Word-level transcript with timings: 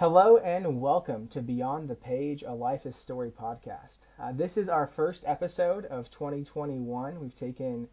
Hello 0.00 0.38
and 0.38 0.80
welcome 0.80 1.28
to 1.28 1.42
Beyond 1.42 1.86
the 1.86 1.94
Page, 1.94 2.42
a 2.42 2.54
Life 2.54 2.86
is 2.86 2.96
Story 2.96 3.30
podcast. 3.30 3.98
Uh, 4.18 4.32
this 4.32 4.56
is 4.56 4.66
our 4.66 4.86
first 4.96 5.20
episode 5.26 5.84
of 5.84 6.10
2021. 6.10 7.20
We've 7.20 7.38
taken 7.38 7.86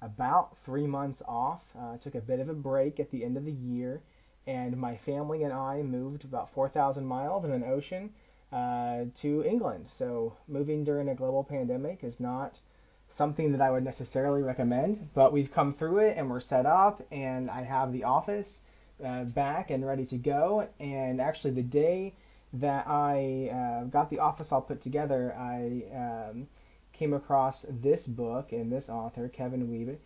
about 0.00 0.56
three 0.64 0.86
months 0.86 1.20
off, 1.26 1.62
uh, 1.76 1.96
took 1.96 2.14
a 2.14 2.20
bit 2.20 2.38
of 2.38 2.48
a 2.48 2.54
break 2.54 3.00
at 3.00 3.10
the 3.10 3.24
end 3.24 3.36
of 3.36 3.44
the 3.44 3.50
year, 3.50 4.00
and 4.46 4.76
my 4.76 4.98
family 4.98 5.42
and 5.42 5.52
I 5.52 5.82
moved 5.82 6.22
about 6.22 6.54
4,000 6.54 7.04
miles 7.04 7.44
in 7.44 7.50
an 7.50 7.64
ocean 7.64 8.10
uh, 8.52 9.06
to 9.22 9.42
England. 9.42 9.88
So 9.98 10.36
moving 10.46 10.84
during 10.84 11.08
a 11.08 11.14
global 11.16 11.42
pandemic 11.42 12.04
is 12.04 12.20
not 12.20 12.54
something 13.16 13.50
that 13.50 13.60
I 13.60 13.72
would 13.72 13.82
necessarily 13.82 14.42
recommend, 14.42 15.08
but 15.12 15.32
we've 15.32 15.52
come 15.52 15.74
through 15.74 15.98
it 16.06 16.16
and 16.16 16.30
we're 16.30 16.38
set 16.38 16.66
up, 16.66 17.02
and 17.10 17.50
I 17.50 17.64
have 17.64 17.92
the 17.92 18.04
office 18.04 18.60
uh, 19.04 19.24
back 19.24 19.70
and 19.70 19.86
ready 19.86 20.04
to 20.06 20.16
go. 20.16 20.68
And 20.80 21.20
actually, 21.20 21.52
the 21.52 21.62
day 21.62 22.14
that 22.54 22.86
I 22.86 23.50
uh, 23.52 23.84
got 23.84 24.10
the 24.10 24.18
office 24.18 24.48
all 24.50 24.62
put 24.62 24.82
together, 24.82 25.34
I 25.38 25.84
um, 25.94 26.48
came 26.92 27.12
across 27.12 27.64
this 27.68 28.02
book 28.06 28.52
and 28.52 28.72
this 28.72 28.88
author, 28.88 29.28
Kevin 29.28 29.68
Wiebe. 29.68 29.96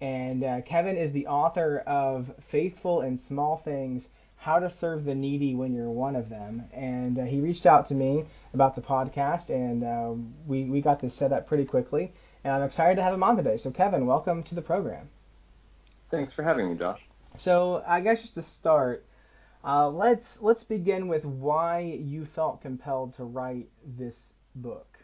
And 0.00 0.42
uh, 0.42 0.62
Kevin 0.62 0.96
is 0.96 1.12
the 1.12 1.26
author 1.26 1.78
of 1.86 2.30
Faithful 2.50 3.02
in 3.02 3.20
Small 3.28 3.60
Things 3.64 4.04
How 4.36 4.58
to 4.58 4.72
Serve 4.80 5.04
the 5.04 5.14
Needy 5.14 5.54
When 5.54 5.74
You're 5.74 5.90
One 5.90 6.16
of 6.16 6.30
Them. 6.30 6.64
And 6.72 7.18
uh, 7.18 7.24
he 7.24 7.40
reached 7.40 7.66
out 7.66 7.88
to 7.88 7.94
me 7.94 8.24
about 8.54 8.74
the 8.74 8.80
podcast, 8.80 9.50
and 9.50 9.84
uh, 9.84 10.14
we, 10.46 10.64
we 10.64 10.80
got 10.80 11.00
this 11.00 11.14
set 11.14 11.32
up 11.32 11.46
pretty 11.46 11.66
quickly. 11.66 12.12
And 12.42 12.54
I'm 12.54 12.62
excited 12.62 12.96
to 12.96 13.02
have 13.02 13.12
him 13.12 13.22
on 13.22 13.36
today. 13.36 13.58
So, 13.58 13.70
Kevin, 13.70 14.06
welcome 14.06 14.42
to 14.44 14.54
the 14.54 14.62
program. 14.62 15.10
Thanks 16.10 16.32
for 16.32 16.42
having 16.42 16.70
me, 16.70 16.78
Josh. 16.78 17.00
So, 17.36 17.82
I 17.86 18.00
guess 18.00 18.20
just 18.22 18.34
to 18.34 18.42
start, 18.42 19.04
uh, 19.64 19.88
let's 19.88 20.40
let's 20.40 20.64
begin 20.64 21.08
with 21.08 21.24
why 21.24 21.80
you 21.80 22.24
felt 22.24 22.60
compelled 22.62 23.14
to 23.14 23.24
write 23.24 23.68
this 23.84 24.32
book. 24.54 24.98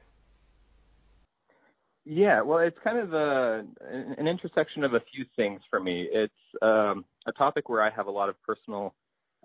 Yeah, 2.05 2.41
well, 2.43 2.59
it's 2.59 2.79
kind 2.83 2.99
of 2.99 3.13
a, 3.15 3.65
an 3.91 4.27
intersection 4.29 4.85
of 4.85 4.95
a 4.95 5.01
few 5.13 5.25
things 5.37 5.61
for 5.69 5.81
me. 5.81 6.09
It's 6.11 6.33
um, 6.63 7.05
a 7.27 7.33
topic 7.33 7.69
where 7.69 7.83
I 7.83 7.91
have 7.91 8.07
a 8.07 8.11
lot 8.11 8.29
of 8.29 8.41
personal 8.43 8.95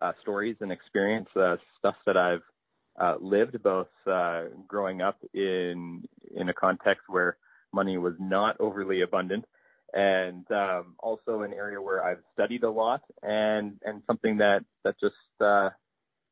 uh, 0.02 0.12
stories 0.22 0.58
and 0.62 0.72
experience, 0.72 1.28
uh, 1.36 1.58
stuff 1.80 1.96
that 2.06 2.18
I've 2.18 2.44
uh, 3.02 3.16
lived, 3.20 3.62
both 3.64 3.88
uh, 4.08 4.44
growing 4.68 5.02
up 5.02 5.18
in 5.34 6.04
in 6.36 6.50
a 6.50 6.54
context 6.54 7.04
where 7.08 7.38
money 7.74 7.98
was 7.98 8.14
not 8.20 8.56
overly 8.60 9.02
abundant, 9.02 9.46
and 9.94 10.50
um, 10.52 10.96
also 11.00 11.42
an 11.42 11.54
area 11.54 11.82
where 11.82 12.04
I've 12.04 12.22
studied 12.34 12.64
a 12.64 12.70
lot, 12.70 13.02
and 13.22 13.80
and 13.84 14.02
something 14.08 14.38
that 14.38 14.64
that 14.84 14.96
just 15.00 15.16
uh, 15.40 15.70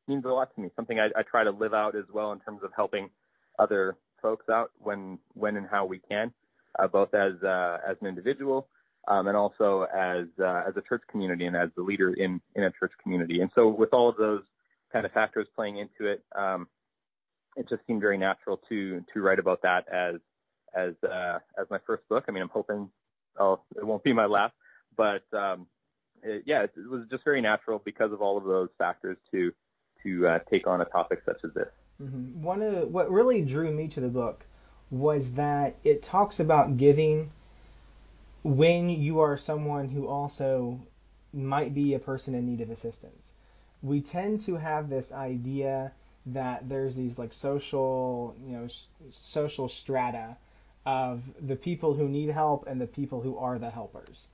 means 0.08 0.24
a 0.24 0.28
lot 0.28 0.54
to 0.54 0.60
me. 0.60 0.70
Something 0.76 0.98
I, 0.98 1.06
I 1.18 1.22
try 1.22 1.44
to 1.44 1.50
live 1.50 1.74
out 1.74 1.96
as 1.96 2.04
well 2.12 2.32
in 2.32 2.40
terms 2.40 2.60
of 2.62 2.70
helping 2.74 3.10
other 3.58 3.96
folks 4.22 4.48
out 4.48 4.70
when 4.78 5.18
when 5.34 5.56
and 5.56 5.66
how 5.70 5.84
we 5.84 5.98
can, 5.98 6.32
uh, 6.78 6.86
both 6.88 7.14
as 7.14 7.42
uh, 7.42 7.78
as 7.88 7.96
an 8.00 8.06
individual 8.06 8.68
um, 9.08 9.26
and 9.26 9.36
also 9.36 9.86
as 9.94 10.26
uh, 10.38 10.62
as 10.66 10.76
a 10.76 10.82
church 10.82 11.02
community 11.10 11.46
and 11.46 11.56
as 11.56 11.70
the 11.76 11.82
leader 11.82 12.12
in 12.12 12.40
in 12.54 12.64
a 12.64 12.70
church 12.70 12.92
community. 13.02 13.40
And 13.40 13.50
so 13.54 13.68
with 13.68 13.90
all 13.92 14.08
of 14.08 14.16
those 14.16 14.42
kind 14.92 15.06
of 15.06 15.12
factors 15.12 15.46
playing 15.54 15.78
into 15.78 16.10
it, 16.10 16.22
um, 16.36 16.68
it 17.56 17.68
just 17.68 17.82
seemed 17.86 18.00
very 18.00 18.18
natural 18.18 18.60
to 18.68 19.02
to 19.12 19.20
write 19.20 19.38
about 19.38 19.62
that 19.62 19.88
as 19.92 20.20
as 20.74 20.94
uh, 21.02 21.38
as 21.58 21.66
my 21.70 21.78
first 21.86 22.08
book. 22.08 22.24
I 22.28 22.32
mean, 22.32 22.42
I'm 22.42 22.50
hoping 22.50 22.90
oh 23.38 23.60
it 23.76 23.86
won't 23.86 24.04
be 24.04 24.12
my 24.12 24.26
last, 24.26 24.54
but 24.96 25.22
um, 25.32 25.66
it, 26.22 26.44
yeah, 26.46 26.62
it, 26.62 26.72
it 26.76 26.90
was 26.90 27.02
just 27.10 27.24
very 27.24 27.40
natural 27.40 27.80
because 27.84 28.12
of 28.12 28.20
all 28.20 28.36
of 28.36 28.44
those 28.44 28.68
factors 28.78 29.16
to 29.32 29.52
to 30.02 30.26
uh, 30.26 30.38
take 30.50 30.66
on 30.66 30.80
a 30.80 30.84
topic 30.86 31.20
such 31.24 31.38
as 31.44 31.52
this. 31.54 31.68
Mm-hmm. 32.02 32.42
One 32.42 32.62
of 32.62 32.90
what 32.90 33.10
really 33.10 33.42
drew 33.42 33.72
me 33.72 33.88
to 33.88 34.00
the 34.00 34.08
book 34.08 34.44
was 34.90 35.24
that 35.36 35.76
it 35.84 36.02
talks 36.02 36.40
about 36.40 36.76
giving 36.76 37.30
when 38.42 38.88
you 38.88 39.20
are 39.20 39.38
someone 39.38 39.90
who 39.90 40.08
also 40.08 40.80
might 41.32 41.74
be 41.74 41.94
a 41.94 41.98
person 41.98 42.34
in 42.34 42.46
need 42.46 42.60
of 42.60 42.70
assistance. 42.70 43.22
We 43.82 44.00
tend 44.00 44.44
to 44.46 44.56
have 44.56 44.88
this 44.88 45.12
idea 45.12 45.92
that 46.26 46.68
there's 46.68 46.94
these 46.94 47.16
like 47.16 47.32
social, 47.32 48.34
you 48.44 48.52
know, 48.52 48.68
social 49.32 49.68
strata 49.68 50.36
of 50.86 51.22
the 51.40 51.56
people 51.56 51.94
who 51.94 52.08
need 52.08 52.30
help 52.30 52.66
and 52.66 52.80
the 52.80 52.86
people 52.86 53.20
who 53.20 53.36
are 53.38 53.58
the 53.58 53.70
helpers. 53.70 54.26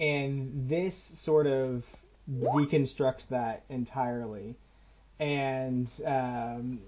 And 0.00 0.68
this 0.68 1.12
sort 1.22 1.46
of 1.46 1.84
deconstructs 2.30 3.28
that 3.28 3.64
entirely 3.68 4.56
and 5.22 5.88
um, 6.04 6.80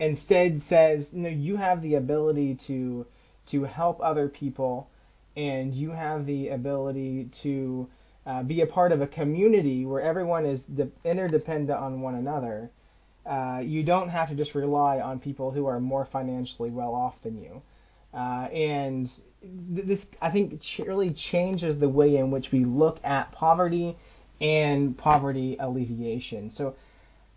instead 0.00 0.62
says, 0.62 1.08
you 1.12 1.20
know, 1.20 1.28
you 1.28 1.56
have 1.56 1.82
the 1.82 1.94
ability 1.94 2.54
to 2.66 3.06
to 3.48 3.64
help 3.64 4.00
other 4.00 4.28
people, 4.28 4.88
and 5.36 5.74
you 5.74 5.90
have 5.90 6.24
the 6.24 6.48
ability 6.48 7.28
to 7.42 7.88
uh, 8.24 8.42
be 8.42 8.60
a 8.60 8.66
part 8.66 8.92
of 8.92 9.02
a 9.02 9.06
community 9.06 9.84
where 9.84 10.00
everyone 10.00 10.46
is 10.46 10.62
de- 10.62 10.88
interdependent 11.04 11.78
on 11.78 12.00
one 12.00 12.14
another. 12.14 12.70
Uh, 13.26 13.60
you 13.62 13.82
don't 13.82 14.08
have 14.08 14.28
to 14.28 14.34
just 14.34 14.54
rely 14.54 15.00
on 15.00 15.18
people 15.18 15.50
who 15.50 15.66
are 15.66 15.80
more 15.80 16.04
financially 16.04 16.70
well 16.70 16.94
off 16.94 17.20
than 17.22 17.40
you. 17.42 17.60
Uh, 18.14 18.48
and 18.52 19.10
this, 19.42 20.00
I 20.20 20.30
think, 20.30 20.62
really 20.78 21.10
changes 21.10 21.78
the 21.78 21.88
way 21.88 22.16
in 22.16 22.30
which 22.30 22.52
we 22.52 22.64
look 22.64 23.00
at 23.02 23.32
poverty 23.32 23.96
and 24.40 24.96
poverty 24.96 25.56
alleviation. 25.58 26.50
So, 26.50 26.74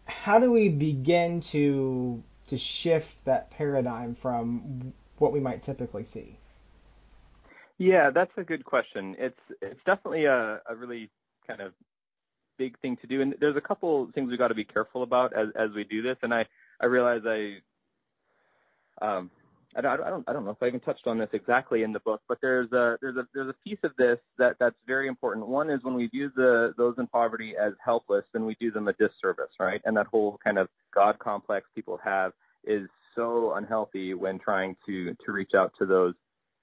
how 0.05 0.39
do 0.39 0.51
we 0.51 0.69
begin 0.69 1.41
to 1.51 2.23
to 2.47 2.57
shift 2.57 3.07
that 3.25 3.49
paradigm 3.51 4.15
from 4.21 4.93
what 5.17 5.31
we 5.31 5.39
might 5.39 5.63
typically 5.63 6.05
see? 6.05 6.37
Yeah, 7.77 8.09
that's 8.11 8.31
a 8.37 8.43
good 8.43 8.63
question. 8.65 9.15
It's 9.17 9.39
it's 9.61 9.79
definitely 9.85 10.25
a, 10.25 10.61
a 10.69 10.75
really 10.75 11.09
kind 11.47 11.61
of 11.61 11.73
big 12.57 12.79
thing 12.79 12.97
to 12.97 13.07
do, 13.07 13.21
and 13.21 13.35
there's 13.39 13.57
a 13.57 13.61
couple 13.61 14.09
things 14.13 14.29
we 14.29 14.37
got 14.37 14.47
to 14.49 14.55
be 14.55 14.65
careful 14.65 15.03
about 15.03 15.33
as 15.33 15.49
as 15.55 15.71
we 15.75 15.83
do 15.83 16.01
this. 16.01 16.17
And 16.21 16.33
I 16.33 16.45
I 16.79 16.85
realize 16.85 17.21
I 17.25 17.57
um 19.05 19.29
I 19.77 19.81
don't, 19.81 20.23
I 20.27 20.33
don't 20.33 20.45
know 20.45 20.51
if 20.51 20.63
I 20.63 20.67
even 20.67 20.79
touched 20.79 21.05
on 21.05 21.17
this 21.17 21.29
exactly 21.33 21.83
in 21.83 21.91
the 21.91 21.99
book, 21.99 22.21
but 22.29 22.37
there's 22.41 22.71
a 22.71 22.97
there's 23.01 23.17
a 23.17 23.27
there's 23.33 23.49
a 23.49 23.55
piece 23.67 23.79
of 23.83 23.91
this 23.97 24.17
that 24.37 24.55
that's 24.59 24.75
very 24.87 25.07
important. 25.07 25.47
One 25.47 25.69
is 25.69 25.83
when 25.83 25.95
we 25.95 26.07
view 26.07 26.31
the 26.35 26.73
those 26.77 26.95
in 26.97 27.07
poverty 27.07 27.55
as 27.61 27.73
helpless, 27.83 28.23
then 28.31 28.45
we 28.45 28.55
do 28.59 28.71
them 28.71 28.87
a 28.87 28.93
disservice, 28.93 29.51
right? 29.59 29.81
And 29.83 29.97
that 29.97 30.07
whole 30.07 30.39
kind 30.43 30.57
of 30.57 30.69
God 30.93 31.19
complex 31.19 31.67
people 31.75 31.99
have 32.03 32.31
is 32.63 32.87
so 33.15 33.53
unhealthy 33.55 34.13
when 34.13 34.39
trying 34.39 34.77
to 34.85 35.13
to 35.25 35.31
reach 35.31 35.51
out 35.55 35.73
to 35.79 35.85
those 35.85 36.13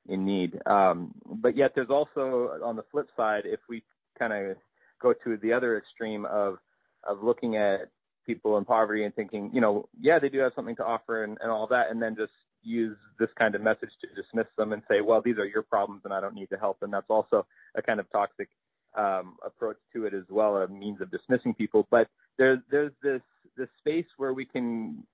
in 0.08 0.24
need. 0.24 0.58
Um, 0.66 1.12
but 1.26 1.56
yet 1.56 1.72
there's 1.74 1.90
also 1.90 2.58
on 2.64 2.76
the 2.76 2.84
flip 2.90 3.08
side, 3.16 3.42
if 3.44 3.60
we 3.68 3.82
kind 4.18 4.32
of 4.32 4.56
go 5.00 5.12
to 5.12 5.36
the 5.36 5.52
other 5.52 5.76
extreme 5.76 6.24
of 6.24 6.56
of 7.04 7.22
looking 7.22 7.56
at 7.56 7.90
people 8.24 8.56
in 8.58 8.64
poverty 8.64 9.04
and 9.04 9.14
thinking, 9.14 9.50
you 9.52 9.60
know, 9.60 9.88
yeah, 10.00 10.18
they 10.18 10.28
do 10.28 10.38
have 10.38 10.52
something 10.54 10.76
to 10.76 10.84
offer 10.84 11.24
and, 11.24 11.36
and 11.42 11.50
all 11.50 11.66
that, 11.66 11.90
and 11.90 12.00
then 12.00 12.14
just 12.16 12.32
use 12.62 12.96
this 13.18 13.28
kind 13.38 13.54
of 13.54 13.60
message 13.60 13.90
to 14.00 14.22
dismiss 14.22 14.46
them 14.56 14.72
and 14.72 14.82
say, 14.88 15.00
well, 15.00 15.20
these 15.22 15.38
are 15.38 15.46
your 15.46 15.62
problems 15.62 16.02
and 16.04 16.12
I 16.12 16.20
don't 16.20 16.34
need 16.34 16.50
to 16.50 16.58
help. 16.58 16.78
And 16.82 16.92
that's 16.92 17.10
also 17.10 17.46
a 17.74 17.82
kind 17.82 18.00
of 18.00 18.10
toxic 18.10 18.48
um, 18.96 19.36
approach 19.44 19.76
to 19.94 20.06
it 20.06 20.14
as 20.14 20.24
well, 20.28 20.56
a 20.56 20.68
means 20.68 21.00
of 21.00 21.10
dismissing 21.10 21.54
people. 21.54 21.86
But 21.90 22.08
there's 22.38 22.58
there's 22.70 22.92
this 23.02 23.22
this 23.56 23.68
space 23.78 24.06
where 24.16 24.32
we 24.32 24.44
can 24.44 25.04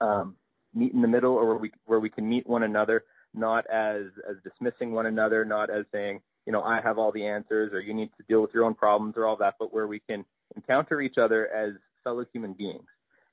um, 0.00 0.36
meet 0.74 0.92
in 0.92 1.02
the 1.02 1.08
middle, 1.08 1.32
or 1.32 1.46
where 1.46 1.56
we 1.56 1.70
where 1.86 2.00
we 2.00 2.10
can 2.10 2.28
meet 2.28 2.46
one 2.46 2.62
another, 2.62 3.04
not 3.32 3.66
as 3.66 4.06
as 4.28 4.36
dismissing 4.42 4.92
one 4.92 5.06
another, 5.06 5.44
not 5.44 5.70
as 5.70 5.84
saying, 5.92 6.20
you 6.46 6.52
know, 6.52 6.62
I 6.62 6.80
have 6.82 6.98
all 6.98 7.12
the 7.12 7.26
answers, 7.26 7.72
or 7.72 7.80
you 7.80 7.94
need 7.94 8.10
to 8.18 8.24
deal 8.28 8.42
with 8.42 8.50
your 8.52 8.64
own 8.64 8.74
problems, 8.74 9.14
or 9.16 9.26
all 9.26 9.36
that, 9.36 9.54
but 9.58 9.72
where 9.72 9.86
we 9.86 10.00
can 10.00 10.24
encounter 10.56 11.00
each 11.00 11.18
other 11.18 11.48
as 11.48 11.72
fellow 12.02 12.24
human 12.32 12.52
beings. 12.52 12.84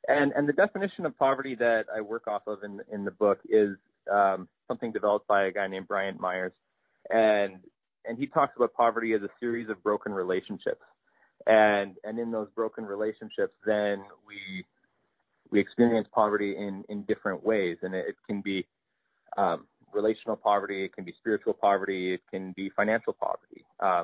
And 0.08 0.32
and 0.34 0.48
the 0.48 0.54
definition 0.54 1.06
of 1.06 1.18
poverty 1.18 1.56
that 1.56 1.86
I 1.96 2.02
work 2.02 2.28
off 2.28 2.44
of 2.48 2.64
in 2.64 2.82
in 2.92 3.06
the 3.06 3.12
book 3.12 3.40
is 3.50 3.78
um, 4.12 4.48
something 4.68 4.92
developed 4.92 5.28
by 5.28 5.46
a 5.46 5.52
guy 5.52 5.68
named 5.68 5.88
Bryant 5.88 6.20
Myers, 6.20 6.54
and 7.10 7.60
and 8.06 8.18
he 8.18 8.26
talks 8.28 8.54
about 8.56 8.74
poverty 8.74 9.14
as 9.14 9.22
a 9.22 9.30
series 9.40 9.70
of 9.70 9.82
broken 9.84 10.12
relationships, 10.12 10.82
and 11.46 11.96
and 12.04 12.18
in 12.18 12.32
those 12.32 12.48
broken 12.56 12.86
relationships, 12.86 13.54
then 13.66 14.04
we 14.28 14.66
we 15.52 15.60
experience 15.60 16.08
poverty 16.14 16.56
in 16.58 16.84
in 16.90 17.04
different 17.04 17.44
ways, 17.44 17.78
and 17.84 17.94
it, 17.94 18.06
it 18.10 18.16
can 18.26 18.42
be 18.42 18.66
um, 19.38 19.68
relational 19.94 20.36
poverty, 20.36 20.84
it 20.86 20.96
can 20.96 21.04
be 21.04 21.14
spiritual 21.20 21.54
poverty, 21.54 22.16
it 22.16 22.22
can 22.32 22.54
be 22.54 22.72
financial 22.72 23.14
poverty, 23.14 23.66
uh, 23.82 24.04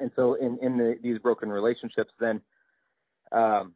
and 0.00 0.10
so 0.16 0.34
in 0.34 0.58
in 0.60 0.76
the, 0.76 0.98
these 1.02 1.18
broken 1.18 1.48
relationships, 1.48 2.12
then 2.20 2.42
um, 3.32 3.72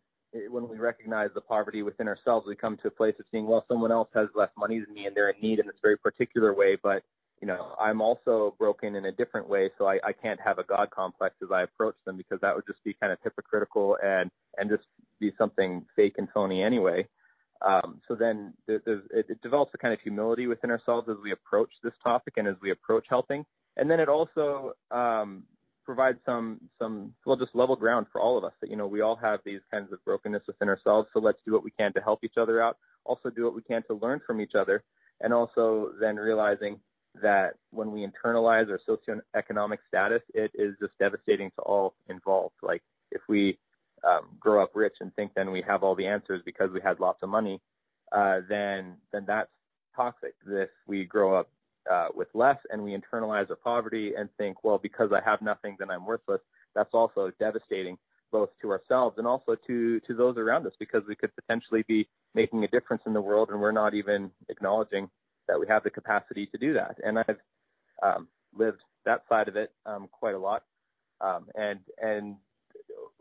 when 0.51 0.69
we 0.69 0.79
recognize 0.79 1.31
the 1.35 1.41
poverty 1.41 1.83
within 1.83 2.09
ourselves, 2.09 2.47
we 2.47 2.57
come 2.57 2.77
to 2.79 2.89
a 2.89 2.91
place 2.91 3.15
of 3.19 3.27
seeing, 3.31 3.47
well, 3.47 3.65
someone 3.69 3.93
else 3.93 4.09
has 4.15 4.29
less 4.35 4.51
money 4.59 4.81
than 4.81 4.93
me 4.95 5.07
and 5.07 5.17
they're 5.17 5.31
in 5.31 5.41
need 5.41 5.59
in 5.59 5.67
this 5.67 5.77
very 5.83 5.97
particular 5.97 6.55
way, 6.55 6.77
but 6.83 7.03
you 7.41 7.47
know, 7.47 7.75
I'm 7.79 8.01
also 8.01 8.55
broken 8.59 8.97
in 8.97 9.05
a 9.07 9.13
different 9.13 9.49
way, 9.49 9.71
so 9.77 9.87
I, 9.87 9.99
I 10.03 10.13
can't 10.13 10.41
have 10.41 10.59
a 10.59 10.65
God 10.65 10.91
complex 10.91 11.35
as 11.43 11.51
I 11.53 11.63
approach 11.63 11.97
them 12.07 12.17
because 12.17 12.41
that 12.41 12.55
would 12.55 12.65
just 12.67 12.83
be 12.83 12.95
kind 12.95 13.13
of 13.13 13.19
hypocritical 13.23 13.99
and 14.03 14.31
and 14.57 14.71
just 14.71 14.85
be 15.21 15.33
something 15.37 15.85
fake 15.95 16.15
and 16.17 16.29
phony 16.33 16.63
anyway. 16.63 17.07
Um, 17.61 18.01
so 18.09 18.15
then 18.15 18.55
it, 18.69 18.83
it 18.87 19.43
develops 19.43 19.73
a 19.75 19.79
kind 19.79 19.93
of 19.93 20.01
humility 20.01 20.47
within 20.47 20.71
ourselves 20.71 21.09
as 21.11 21.17
we 21.23 21.33
approach 21.33 21.71
this 21.83 21.93
topic 22.03 22.35
and 22.37 22.49
as 22.49 22.55
we 22.63 22.71
approach 22.71 23.07
helping. 23.09 23.45
And 23.77 23.91
then 23.91 24.01
it 24.01 24.09
also 24.09 24.73
um, 24.91 25.43
provides 25.87 26.19
some 26.27 26.61
some 26.79 27.15
well 27.25 27.37
just 27.37 27.55
level 27.55 27.77
ground 27.77 28.07
for 28.13 28.21
all 28.21 28.37
of 28.37 28.45
us 28.45 28.53
that 28.61 28.69
you 28.69 28.77
know 28.77 28.87
we 28.87 29.01
all 29.01 29.17
have 29.17 29.41
these 29.45 29.61
kinds 29.71 29.93
of 29.93 30.05
brokenness 30.05 30.43
within 30.47 30.69
ourselves. 30.69 31.09
So 31.15 31.21
let's 31.21 31.39
do 31.47 31.53
what 31.53 31.65
we 31.65 31.71
can 31.71 31.93
to 31.95 32.01
help 32.01 32.25
each 32.25 32.37
other 32.37 32.61
out. 32.61 32.77
Also 33.05 33.31
do 33.31 33.45
what 33.45 33.55
we 33.55 33.63
can 33.63 33.83
to 33.85 33.95
learn 33.95 34.21
from 34.27 34.41
each 34.41 34.55
other, 34.59 34.83
and 35.21 35.33
also 35.33 35.93
then 36.01 36.17
realizing 36.17 36.81
that 37.23 37.55
when 37.71 37.93
we 37.93 38.07
internalize 38.07 38.69
our 38.69 38.81
socioeconomic 38.87 39.79
status, 39.89 40.21
it 40.35 40.51
is 40.55 40.75
just 40.81 40.93
devastating 40.99 41.51
to 41.53 41.63
all 41.63 41.95
involved. 42.09 42.57
Like 42.63 42.83
if 43.11 43.23
we 43.29 43.59
um, 44.07 44.37
grow 44.39 44.63
up 44.63 44.73
rich 44.75 44.97
and 45.01 45.15
think 45.15 45.33
then 45.35 45.51
we 45.51 45.63
have 45.67 45.83
all 45.83 45.95
the 45.95 46.07
answers 46.07 46.43
because 46.45 46.71
we 46.73 46.81
had 46.83 47.01
lots 47.01 47.23
of 47.23 47.29
money, 47.29 47.61
uh, 48.13 48.41
then 48.49 48.97
then 49.13 49.25
that's 49.27 49.51
toxic. 49.95 50.35
If 50.47 50.69
we 50.87 51.05
grow 51.05 51.39
up 51.39 51.49
uh, 51.91 52.09
with 52.15 52.29
less 52.35 52.59
and 52.71 52.83
we 52.83 52.97
internalize 52.97 53.49
our 53.51 53.57
poverty 53.57 54.13
and 54.19 54.29
think, 54.39 54.65
well, 54.65 54.79
because 54.79 55.11
I 55.13 55.21
have 55.29 55.43
nothing, 55.43 55.77
then 55.79 55.91
I'm 55.91 56.05
worthless. 56.05 56.41
That's 56.75 56.93
also 56.93 57.31
devastating 57.39 57.97
both 58.33 58.51
to 58.61 58.71
ourselves 58.71 59.19
and 59.19 59.27
also 59.27 59.57
to 59.67 60.01
to 60.01 60.15
those 60.15 60.37
around 60.37 60.67
us 60.67 60.73
because 60.81 61.03
we 61.09 61.15
could 61.15 61.31
potentially 61.37 61.85
be 61.87 62.09
making 62.35 62.65
a 62.65 62.69
difference 62.69 63.03
in 63.07 63.13
the 63.13 63.21
world 63.21 63.51
and 63.51 63.61
we're 63.61 63.71
not 63.71 63.95
even 63.95 64.31
acknowledging 64.49 65.09
that 65.49 65.59
we 65.59 65.67
have 65.69 65.85
the 65.85 65.91
capacity 65.91 66.47
to 66.47 66.59
do 66.59 66.75
that. 66.75 66.97
And 67.05 67.19
I've 67.19 67.39
um, 68.03 68.29
lived 68.57 68.81
that 69.05 69.23
side 69.29 69.49
of 69.49 69.57
it 69.57 69.73
um, 69.85 70.09
quite 70.11 70.35
a 70.35 70.39
lot, 70.39 70.65
um, 71.21 71.47
and 71.55 71.81
and 72.03 72.37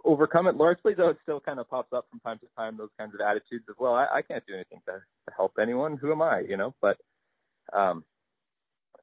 overcome 0.04 0.48
it 0.48 0.56
largely. 0.56 0.94
Though 0.94 1.10
it 1.10 1.18
still 1.24 1.40
kind 1.40 1.60
of 1.60 1.70
pops 1.70 1.94
up 1.94 2.08
from 2.10 2.20
time 2.20 2.40
to 2.40 2.48
time. 2.58 2.78
Those 2.78 2.90
kinds 2.98 3.14
of 3.14 3.22
attitudes 3.22 3.66
of, 3.70 3.76
well, 3.80 3.94
I, 3.94 4.08
I 4.16 4.22
can't 4.22 4.46
do 4.48 4.56
anything 4.56 4.82
to, 4.88 4.94
to 4.94 5.36
help 5.36 5.54
anyone. 5.62 5.98
Who 5.98 6.12
am 6.12 6.22
I? 6.22 6.42
You 6.42 6.58
know. 6.58 6.74
But 6.82 6.98
um, 7.74 8.04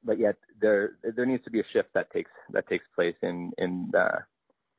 but 0.03 0.19
yet 0.19 0.35
there 0.59 0.97
there 1.15 1.25
needs 1.25 1.43
to 1.43 1.51
be 1.51 1.59
a 1.59 1.65
shift 1.71 1.89
that 1.93 2.11
takes 2.11 2.31
that 2.51 2.67
takes 2.67 2.85
place 2.95 3.15
in 3.21 3.51
in 3.57 3.91
uh, 3.97 4.19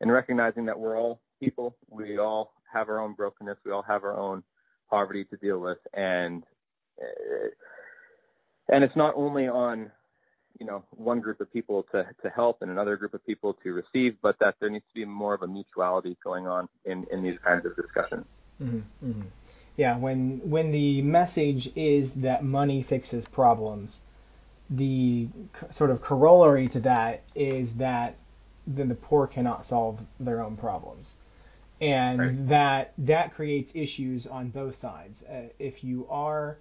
in 0.01 0.11
recognizing 0.11 0.67
that 0.67 0.79
we're 0.79 0.99
all 0.99 1.21
people. 1.41 1.77
We 1.89 2.19
all 2.19 2.53
have 2.73 2.89
our 2.89 3.01
own 3.01 3.15
brokenness. 3.15 3.59
We 3.65 3.73
all 3.73 3.83
have 3.83 4.05
our 4.05 4.17
own 4.17 4.43
poverty 4.91 5.25
to 5.25 5.37
deal 5.37 5.59
with, 5.59 5.79
and 5.93 6.43
uh, 7.01 7.49
and 8.69 8.85
it's 8.85 8.97
not 8.97 9.15
only 9.17 9.49
on 9.49 9.91
you 10.59 10.67
know 10.67 10.85
one 10.91 11.21
group 11.21 11.41
of 11.41 11.53
people 11.53 11.85
to 11.93 12.07
to 12.23 12.31
help 12.31 12.63
and 12.63 12.71
another 12.71 12.97
group 12.97 13.15
of 13.15 13.25
people 13.27 13.55
to 13.63 13.73
receive, 13.73 14.17
but 14.23 14.37
that 14.41 14.57
there 14.61 14.71
needs 14.71 14.85
to 14.89 14.95
be 14.95 15.05
more 15.05 15.35
of 15.35 15.43
a 15.43 15.47
mutuality 15.47 16.17
going 16.23 16.47
on 16.47 16.69
in 16.85 17.07
in 17.11 17.23
these 17.23 17.39
kinds 17.45 17.65
of 17.67 17.77
discussions. 17.77 18.27
Mm-hmm, 18.63 19.09
mm-hmm. 19.09 19.29
Yeah, 19.77 19.97
when 19.99 20.41
when 20.45 20.71
the 20.71 21.03
message 21.03 21.71
is 21.75 22.13
that 22.15 22.45
money 22.45 22.83
fixes 22.83 23.27
problems, 23.27 24.01
the 24.71 25.29
sort 25.73 25.91
of 25.91 26.01
corollary 26.01 26.69
to 26.69 26.81
that 26.81 27.23
is 27.35 27.69
that 27.75 28.17
then 28.67 28.89
the 28.89 28.95
poor 28.95 29.27
cannot 29.27 29.67
solve 29.67 29.99
their 30.19 30.43
own 30.43 30.57
problems. 30.57 31.11
And 31.81 32.19
right. 32.19 32.49
that 32.49 32.93
that 32.99 33.35
creates 33.35 33.71
issues 33.75 34.27
on 34.27 34.51
both 34.51 34.81
sides. 34.81 35.23
Uh, 35.23 35.49
if 35.59 35.85
you 35.85 36.07
are 36.09 36.57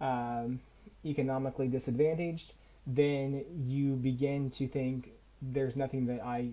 um, 0.00 0.60
economically 1.04 1.68
disadvantaged 1.68 2.52
then 2.88 3.44
you 3.66 3.94
begin 3.94 4.50
to 4.56 4.66
think 4.66 5.10
there's 5.42 5.76
nothing 5.76 6.06
that 6.06 6.20
i 6.22 6.48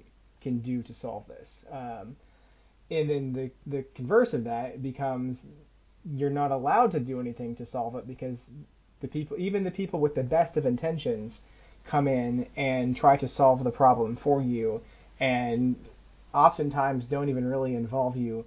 can 0.46 0.60
do 0.60 0.84
to 0.84 0.94
solve 0.94 1.24
this. 1.28 1.50
Um, 1.72 2.16
and 2.92 3.10
then 3.10 3.34
the 3.34 3.52
the 3.66 3.84
converse 3.96 4.34
of 4.34 4.44
that 4.44 4.84
becomes 4.84 5.38
you're 6.06 6.30
not 6.30 6.52
allowed 6.52 6.92
to 6.92 7.00
do 7.00 7.20
anything 7.20 7.56
to 7.56 7.66
solve 7.66 7.96
it 7.96 8.08
because 8.08 8.38
the 9.02 9.08
people, 9.08 9.38
even 9.38 9.64
the 9.64 9.72
people 9.72 10.00
with 10.00 10.16
the 10.16 10.24
best 10.24 10.58
of 10.58 10.66
intentions, 10.66 11.40
come 11.86 12.08
in 12.08 12.48
and 12.56 12.96
try 12.96 13.18
to 13.18 13.28
solve 13.28 13.64
the 13.64 13.72
problem 13.72 14.16
for 14.16 14.42
you, 14.42 14.82
and 15.20 15.76
oftentimes 16.34 17.06
don't 17.06 17.30
even 17.30 17.46
really 17.46 17.76
involve 17.76 18.18
you 18.18 18.46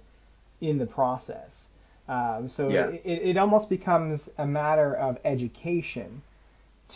in 0.61 0.77
the 0.77 0.85
process. 0.85 1.65
Um, 2.07 2.49
so 2.49 2.69
yeah. 2.69 2.87
it, 2.87 3.29
it 3.29 3.37
almost 3.37 3.69
becomes 3.69 4.29
a 4.37 4.45
matter 4.45 4.93
of 4.95 5.17
education 5.23 6.23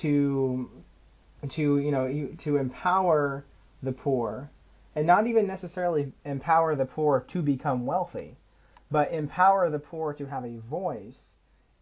to 0.02 0.70
to 1.50 1.78
you 1.78 1.92
know 1.92 2.30
to 2.44 2.58
empower 2.58 3.46
the 3.84 3.92
poor 3.92 4.50
and 4.96 5.06
not 5.06 5.28
even 5.28 5.46
necessarily 5.46 6.12
empower 6.26 6.76
the 6.76 6.86
poor 6.86 7.20
to 7.28 7.42
become 7.42 7.86
wealthy 7.86 8.36
but 8.90 9.12
empower 9.12 9.70
the 9.70 9.80
poor 9.80 10.14
to 10.14 10.26
have 10.26 10.46
a 10.46 10.58
voice 10.70 11.28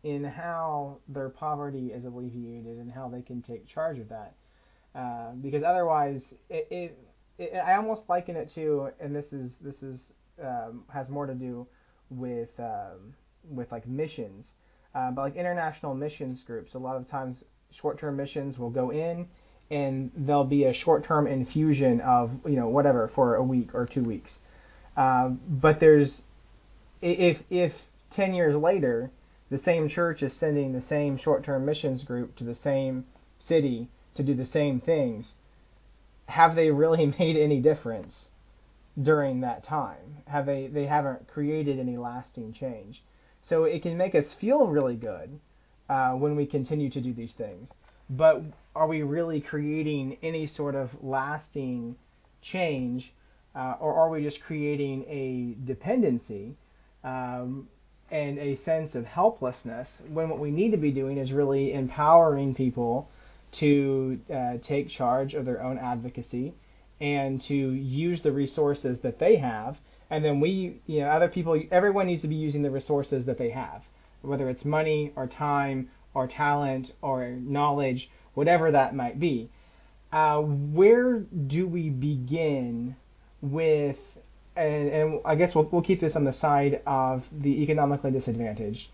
in 0.03 0.24
how 0.24 0.98
their 1.07 1.30
poverty 1.30 1.92
is 1.92 2.06
alleviated 2.06 2.77
and 2.77 2.92
how 2.92 3.07
they 3.07 3.21
can 3.21 3.42
take 3.42 3.68
charge 3.68 4.00
of 4.00 4.09
that. 4.09 4.33
Uh, 4.95 5.31
because 5.42 5.63
otherwise, 5.63 6.24
it, 6.50 6.68
it, 6.69 6.98
it, 7.38 7.53
I 7.56 7.75
almost 7.75 8.03
liken 8.09 8.36
it 8.36 8.53
to, 8.56 8.89
and 9.00 9.15
this 9.15 9.31
is 9.31 9.51
this 9.62 9.83
is 9.83 10.12
um, 10.44 10.83
has 10.92 11.07
more 11.09 11.25
to 11.25 11.33
do 11.33 11.68
with 12.09 12.50
um, 12.59 13.13
with 13.50 13.71
like 13.71 13.88
missions, 13.88 14.48
uh, 14.94 15.12
but 15.12 15.21
like 15.21 15.36
international 15.36 15.95
missions 15.95 16.42
groups. 16.42 16.74
A 16.74 16.80
lot 16.80 16.98
of 16.98 17.09
times, 17.09 17.44
short-term 17.71 18.18
missions 18.18 18.59
will 18.59 18.69
go 18.69 18.92
in, 18.92 19.27
and 19.69 20.12
there'll 20.15 20.44
be 20.44 20.65
a 20.65 20.74
short-term 20.74 21.25
infusion 21.27 22.01
of 22.01 22.31
you 22.45 22.57
know 22.57 22.68
whatever 22.68 23.07
for 23.07 23.36
a 23.36 23.44
week 23.44 23.74
or 23.74 23.86
two 23.86 24.03
weeks. 24.03 24.39
Uh, 24.98 25.30
but 25.30 25.80
there's 25.80 26.24
if 27.01 27.39
if 27.50 27.74
ten 28.09 28.33
years 28.33 28.56
later 28.56 29.09
the 29.51 29.59
same 29.59 29.89
church 29.89 30.24
is 30.24 30.33
sending 30.33 30.71
the 30.71 30.81
same 30.81 31.18
short-term 31.18 31.65
missions 31.65 32.03
group 32.03 32.36
to 32.38 32.45
the 32.45 32.56
same 32.56 33.06
city 33.38 33.89
to 34.15 34.24
do 34.24 34.33
the 34.33 34.45
same 34.45 34.80
things, 34.80 35.33
have 36.27 36.56
they 36.56 36.71
really 36.71 37.06
made 37.19 37.36
any 37.36 37.59
difference 37.59 38.30
during 39.00 39.42
that 39.42 39.63
time? 39.63 40.24
Have 40.27 40.45
they 40.45 40.68
they 40.68 40.86
haven't 40.86 41.27
created 41.27 41.80
any 41.80 41.98
lasting 41.98 42.53
change? 42.53 43.03
So 43.44 43.65
it 43.65 43.83
can 43.83 43.98
make 43.98 44.15
us 44.15 44.31
feel 44.39 44.67
really 44.67 44.96
good 44.96 45.39
uh, 45.89 46.12
when 46.13 46.36
we 46.38 46.46
continue 46.46 46.89
to 46.89 47.01
do 47.01 47.13
these 47.13 47.34
things, 47.34 47.70
but 48.10 48.41
are 48.74 48.88
we 48.88 49.03
really 49.03 49.41
creating 49.41 50.17
any 50.24 50.48
sort 50.48 50.75
of 50.75 50.91
lasting 51.01 51.98
change, 52.41 53.12
uh, 53.53 53.75
or 53.81 53.96
are 53.96 54.10
we 54.10 54.24
just 54.24 54.41
creating 54.41 55.03
a 55.10 55.58
dependency? 55.65 56.55
Um, 57.03 57.67
and 58.12 58.38
a 58.38 58.56
sense 58.56 58.94
of 58.96 59.06
helplessness 59.06 60.01
when 60.10 60.30
what 60.30 60.39
we 60.39 60.51
need 60.51 60.72
to 60.72 60.77
be 60.77 60.91
doing 60.91 61.18
is 61.18 61.32
really 61.32 61.74
empowering 61.74 62.53
people 62.53 63.10
to 63.53 64.20
uh, 64.34 64.58
take 64.63 64.89
charge 64.89 65.34
of 65.34 65.46
their 65.46 65.63
own 65.63 65.77
advocacy 65.77 66.53
and 67.00 67.41
to 67.41 67.56
use 67.56 68.22
the 68.22 68.32
resources 68.32 69.00
that 69.00 69.18
they 69.20 69.38
have. 69.38 69.77
And 70.10 70.24
then 70.24 70.39
we 70.39 70.82
you 70.86 71.00
know 71.00 71.08
other 71.08 71.30
people 71.30 71.60
everyone 71.72 72.08
needs 72.08 72.22
to 72.22 72.27
be 72.27 72.36
using 72.36 72.62
the 72.62 72.72
resources 72.72 73.25
that 73.25 73.38
they 73.38 73.50
have 73.50 73.84
whether 74.22 74.50
it's 74.50 74.65
money 74.65 75.12
or 75.15 75.27
time 75.27 75.89
or 76.13 76.27
talent 76.27 76.94
or 77.01 77.30
knowledge 77.30 78.10
whatever 78.34 78.72
that 78.72 78.96
might 78.96 79.20
be. 79.20 79.50
Uh, 80.12 80.39
where 80.39 81.20
do 81.20 81.68
we 81.68 81.89
begin 81.89 82.96
with 83.41 83.98
and, 84.55 84.89
and 84.89 85.22
I 85.25 85.36
guess 85.36 85.55
we'll, 85.55 85.70
we'll 85.72 85.81
keep 85.81 86.01
this 86.01 86.15
on 86.15 86.24
the 86.24 86.34
side 86.34 86.81
of 86.86 87.24
the 87.31 87.62
economically 87.63 88.12
disadvantaged. 88.12 88.88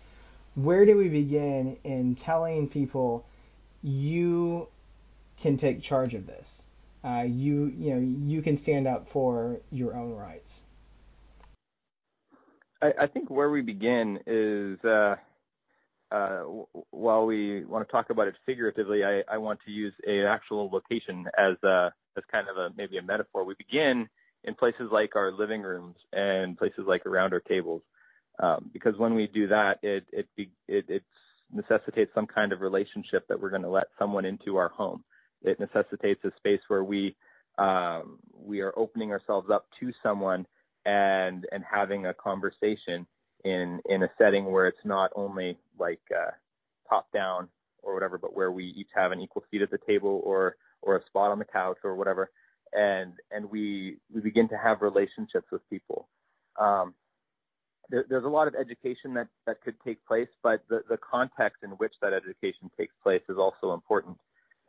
Where 0.54 0.86
do 0.86 0.96
we 0.96 1.08
begin 1.08 1.76
in 1.84 2.16
telling 2.16 2.68
people 2.68 3.24
you 3.82 4.68
can 5.40 5.56
take 5.56 5.82
charge 5.82 6.14
of 6.14 6.26
this? 6.26 6.62
Uh, 7.04 7.22
you 7.22 7.72
you 7.78 7.94
know 7.94 8.26
you 8.26 8.42
can 8.42 8.60
stand 8.60 8.88
up 8.88 9.06
for 9.12 9.60
your 9.70 9.94
own 9.94 10.12
rights. 10.12 10.50
I, 12.82 12.92
I 13.02 13.06
think 13.06 13.30
where 13.30 13.50
we 13.50 13.62
begin 13.62 14.18
is 14.26 14.84
uh, 14.84 15.14
uh, 16.10 16.42
while 16.90 17.26
we 17.26 17.64
want 17.64 17.86
to 17.86 17.92
talk 17.92 18.10
about 18.10 18.28
it 18.28 18.34
figuratively, 18.46 19.04
I, 19.04 19.22
I 19.30 19.38
want 19.38 19.60
to 19.66 19.70
use 19.70 19.92
an 20.06 20.24
actual 20.26 20.70
location 20.70 21.26
as 21.38 21.54
uh, 21.62 21.90
as 22.16 22.24
kind 22.32 22.48
of 22.48 22.56
a 22.56 22.70
maybe 22.76 22.98
a 22.98 23.02
metaphor. 23.02 23.44
We 23.44 23.54
begin 23.54 24.08
in 24.44 24.54
places 24.54 24.88
like 24.92 25.16
our 25.16 25.32
living 25.32 25.62
rooms 25.62 25.96
and 26.12 26.56
places 26.56 26.84
like 26.86 27.06
around 27.06 27.32
our 27.32 27.40
tables. 27.40 27.82
Um, 28.40 28.70
because 28.72 28.96
when 28.96 29.14
we 29.14 29.26
do 29.26 29.48
that, 29.48 29.78
it 29.82 30.06
it, 30.12 30.28
it 30.68 30.84
it 30.88 31.02
necessitates 31.52 32.12
some 32.14 32.26
kind 32.26 32.52
of 32.52 32.60
relationship 32.60 33.26
that 33.28 33.40
we're 33.40 33.50
going 33.50 33.62
to 33.62 33.70
let 33.70 33.88
someone 33.98 34.24
into 34.24 34.56
our 34.56 34.68
home. 34.68 35.02
It 35.42 35.58
necessitates 35.58 36.24
a 36.24 36.30
space 36.36 36.60
where 36.68 36.84
we 36.84 37.16
um, 37.58 38.18
we 38.32 38.60
are 38.60 38.72
opening 38.76 39.10
ourselves 39.10 39.50
up 39.50 39.66
to 39.80 39.92
someone 40.02 40.46
and 40.86 41.46
and 41.50 41.64
having 41.70 42.06
a 42.06 42.14
conversation 42.14 43.06
in 43.44 43.80
in 43.88 44.04
a 44.04 44.10
setting 44.18 44.50
where 44.50 44.68
it's 44.68 44.84
not 44.84 45.10
only 45.16 45.58
like 45.78 46.00
uh, 46.16 46.30
top 46.88 47.10
down 47.12 47.48
or 47.82 47.94
whatever, 47.94 48.18
but 48.18 48.36
where 48.36 48.52
we 48.52 48.64
each 48.76 48.90
have 48.94 49.10
an 49.10 49.20
equal 49.20 49.44
seat 49.50 49.62
at 49.62 49.70
the 49.70 49.78
table 49.86 50.20
or 50.24 50.54
or 50.82 50.96
a 50.96 51.04
spot 51.06 51.32
on 51.32 51.40
the 51.40 51.44
couch 51.44 51.78
or 51.82 51.96
whatever 51.96 52.30
and 52.72 53.14
and 53.30 53.50
we 53.50 53.96
we 54.12 54.20
begin 54.20 54.48
to 54.48 54.58
have 54.58 54.82
relationships 54.82 55.46
with 55.50 55.62
people. 55.70 56.08
Um, 56.58 56.94
there, 57.90 58.04
there's 58.08 58.24
a 58.24 58.28
lot 58.28 58.48
of 58.48 58.54
education 58.54 59.14
that, 59.14 59.28
that 59.46 59.62
could 59.62 59.76
take 59.84 60.04
place, 60.06 60.28
but 60.42 60.62
the, 60.68 60.82
the 60.88 60.98
context 60.98 61.62
in 61.62 61.70
which 61.70 61.94
that 62.02 62.12
education 62.12 62.70
takes 62.76 62.94
place 63.02 63.22
is 63.28 63.38
also 63.38 63.72
important. 63.72 64.18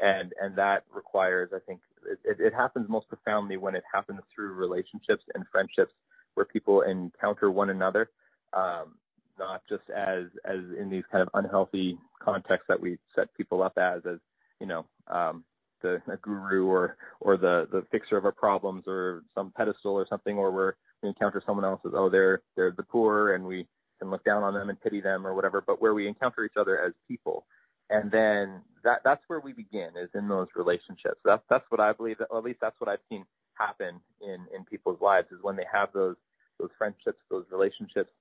And, 0.01 0.31
and 0.41 0.57
that 0.57 0.83
requires, 0.93 1.49
I 1.53 1.59
think, 1.59 1.81
it, 2.23 2.37
it 2.39 2.53
happens 2.53 2.87
most 2.87 3.09
profoundly 3.09 3.57
when 3.57 3.75
it 3.75 3.83
happens 3.93 4.21
through 4.33 4.53
relationships 4.53 5.23
and 5.35 5.43
friendships 5.51 5.91
where 6.35 6.45
people 6.45 6.81
encounter 6.83 7.51
one 7.51 7.69
another, 7.69 8.09
um, 8.53 8.95
not 9.37 9.61
just 9.67 9.83
as, 9.89 10.25
as 10.45 10.59
in 10.79 10.89
these 10.89 11.03
kind 11.11 11.21
of 11.21 11.29
unhealthy 11.33 11.97
contexts 12.21 12.67
that 12.69 12.79
we 12.79 12.97
set 13.13 13.33
people 13.35 13.61
up 13.61 13.77
as, 13.77 14.01
as, 14.09 14.19
you 14.61 14.67
know, 14.67 14.85
um, 15.07 15.43
the 15.81 16.01
a 16.11 16.17
guru 16.17 16.65
or, 16.65 16.97
or 17.19 17.37
the, 17.37 17.67
the 17.71 17.85
fixer 17.91 18.17
of 18.17 18.25
our 18.25 18.31
problems 18.31 18.83
or 18.87 19.23
some 19.35 19.51
pedestal 19.55 19.93
or 19.93 20.05
something, 20.09 20.37
or 20.37 20.51
we're, 20.51 20.73
we 21.01 21.09
encounter 21.09 21.41
someone 21.45 21.65
else 21.65 21.81
as 21.85 21.91
oh 21.95 22.09
they're 22.09 22.41
they're 22.55 22.71
the 22.71 22.83
poor 22.83 23.33
and 23.33 23.45
we 23.45 23.67
can 23.99 24.09
look 24.09 24.23
down 24.23 24.43
on 24.43 24.53
them 24.53 24.69
and 24.69 24.81
pity 24.81 25.01
them 25.01 25.27
or 25.27 25.35
whatever, 25.35 25.61
but 25.65 25.81
where 25.81 25.93
we 25.93 26.07
encounter 26.07 26.43
each 26.45 26.57
other 26.57 26.81
as 26.81 26.93
people. 27.07 27.45
And 27.89 28.11
then 28.11 28.61
that 28.83 29.01
that's 29.03 29.21
where 29.27 29.39
we 29.39 29.53
begin 29.53 29.89
is 30.01 30.09
in 30.13 30.27
those 30.27 30.47
relationships. 30.55 31.19
That's 31.25 31.43
that's 31.49 31.65
what 31.69 31.81
I 31.81 31.93
believe, 31.93 32.17
or 32.29 32.37
at 32.37 32.43
least 32.43 32.59
that's 32.61 32.79
what 32.79 32.89
I've 32.89 32.99
seen 33.09 33.25
happen 33.53 33.99
in 34.21 34.45
in 34.55 34.63
people's 34.65 35.01
lives 35.01 35.27
is 35.31 35.39
when 35.41 35.55
they 35.55 35.65
have 35.71 35.89
those 35.93 36.15
those 36.59 36.69
friendships, 36.77 37.19
those 37.29 37.45
relationships, 37.51 38.11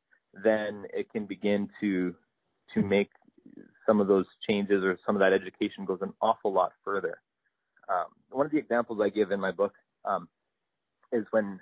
then 0.45 0.85
it 0.93 1.11
can 1.11 1.27
begin 1.27 1.69
to 1.81 2.15
to 2.75 2.83
make 2.83 3.11
some 3.87 4.00
of 4.00 4.07
those 4.07 4.27
changes 4.49 4.85
or 4.85 4.99
some 5.07 5.17
of 5.17 5.21
that 5.21 5.33
education 5.33 5.85
goes 5.85 5.99
an 6.03 6.12
awful 6.21 6.53
lot 6.53 6.73
further. 6.85 7.19
Um, 7.88 8.07
one 8.30 8.47
of 8.47 8.52
the 8.52 8.59
examples 8.59 9.00
I 9.02 9.09
give 9.09 9.30
in 9.30 9.40
my 9.40 9.52
book 9.52 9.75
um, 10.04 10.28
is 11.12 11.25
when 11.30 11.61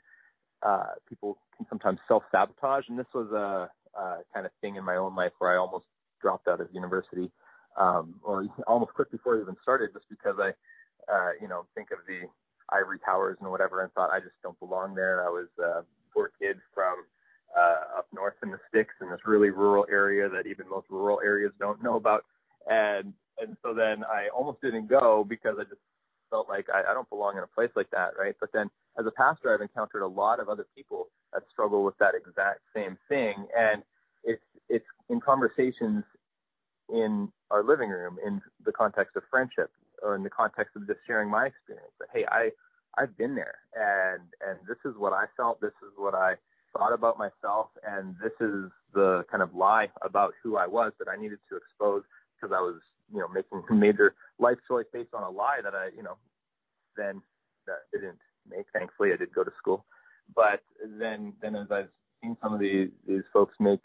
uh, 0.63 0.95
people 1.09 1.39
can 1.57 1.67
sometimes 1.69 1.99
self-sabotage, 2.09 2.85
and 2.89 2.99
this 2.99 3.07
was 3.15 3.31
a, 3.33 3.71
a 3.99 4.19
kind 4.35 4.47
of 4.47 4.53
thing 4.61 4.77
in 4.77 4.85
my 4.85 4.97
own 4.97 5.15
life 5.15 5.33
where 5.39 5.53
I 5.53 5.57
almost 5.57 5.87
dropped 6.21 6.49
out 6.49 6.61
of 6.61 6.69
university, 6.73 7.31
um, 7.79 8.15
or 8.25 8.47
almost 8.67 8.95
quit 8.95 9.11
before 9.11 9.37
I 9.37 9.43
even 9.43 9.57
started, 9.63 9.91
just 9.93 10.07
because 10.09 10.37
I, 10.39 10.51
uh, 11.13 11.31
you 11.41 11.49
know, 11.49 11.67
think 11.75 11.91
of 11.93 11.99
the 12.07 12.27
ivory 12.75 12.99
towers 13.05 13.37
and 13.41 13.51
whatever, 13.51 13.83
and 13.83 13.93
thought 13.93 14.11
I 14.11 14.21
just 14.21 14.35
don't 14.43 14.59
belong 14.59 14.95
there. 14.95 15.25
I 15.27 15.31
was 15.31 15.49
a 15.63 15.85
poor 16.13 16.33
kid 16.41 16.57
from 16.75 17.05
uh, 17.57 17.99
up 17.99 18.09
north 18.13 18.35
in 18.43 18.51
the 18.51 18.59
sticks 18.69 18.95
in 19.01 19.11
this 19.11 19.21
really 19.25 19.51
rural 19.51 19.87
area 19.91 20.29
that 20.29 20.47
even 20.47 20.69
most 20.69 20.87
rural 20.91 21.21
areas 21.25 21.53
don't 21.61 21.83
know 21.83 21.97
about, 21.97 22.25
and 22.69 23.13
and 23.39 23.57
so 23.63 23.75
then 23.75 24.03
I 24.05 24.29
almost 24.35 24.63
didn't 24.63 24.89
go 24.89 25.25
because 25.29 25.57
I 25.61 25.65
just 25.65 25.81
felt 26.31 26.49
like 26.49 26.67
I, 26.73 26.91
I 26.91 26.95
don't 26.95 27.09
belong 27.09 27.37
in 27.37 27.43
a 27.43 27.47
place 27.47 27.71
like 27.77 27.91
that, 27.91 28.11
right? 28.19 28.35
But 28.41 28.51
then 28.53 28.71
as 28.99 29.07
a 29.07 29.11
pastor, 29.11 29.53
I've 29.53 29.61
encountered 29.61 30.03
a 30.03 30.07
lot 30.07 30.41
of 30.41 30.49
other 30.49 30.67
people 30.75 31.09
that 31.33 31.43
struggle 31.51 31.85
with 31.85 31.97
that 31.99 32.15
exact 32.15 32.61
same 32.75 32.97
thing, 33.09 33.47
and 33.57 33.83
it's 34.25 34.43
it's 34.69 34.87
in 35.09 35.21
conversations 35.21 36.05
in 36.89 37.29
our 37.51 37.63
living 37.63 37.91
room, 37.91 38.17
in 38.25 38.41
the 38.65 38.73
context 38.73 39.17
of 39.17 39.23
friendship, 39.31 39.71
or 40.03 40.15
in 40.15 40.23
the 40.23 40.31
context 40.31 40.77
of 40.77 40.87
just 40.87 41.01
sharing 41.07 41.29
my 41.31 41.47
experience. 41.47 41.93
That 41.99 42.09
hey, 42.13 42.25
I 42.31 42.51
I've 42.99 43.17
been 43.17 43.35
there, 43.35 43.59
and 43.75 44.23
and 44.47 44.59
this 44.69 44.79
is 44.85 44.97
what 44.99 45.13
I 45.13 45.27
felt. 45.37 45.61
This 45.61 45.77
is 45.83 45.93
what 45.97 46.15
I 46.15 46.35
thought 46.77 46.93
about 46.93 47.19
myself, 47.19 47.69
and 47.87 48.15
this 48.23 48.33
is 48.41 48.71
the 48.95 49.25
kind 49.31 49.43
of 49.43 49.55
lie 49.55 49.89
about 50.03 50.33
who 50.43 50.57
I 50.57 50.67
was 50.67 50.93
that 50.99 51.09
I 51.09 51.21
needed 51.21 51.39
to 51.51 51.57
expose 51.57 52.03
because 52.35 52.55
I 52.57 52.61
was 52.61 52.81
you 53.13 53.21
know 53.21 53.29
making 53.29 53.63
major 53.79 54.15
life 54.39 54.59
choice 54.69 54.87
based 54.93 55.15
on 55.15 55.23
a 55.23 55.31
lie 55.31 55.61
that 55.63 55.75
I 55.75 55.89
you 55.97 56.03
know 56.03 56.17
then 56.97 57.23
that 57.67 57.81
didn't 57.93 58.19
make. 58.49 58.67
Thankfully, 58.73 59.11
I 59.13 59.17
did 59.17 59.33
go 59.35 59.45
to 59.45 59.53
school, 59.59 59.85
but 60.35 60.63
then 60.99 61.35
then 61.41 61.57
as 61.57 61.71
I've 61.71 61.89
seen 62.23 62.37
some 62.43 62.55
of 62.55 62.61
these 62.61 62.91
these 63.07 63.25
folks 63.33 63.55
make 63.61 63.81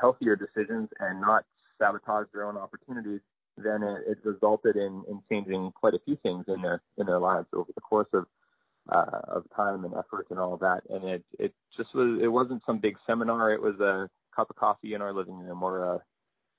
healthier 0.00 0.36
decisions 0.36 0.88
and 1.00 1.20
not 1.20 1.44
sabotage 1.78 2.26
their 2.32 2.44
own 2.44 2.56
opportunities, 2.56 3.20
then 3.56 3.82
it, 3.82 4.04
it 4.08 4.18
resulted 4.24 4.76
in 4.76 5.04
in 5.08 5.20
changing 5.28 5.72
quite 5.72 5.94
a 5.94 6.00
few 6.04 6.16
things 6.22 6.44
in 6.48 6.62
their 6.62 6.82
in 6.96 7.06
their 7.06 7.18
lives 7.18 7.46
over 7.52 7.70
the 7.74 7.80
course 7.80 8.08
of 8.12 8.26
uh, 8.90 9.20
of 9.28 9.44
time 9.54 9.84
and 9.84 9.94
effort 9.94 10.26
and 10.30 10.38
all 10.38 10.54
of 10.54 10.60
that. 10.60 10.82
And 10.90 11.04
it 11.04 11.24
it 11.38 11.54
just 11.76 11.94
was 11.94 12.20
it 12.22 12.28
wasn't 12.28 12.62
some 12.66 12.78
big 12.78 12.96
seminar. 13.06 13.52
It 13.52 13.62
was 13.62 13.78
a 13.80 14.08
cup 14.34 14.50
of 14.50 14.56
coffee 14.56 14.94
in 14.94 15.02
our 15.02 15.12
living 15.12 15.38
room 15.38 15.62
or 15.62 15.82
a 15.82 16.02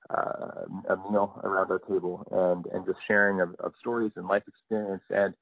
uh, 0.10 0.66
a 0.90 1.12
meal 1.12 1.40
around 1.44 1.72
our 1.72 1.80
table 1.80 2.26
and 2.32 2.66
and 2.74 2.86
just 2.86 3.00
sharing 3.08 3.42
of, 3.42 3.56
of 3.60 3.74
stories 3.80 4.12
and 4.16 4.28
life 4.28 4.44
experience 4.48 5.04
and 5.10 5.34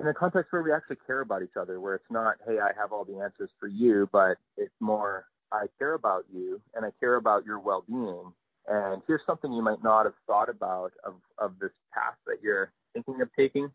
in 0.00 0.06
a 0.06 0.14
context 0.14 0.52
where 0.52 0.62
we 0.62 0.72
actually 0.72 0.98
care 1.06 1.20
about 1.20 1.42
each 1.42 1.56
other, 1.60 1.80
where 1.80 1.94
it's 1.94 2.10
not, 2.10 2.36
hey, 2.46 2.58
I 2.58 2.70
have 2.80 2.92
all 2.92 3.04
the 3.04 3.20
answers 3.20 3.50
for 3.58 3.66
you, 3.66 4.08
but 4.12 4.36
it's 4.56 4.74
more, 4.80 5.26
I 5.52 5.66
care 5.78 5.94
about 5.94 6.24
you 6.32 6.60
and 6.74 6.84
I 6.84 6.90
care 7.00 7.16
about 7.16 7.44
your 7.44 7.58
well 7.58 7.84
being. 7.86 8.32
And 8.68 9.02
here's 9.06 9.22
something 9.26 9.52
you 9.52 9.62
might 9.62 9.82
not 9.82 10.04
have 10.04 10.14
thought 10.26 10.50
about 10.50 10.92
of, 11.04 11.14
of 11.38 11.58
this 11.58 11.70
path 11.92 12.14
that 12.26 12.42
you're 12.42 12.70
thinking 12.92 13.20
of 13.22 13.28
taking, 13.34 13.70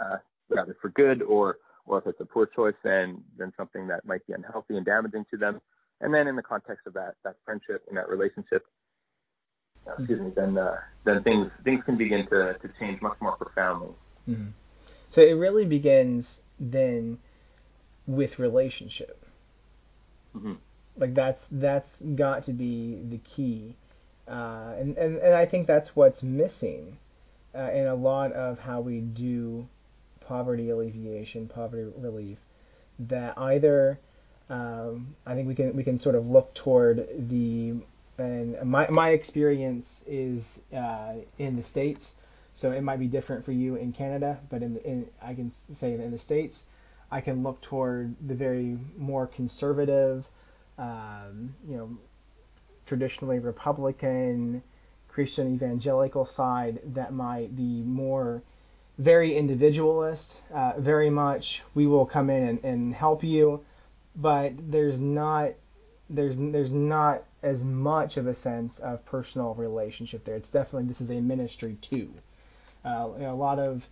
uh, 0.00 0.16
for 0.80 0.90
good 0.90 1.22
or, 1.22 1.58
or 1.86 1.98
if 1.98 2.06
it's 2.06 2.20
a 2.20 2.24
poor 2.24 2.46
choice, 2.46 2.74
then, 2.84 3.22
then 3.36 3.52
something 3.56 3.88
that 3.88 4.04
might 4.04 4.24
be 4.26 4.32
unhealthy 4.32 4.76
and 4.76 4.86
damaging 4.86 5.24
to 5.30 5.36
them. 5.36 5.60
And 6.00 6.14
then 6.14 6.28
in 6.28 6.36
the 6.36 6.42
context 6.42 6.86
of 6.86 6.94
that, 6.94 7.14
that 7.24 7.36
friendship 7.44 7.82
and 7.88 7.96
that 7.96 8.08
relationship, 8.08 8.64
excuse 9.98 10.20
me, 10.20 10.32
then, 10.34 10.58
uh, 10.58 10.76
then 11.04 11.22
things, 11.22 11.50
things 11.64 11.82
can 11.84 11.96
begin 11.96 12.26
to, 12.28 12.56
to 12.60 12.70
change 12.78 13.00
much 13.02 13.16
more 13.20 13.36
profoundly. 13.36 13.94
Mm-hmm. 14.28 14.50
So 15.08 15.20
it 15.22 15.32
really 15.32 15.64
begins 15.64 16.40
then 16.58 17.18
with 18.06 18.38
relationship. 18.38 19.24
Mm-hmm. 20.36 20.54
Like 20.98 21.14
that's 21.14 21.46
that's 21.50 22.00
got 22.14 22.44
to 22.44 22.52
be 22.52 23.02
the 23.08 23.18
key, 23.18 23.76
uh, 24.26 24.72
and, 24.78 24.96
and 24.96 25.18
and 25.18 25.34
I 25.34 25.44
think 25.44 25.66
that's 25.66 25.94
what's 25.94 26.22
missing 26.22 26.96
uh, 27.54 27.70
in 27.70 27.86
a 27.86 27.94
lot 27.94 28.32
of 28.32 28.58
how 28.60 28.80
we 28.80 29.00
do 29.00 29.68
poverty 30.20 30.70
alleviation, 30.70 31.48
poverty 31.48 31.90
relief. 31.98 32.38
That 32.98 33.36
either 33.36 33.98
um, 34.48 35.16
I 35.26 35.34
think 35.34 35.48
we 35.48 35.54
can 35.54 35.76
we 35.76 35.84
can 35.84 36.00
sort 36.00 36.14
of 36.14 36.26
look 36.26 36.54
toward 36.54 37.06
the 37.28 37.74
and 38.18 38.62
my 38.64 38.88
my 38.88 39.10
experience 39.10 40.02
is 40.06 40.42
uh, 40.74 41.14
in 41.38 41.56
the 41.56 41.62
states. 41.62 42.12
So 42.54 42.72
it 42.72 42.80
might 42.80 42.98
be 42.98 43.06
different 43.06 43.44
for 43.44 43.52
you 43.52 43.76
in 43.76 43.92
Canada, 43.92 44.38
but 44.48 44.62
in, 44.62 44.78
in 44.78 45.06
I 45.20 45.34
can 45.34 45.52
say 45.78 45.92
in 45.92 46.10
the 46.10 46.18
states, 46.18 46.64
I 47.10 47.20
can 47.20 47.42
look 47.42 47.60
toward 47.60 48.14
the 48.26 48.34
very 48.34 48.78
more 48.96 49.26
conservative, 49.26 50.24
um, 50.78 51.54
you 51.68 51.76
know, 51.76 51.98
traditionally 52.86 53.40
Republican, 53.40 54.62
Christian 55.08 55.54
evangelical 55.54 56.26
side 56.26 56.80
that 56.94 57.12
might 57.12 57.54
be 57.54 57.82
more 57.82 58.42
very 58.98 59.36
individualist, 59.36 60.36
uh, 60.54 60.72
very 60.78 61.10
much 61.10 61.62
we 61.74 61.86
will 61.86 62.06
come 62.06 62.30
in 62.30 62.42
and, 62.42 62.64
and 62.64 62.94
help 62.94 63.22
you, 63.22 63.62
but 64.14 64.52
there's 64.70 64.98
not 64.98 65.50
there's 66.08 66.36
there's 66.36 66.70
not 66.70 67.24
as 67.42 67.60
much 67.62 68.16
of 68.16 68.26
a 68.26 68.34
sense 68.34 68.78
of 68.78 69.04
personal 69.06 69.54
relationship 69.54 70.24
there. 70.24 70.36
It's 70.36 70.48
definitely 70.48 70.88
this 70.88 71.00
is 71.00 71.10
a 71.10 71.20
ministry 71.20 71.76
too. 71.82 72.10
Uh, 72.84 73.10
you 73.16 73.22
know, 73.22 73.34
a 73.34 73.36
lot 73.36 73.58
of 73.58 73.82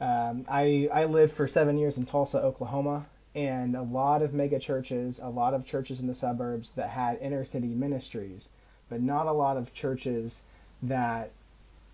um, 0.00 0.46
I 0.48 0.88
I 0.92 1.04
lived 1.04 1.34
for 1.34 1.46
seven 1.46 1.76
years 1.78 1.96
in 1.96 2.06
Tulsa, 2.06 2.38
Oklahoma, 2.38 3.06
and 3.34 3.76
a 3.76 3.82
lot 3.82 4.22
of 4.22 4.32
mega 4.32 4.58
churches, 4.58 5.20
a 5.22 5.28
lot 5.28 5.54
of 5.54 5.66
churches 5.66 6.00
in 6.00 6.06
the 6.06 6.14
suburbs 6.14 6.70
that 6.76 6.88
had 6.90 7.18
inner 7.20 7.44
city 7.44 7.68
ministries, 7.68 8.48
but 8.88 9.02
not 9.02 9.26
a 9.26 9.32
lot 9.32 9.56
of 9.56 9.74
churches 9.74 10.36
that 10.82 11.30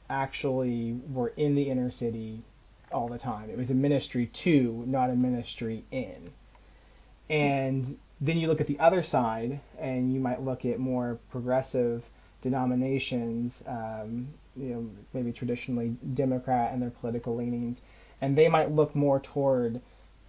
actually 0.09 1.01
were 1.13 1.33
in 1.37 1.57
the 1.57 1.69
inner 1.69 1.91
city 1.91 2.43
all 2.93 3.09
the 3.09 3.19
time. 3.19 3.51
It 3.51 3.59
was 3.59 3.71
a 3.71 3.75
ministry 3.75 4.27
to, 4.27 4.85
not 4.87 5.11
a 5.11 5.17
ministry 5.17 5.85
in. 5.91 6.31
And 7.29 7.99
then 8.21 8.39
you 8.39 8.49
look 8.49 8.61
at 8.61 8.67
the 8.67 8.79
other 8.79 9.03
side, 9.03 9.61
and 9.79 10.13
you 10.13 10.21
might 10.21 10.43
look 10.43 10.65
at 10.65 10.79
more 10.79 11.19
progressive 11.31 12.03
denominations, 12.43 13.55
um, 13.67 14.29
you 14.57 14.69
know, 14.69 14.91
maybe 15.13 15.33
traditionally 15.33 15.97
Democrat 16.15 16.73
and 16.73 16.81
their 16.81 16.91
political 16.91 17.37
leanings, 17.37 17.79
and 18.21 18.37
they 18.37 18.49
might 18.49 18.71
look 18.71 18.95
more 18.95 19.21
toward 19.21 19.81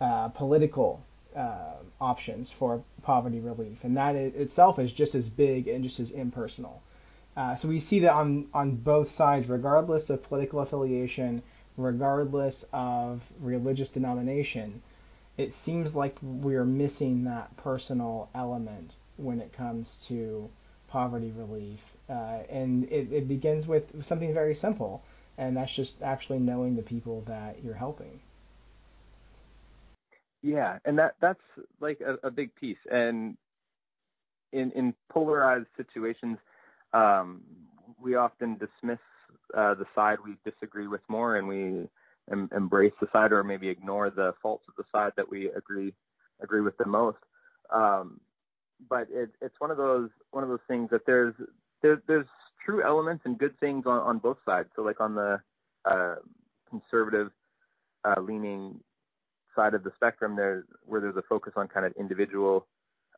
uh, 0.02 0.28
political 0.30 1.02
uh, 1.36 1.76
options 2.02 2.52
for 2.52 2.84
poverty 3.04 3.40
relief, 3.40 3.78
and 3.84 3.96
that 3.96 4.16
itself 4.16 4.80
is 4.80 4.92
just 4.92 5.16
as 5.16 5.30
big 5.30 5.68
and 5.68 5.84
just 5.84 6.00
as 6.00 6.12
impersonal. 6.12 6.82
Uh, 7.36 7.56
so 7.56 7.68
we 7.68 7.80
see 7.80 8.00
that 8.00 8.14
on 8.14 8.48
on 8.54 8.76
both 8.76 9.16
sides, 9.16 9.48
regardless 9.48 10.10
of 10.10 10.24
political 10.24 10.60
affiliation, 10.60 11.44
regardless 11.78 12.66
of 12.74 13.22
religious 13.40 13.90
denomination, 13.90 14.82
it 15.38 15.54
seems 15.54 15.94
like 15.96 16.18
we're 16.22 16.66
missing 16.66 17.24
that 17.26 17.56
personal 17.58 18.30
element 18.36 18.96
when 19.18 19.40
it 19.40 19.54
comes 19.54 19.98
to 20.08 20.50
poverty 20.88 21.32
relief 21.36 21.80
uh, 22.10 22.40
and 22.50 22.86
it, 22.86 23.12
it 23.12 23.28
begins 23.28 23.68
with 23.68 24.06
something 24.06 24.34
very 24.34 24.56
simple, 24.56 25.04
and 25.38 25.58
that's 25.58 25.74
just 25.74 26.02
actually 26.02 26.40
knowing 26.40 26.76
the 26.76 26.82
people 26.82 27.22
that 27.28 27.58
you're 27.64 27.74
helping. 27.76 28.22
Yeah, 30.42 30.80
and 30.86 30.98
that 31.00 31.16
that's 31.22 31.42
like 31.80 32.00
a, 32.02 32.28
a 32.28 32.32
big 32.32 32.54
piece. 32.56 32.78
And 32.92 33.38
in 34.54 34.72
in 34.72 34.94
polarized 35.10 35.68
situations, 35.76 36.38
um, 36.94 37.42
we 38.02 38.16
often 38.16 38.58
dismiss 38.58 39.00
uh, 39.56 39.74
the 39.76 39.86
side 39.96 40.18
we 40.24 40.38
disagree 40.50 40.88
with 40.88 41.02
more, 41.10 41.38
and 41.38 41.48
we 41.48 41.90
em- 42.32 42.50
embrace 42.56 42.94
the 43.02 43.08
side, 43.12 43.32
or 43.32 43.44
maybe 43.44 43.68
ignore 43.70 44.10
the 44.10 44.34
faults 44.42 44.66
of 44.68 44.76
the 44.76 44.84
side 44.92 45.14
that 45.18 45.30
we 45.30 45.50
agree 45.50 45.94
agree 46.42 46.62
with 46.62 46.78
the 46.78 46.86
most. 46.86 47.18
Um, 47.74 48.20
but 48.90 49.08
it, 49.10 49.30
it's 49.42 49.60
one 49.60 49.72
of 49.72 49.78
those 49.78 50.10
one 50.32 50.44
of 50.44 50.50
those 50.50 50.60
things 50.68 50.90
that 50.92 51.06
there's 51.06 51.34
there's 51.82 52.00
there's 52.08 52.28
true 52.64 52.84
elements 52.84 53.24
and 53.26 53.38
good 53.38 53.58
things 53.60 53.86
on, 53.86 54.00
on 54.00 54.18
both 54.20 54.38
sides. 54.46 54.70
So 54.76 54.82
like 54.82 55.00
on 55.00 55.16
the 55.16 55.40
uh, 55.86 56.16
conservative 56.70 57.32
uh, 58.04 58.20
leaning 58.22 58.80
side 59.56 59.74
of 59.74 59.84
the 59.84 59.92
spectrum, 59.96 60.36
there's 60.36 60.66
where 60.86 61.02
there's 61.02 61.16
a 61.18 61.24
focus 61.24 61.54
on 61.56 61.68
kind 61.68 61.86
of 61.86 61.94
individual 61.94 62.68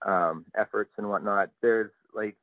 um, 0.05 0.45
efforts 0.57 0.91
and 0.97 1.09
whatnot. 1.09 1.49
There's 1.61 1.91
like 2.13 2.35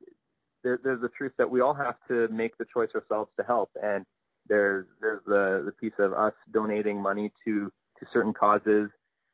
there, 0.63 0.79
there's 0.83 1.01
the 1.01 1.09
truth 1.09 1.33
that 1.37 1.49
we 1.49 1.61
all 1.61 1.73
have 1.73 1.95
to 2.07 2.27
make 2.27 2.57
the 2.57 2.65
choice 2.71 2.89
ourselves 2.93 3.31
to 3.37 3.43
help, 3.45 3.71
and 3.81 4.05
there's 4.47 4.85
there's 5.01 5.21
the 5.25 5.63
the 5.65 5.71
piece 5.71 5.97
of 5.99 6.13
us 6.13 6.33
donating 6.51 7.01
money 7.01 7.31
to 7.45 7.71
to 7.99 8.05
certain 8.13 8.33
causes 8.33 8.89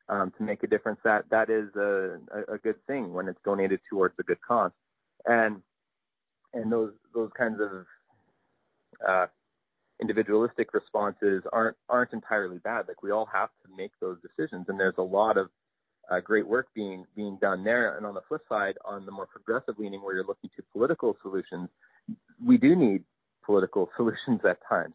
um, 0.08 0.32
to 0.38 0.44
make 0.44 0.62
a 0.62 0.66
difference. 0.66 1.00
That 1.04 1.24
that 1.30 1.50
is 1.50 1.74
a, 1.76 2.18
a, 2.52 2.58
good 2.58 2.76
thing 2.86 3.12
when 3.12 3.28
it's 3.28 3.40
donated 3.44 3.80
towards 3.88 4.14
a 4.18 4.22
good 4.22 4.40
cause, 4.46 4.72
and 5.26 5.62
and 6.52 6.70
those 6.70 6.92
those 7.14 7.30
kinds 7.36 7.60
of 7.60 7.86
uh, 9.06 9.26
individualistic 10.00 10.74
responses 10.74 11.42
aren't 11.52 11.76
aren't 11.88 12.12
entirely 12.12 12.58
bad. 12.58 12.86
Like 12.88 13.02
we 13.02 13.10
all 13.10 13.28
have 13.32 13.50
to 13.64 13.76
make 13.76 13.92
those 14.00 14.18
decisions, 14.20 14.66
and 14.68 14.78
there's 14.78 14.98
a 14.98 15.02
lot 15.02 15.36
of 15.36 15.48
uh, 16.10 16.20
great 16.20 16.46
work 16.46 16.68
being 16.74 17.04
being 17.16 17.38
done 17.40 17.64
there. 17.64 17.96
And 17.96 18.06
on 18.06 18.14
the 18.14 18.22
flip 18.28 18.42
side, 18.48 18.76
on 18.84 19.06
the 19.06 19.12
more 19.12 19.26
progressive 19.26 19.78
leaning, 19.78 20.02
where 20.02 20.14
you're 20.14 20.26
looking 20.26 20.50
to 20.56 20.62
political 20.72 21.16
solutions, 21.22 21.68
we 22.44 22.58
do 22.58 22.76
need 22.76 23.04
political 23.44 23.88
solutions 23.96 24.40
at 24.48 24.58
times. 24.68 24.94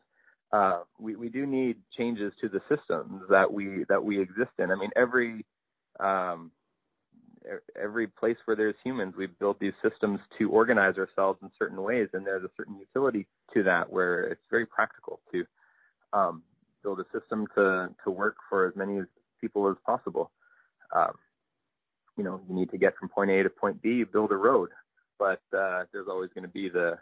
Uh, 0.51 0.79
we 0.99 1.15
we 1.15 1.29
do 1.29 1.45
need 1.45 1.77
changes 1.97 2.33
to 2.41 2.49
the 2.49 2.61
systems 2.69 3.21
that 3.29 3.51
we 3.51 3.85
that 3.89 4.03
we 4.03 4.19
exist 4.19 4.51
in. 4.57 4.71
I 4.71 4.75
mean, 4.75 4.89
every 4.95 5.45
um, 5.99 6.51
every 7.81 8.07
place 8.07 8.37
where 8.45 8.55
there's 8.57 8.75
humans, 8.83 9.13
we 9.17 9.27
build 9.27 9.57
these 9.59 9.73
systems 9.81 10.19
to 10.37 10.49
organize 10.49 10.97
ourselves 10.97 11.39
in 11.41 11.51
certain 11.57 11.81
ways, 11.81 12.09
and 12.13 12.25
there's 12.25 12.43
a 12.43 12.49
certain 12.57 12.77
utility 12.77 13.27
to 13.53 13.63
that 13.63 13.91
where 13.91 14.23
it's 14.23 14.41
very 14.49 14.65
practical 14.65 15.19
to 15.31 15.45
um, 16.13 16.43
build 16.83 16.99
a 16.99 17.05
system 17.17 17.47
to 17.55 17.89
to 18.03 18.11
work 18.11 18.37
for 18.49 18.67
as 18.67 18.75
many 18.75 19.01
people 19.39 19.69
as 19.69 19.77
possible. 19.85 20.31
Um, 20.95 21.13
you 22.17 22.23
know, 22.23 22.41
you 22.49 22.55
need 22.55 22.71
to 22.71 22.77
get 22.77 22.97
from 22.97 23.09
point 23.09 23.31
A 23.31 23.43
to 23.43 23.49
point 23.49 23.81
B, 23.81 24.03
build 24.03 24.31
a 24.31 24.35
road, 24.35 24.69
but 25.19 25.41
uh, 25.55 25.83
there's 25.93 26.07
always 26.09 26.31
going 26.33 26.43
to 26.43 26.49
be 26.49 26.69
the 26.69 26.97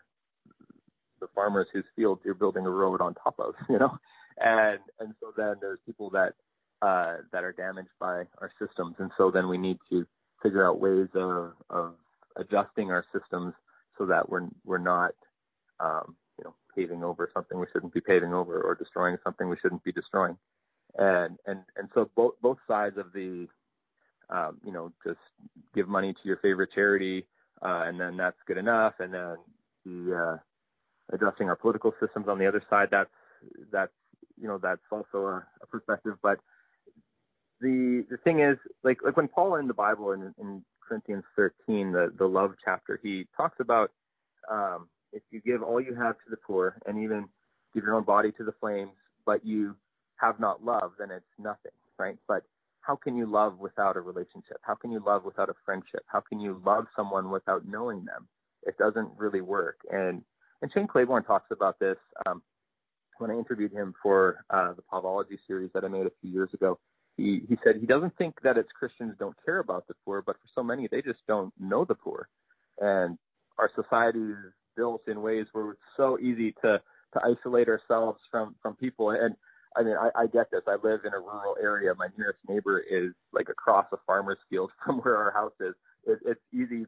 the 1.19 1.27
farmers 1.33 1.67
whose 1.73 1.85
fields 1.95 2.21
you're 2.23 2.33
building 2.33 2.65
a 2.65 2.69
road 2.69 3.01
on 3.01 3.13
top 3.13 3.35
of, 3.39 3.53
you 3.69 3.79
know, 3.79 3.97
and 4.37 4.79
and 4.99 5.13
so 5.19 5.33
then 5.35 5.55
there's 5.61 5.79
people 5.85 6.09
that 6.11 6.33
uh, 6.81 7.17
that 7.31 7.43
are 7.43 7.53
damaged 7.53 7.89
by 7.99 8.23
our 8.39 8.51
systems, 8.59 8.95
and 8.99 9.11
so 9.17 9.31
then 9.31 9.47
we 9.47 9.57
need 9.57 9.77
to 9.89 10.05
figure 10.43 10.65
out 10.65 10.79
ways 10.79 11.07
of, 11.15 11.53
of 11.69 11.95
adjusting 12.35 12.91
our 12.91 13.03
systems 13.11 13.53
so 13.97 14.05
that 14.05 14.29
we're 14.29 14.47
we're 14.63 14.77
not 14.77 15.13
um, 15.79 16.15
you 16.37 16.45
know 16.45 16.53
paving 16.75 17.03
over 17.03 17.29
something 17.33 17.59
we 17.59 17.65
shouldn't 17.73 17.93
be 17.93 18.01
paving 18.01 18.33
over 18.33 18.61
or 18.61 18.75
destroying 18.75 19.17
something 19.23 19.49
we 19.49 19.57
shouldn't 19.61 19.83
be 19.83 19.91
destroying. 19.91 20.37
And 20.97 21.37
and 21.45 21.61
and 21.75 21.89
so 21.93 22.09
both 22.15 22.33
both 22.41 22.57
sides 22.67 22.97
of 22.97 23.11
the 23.13 23.47
um, 24.29 24.59
you 24.63 24.71
know 24.71 24.91
just 25.05 25.19
give 25.73 25.87
money 25.87 26.13
to 26.13 26.19
your 26.23 26.37
favorite 26.37 26.69
charity 26.73 27.25
uh, 27.61 27.83
and 27.87 27.99
then 27.99 28.17
that's 28.17 28.37
good 28.45 28.57
enough. 28.57 28.93
And 28.99 29.13
then 29.13 29.37
the 29.85 30.15
uh, 30.15 30.37
adjusting 31.13 31.49
our 31.49 31.55
political 31.55 31.93
systems 31.99 32.27
on 32.27 32.37
the 32.37 32.47
other 32.47 32.63
side 32.69 32.89
that's 32.91 33.09
that's 33.71 33.91
you 34.39 34.47
know 34.47 34.57
that's 34.57 34.81
also 34.91 35.25
a, 35.25 35.45
a 35.61 35.67
perspective. 35.69 36.13
But 36.21 36.39
the 37.61 38.05
the 38.09 38.17
thing 38.17 38.39
is 38.41 38.57
like 38.83 38.99
like 39.03 39.17
when 39.17 39.27
Paul 39.27 39.55
in 39.55 39.67
the 39.67 39.73
Bible 39.73 40.11
in, 40.11 40.33
in 40.39 40.63
Corinthians 40.87 41.23
13 41.35 41.91
the 41.91 42.13
the 42.17 42.25
love 42.27 42.53
chapter 42.63 42.99
he 43.01 43.27
talks 43.35 43.57
about 43.59 43.91
um, 44.51 44.87
if 45.11 45.23
you 45.31 45.41
give 45.41 45.63
all 45.63 45.81
you 45.81 45.95
have 45.95 46.15
to 46.15 46.29
the 46.29 46.37
poor 46.37 46.77
and 46.85 47.03
even 47.03 47.27
give 47.73 47.83
your 47.83 47.95
own 47.95 48.03
body 48.03 48.31
to 48.33 48.43
the 48.43 48.53
flames 48.59 48.91
but 49.25 49.45
you 49.45 49.75
have 50.17 50.39
not 50.39 50.63
love 50.63 50.91
then 50.99 51.11
it's 51.11 51.25
nothing 51.39 51.71
right? 51.97 52.17
But 52.27 52.43
how 52.81 52.95
can 52.95 53.15
you 53.15 53.25
love 53.25 53.59
without 53.59 53.97
a 53.97 54.01
relationship? 54.01 54.59
How 54.61 54.75
can 54.75 54.91
you 54.91 55.01
love 55.05 55.25
without 55.25 55.49
a 55.49 55.55
friendship? 55.65 56.03
How 56.07 56.21
can 56.21 56.39
you 56.39 56.61
love 56.65 56.85
someone 56.95 57.29
without 57.29 57.67
knowing 57.67 58.05
them? 58.05 58.27
It 58.63 58.77
doesn't 58.77 59.09
really 59.17 59.41
work. 59.41 59.79
And 59.91 60.23
and 60.61 60.71
Shane 60.73 60.87
Claiborne 60.87 61.23
talks 61.23 61.51
about 61.51 61.79
this 61.79 61.97
um, 62.25 62.41
when 63.17 63.31
I 63.31 63.35
interviewed 63.35 63.71
him 63.71 63.93
for 64.01 64.43
uh, 64.49 64.73
the 64.73 64.83
Pavology 64.91 65.37
series 65.47 65.71
that 65.73 65.83
I 65.83 65.87
made 65.87 66.05
a 66.05 66.11
few 66.21 66.31
years 66.31 66.49
ago 66.53 66.79
he, 67.17 67.41
he 67.49 67.57
said 67.63 67.77
he 67.79 67.87
doesn't 67.87 68.15
think 68.17 68.35
that 68.43 68.57
it's 68.57 68.69
Christians 68.71 69.15
don't 69.19 69.35
care 69.43 69.59
about 69.59 69.87
the 69.87 69.95
poor, 70.05 70.21
but 70.21 70.35
for 70.35 70.47
so 70.53 70.63
many, 70.63 70.87
they 70.89 71.01
just 71.01 71.19
don't 71.27 71.51
know 71.59 71.83
the 71.83 71.95
poor. 71.95 72.29
And 72.79 73.17
our 73.57 73.71
society 73.75 74.19
is 74.19 74.53
built 74.75 75.01
in 75.07 75.21
ways 75.23 75.47
where 75.51 75.71
it's 75.71 75.81
so 75.97 76.19
easy 76.19 76.53
to, 76.61 76.79
to 77.13 77.21
isolate 77.23 77.67
ourselves 77.67 78.19
from, 78.29 78.55
from 78.61 78.75
people. 78.75 79.09
And 79.09 79.35
I 79.75 79.81
mean, 79.81 79.95
I, 79.99 80.09
I 80.15 80.27
get 80.27 80.51
this. 80.51 80.61
I 80.67 80.75
live 80.83 81.01
in 81.05 81.13
a 81.13 81.19
rural 81.19 81.57
area. 81.59 81.93
My 81.97 82.07
nearest 82.17 82.39
neighbor 82.47 82.79
is 82.79 83.13
like 83.33 83.49
across 83.49 83.87
a 83.91 83.97
farmer's 84.05 84.37
field 84.49 84.69
from 84.85 84.99
where 84.99 85.17
our 85.17 85.31
house 85.31 85.53
is. 85.59 85.73
It, 86.05 86.19
it's 86.23 86.41
easy 86.53 86.85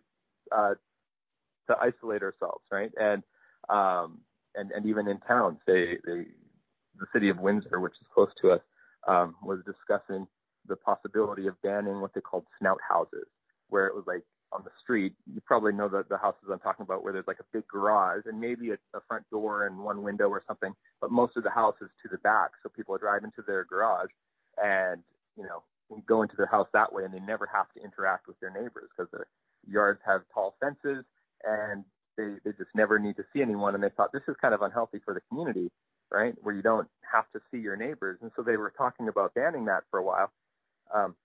uh, 0.55 0.75
to 1.67 1.75
isolate 1.81 2.21
ourselves, 2.21 2.63
right? 2.71 2.91
And 2.99 3.23
um, 3.69 4.19
and 4.55 4.71
and 4.71 4.85
even 4.85 5.07
in 5.07 5.19
towns, 5.19 5.57
they, 5.67 5.97
they 6.05 6.25
the 6.99 7.07
city 7.13 7.29
of 7.29 7.39
Windsor, 7.39 7.79
which 7.79 7.93
is 8.01 8.07
close 8.13 8.29
to 8.41 8.51
us, 8.51 8.61
um, 9.07 9.35
was 9.43 9.59
discussing 9.65 10.27
the 10.67 10.75
possibility 10.75 11.47
of 11.47 11.61
banning 11.61 12.01
what 12.01 12.13
they 12.13 12.21
called 12.21 12.45
snout 12.59 12.79
houses, 12.87 13.25
where 13.69 13.87
it 13.87 13.95
was 13.95 14.03
like 14.07 14.23
on 14.51 14.63
the 14.63 14.71
street. 14.81 15.13
You 15.31 15.41
probably 15.41 15.73
know 15.73 15.87
the, 15.87 16.03
the 16.09 16.17
houses 16.17 16.49
I'm 16.51 16.59
talking 16.59 16.83
about, 16.83 17.03
where 17.03 17.13
there's 17.13 17.27
like 17.27 17.39
a 17.39 17.45
big 17.53 17.67
garage 17.67 18.23
and 18.25 18.39
maybe 18.39 18.71
a, 18.71 18.77
a 18.95 19.01
front 19.07 19.29
door 19.29 19.67
and 19.67 19.79
one 19.79 20.03
window 20.03 20.27
or 20.27 20.43
something, 20.47 20.73
but 20.99 21.11
most 21.11 21.37
of 21.37 21.43
the 21.43 21.49
house 21.49 21.75
is 21.81 21.89
to 22.03 22.09
the 22.09 22.17
back, 22.19 22.51
so 22.61 22.69
people 22.69 22.97
drive 22.97 23.23
into 23.23 23.41
their 23.45 23.63
garage 23.65 24.09
and 24.61 25.01
you 25.37 25.43
know 25.43 25.63
go 26.07 26.21
into 26.21 26.35
their 26.35 26.47
house 26.47 26.67
that 26.73 26.91
way, 26.91 27.03
and 27.03 27.13
they 27.13 27.19
never 27.19 27.49
have 27.51 27.71
to 27.75 27.83
interact 27.83 28.27
with 28.27 28.39
their 28.39 28.51
neighbors 28.51 28.89
because 28.95 29.09
their 29.11 29.27
yards 29.67 29.99
have 30.05 30.21
tall 30.33 30.55
fences 30.59 31.03
and 31.43 31.83
they 32.19 32.35
they 32.43 32.57
just 32.57 32.71
never 32.75 32.99
need 32.99 33.15
to 33.17 33.25
see 33.33 33.41
anyone. 33.41 33.75
And 33.75 33.83
they 33.83 33.89
thought 33.95 34.11
this 34.11 34.27
is 34.27 34.35
kind 34.41 34.53
of 34.53 34.61
unhealthy 34.61 34.99
for 35.05 35.13
the 35.13 35.21
community 35.29 35.71
right? 36.11 36.33
Where 36.41 36.55
you 36.55 36.61
don't 36.61 36.87
have 37.11 37.25
to 37.33 37.39
see 37.51 37.59
your 37.59 37.75
neighbors. 37.75 38.19
And 38.21 38.31
so 38.35 38.41
they 38.43 38.57
were 38.57 38.73
talking 38.75 39.07
about 39.07 39.33
banning 39.33 39.65
that 39.65 39.83
for 39.91 39.99
a 39.99 40.03
while. 40.03 40.31
Um, 40.93 41.15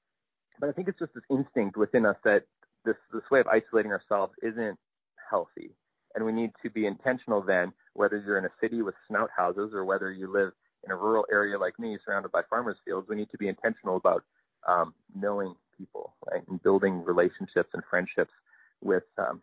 but 0.60 0.68
I 0.68 0.72
think 0.72 0.88
it's 0.88 0.98
just 0.98 1.14
this 1.14 1.24
instinct 1.30 1.76
within 1.76 2.06
us 2.06 2.16
that 2.24 2.44
this, 2.84 2.96
this 3.12 3.22
way 3.30 3.40
of 3.40 3.46
isolating 3.46 3.92
ourselves 3.92 4.32
isn't 4.42 4.78
healthy. 5.30 5.70
And 6.14 6.24
we 6.24 6.32
need 6.32 6.50
to 6.62 6.70
be 6.70 6.86
intentional 6.86 7.42
then, 7.42 7.72
whether 7.94 8.22
you're 8.24 8.38
in 8.38 8.44
a 8.44 8.52
city 8.60 8.82
with 8.82 8.94
snout 9.08 9.30
houses 9.36 9.72
or 9.74 9.84
whether 9.84 10.12
you 10.12 10.32
live 10.32 10.52
in 10.84 10.92
a 10.92 10.96
rural 10.96 11.24
area 11.32 11.58
like 11.58 11.78
me 11.78 11.98
surrounded 12.04 12.30
by 12.30 12.42
farmers 12.48 12.76
fields, 12.84 13.08
we 13.08 13.16
need 13.16 13.30
to 13.32 13.38
be 13.38 13.48
intentional 13.48 13.96
about 13.96 14.22
um, 14.68 14.94
knowing 15.14 15.54
people, 15.76 16.14
right? 16.30 16.42
And 16.48 16.62
building 16.62 17.02
relationships 17.04 17.70
and 17.72 17.82
friendships 17.90 18.32
with, 18.82 19.04
um, 19.18 19.40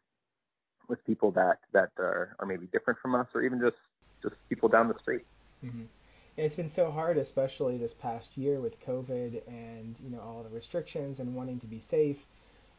with 0.92 1.04
people 1.08 1.32
that, 1.32 1.60
that 1.72 1.90
are, 1.98 2.36
are 2.38 2.46
maybe 2.46 2.68
different 2.68 3.00
from 3.00 3.16
us 3.16 3.28
or 3.34 3.42
even 3.42 3.60
just 3.60 3.78
just 4.22 4.36
people 4.50 4.70
down 4.70 4.88
the 4.88 5.00
street. 5.00 5.26
Mm-hmm. 5.66 5.86
It's 6.38 6.56
been 6.56 6.70
so 6.70 6.92
hard, 6.92 7.18
especially 7.18 7.78
this 7.78 7.94
past 7.94 8.28
year 8.36 8.60
with 8.60 8.80
COVID 8.86 9.42
and 9.48 9.96
you 10.04 10.12
know 10.12 10.20
all 10.20 10.44
the 10.44 10.56
restrictions 10.56 11.20
and 11.20 11.34
wanting 11.34 11.60
to 11.62 11.66
be 11.66 11.82
safe, 11.90 12.18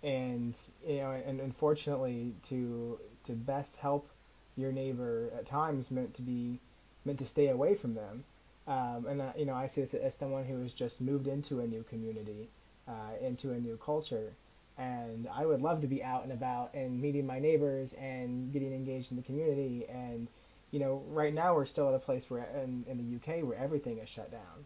and 0.05 0.55
you 0.87 0.98
know, 0.98 1.11
and 1.11 1.40
unfortunately, 1.40 2.35
to 2.48 2.98
to 3.27 3.33
best 3.33 3.72
help 3.77 4.09
your 4.57 4.70
neighbor 4.72 5.31
at 5.37 5.46
times 5.46 5.90
meant 5.90 6.14
to 6.14 6.22
be 6.22 6.61
meant 7.05 7.18
to 7.18 7.27
stay 7.27 7.48
away 7.48 7.75
from 7.75 7.94
them. 7.94 8.25
Um, 8.68 9.07
and 9.09 9.20
uh, 9.20 9.33
you 9.37 9.46
know, 9.46 9.55
I 9.55 9.66
say 9.66 9.85
this 9.85 9.94
as 9.94 10.14
someone 10.14 10.44
who 10.44 10.62
has 10.62 10.72
just 10.72 11.01
moved 11.01 11.27
into 11.27 11.61
a 11.61 11.66
new 11.66 11.83
community, 11.83 12.48
uh, 12.87 13.16
into 13.20 13.51
a 13.53 13.59
new 13.59 13.77
culture, 13.85 14.33
and 14.78 15.28
I 15.32 15.44
would 15.44 15.61
love 15.61 15.80
to 15.82 15.87
be 15.87 16.02
out 16.02 16.24
and 16.24 16.32
about 16.32 16.74
and 16.74 17.00
meeting 17.00 17.26
my 17.26 17.38
neighbors 17.38 17.90
and 18.00 18.52
getting 18.52 18.72
engaged 18.72 19.11
in 19.11 19.16
the 19.16 19.22
community. 19.22 19.87
And 19.88 20.28
you 20.70 20.80
know, 20.80 21.02
right 21.08 21.35
now 21.35 21.54
we're 21.54 21.66
still 21.66 21.88
at 21.88 21.94
a 21.94 21.98
place 21.98 22.24
where 22.28 22.44
in, 22.62 22.85
in 22.88 22.96
the 22.96 23.16
UK 23.16 23.44
where 23.44 23.58
everything 23.58 23.98
is 23.98 24.08
shut 24.08 24.30
down, 24.30 24.64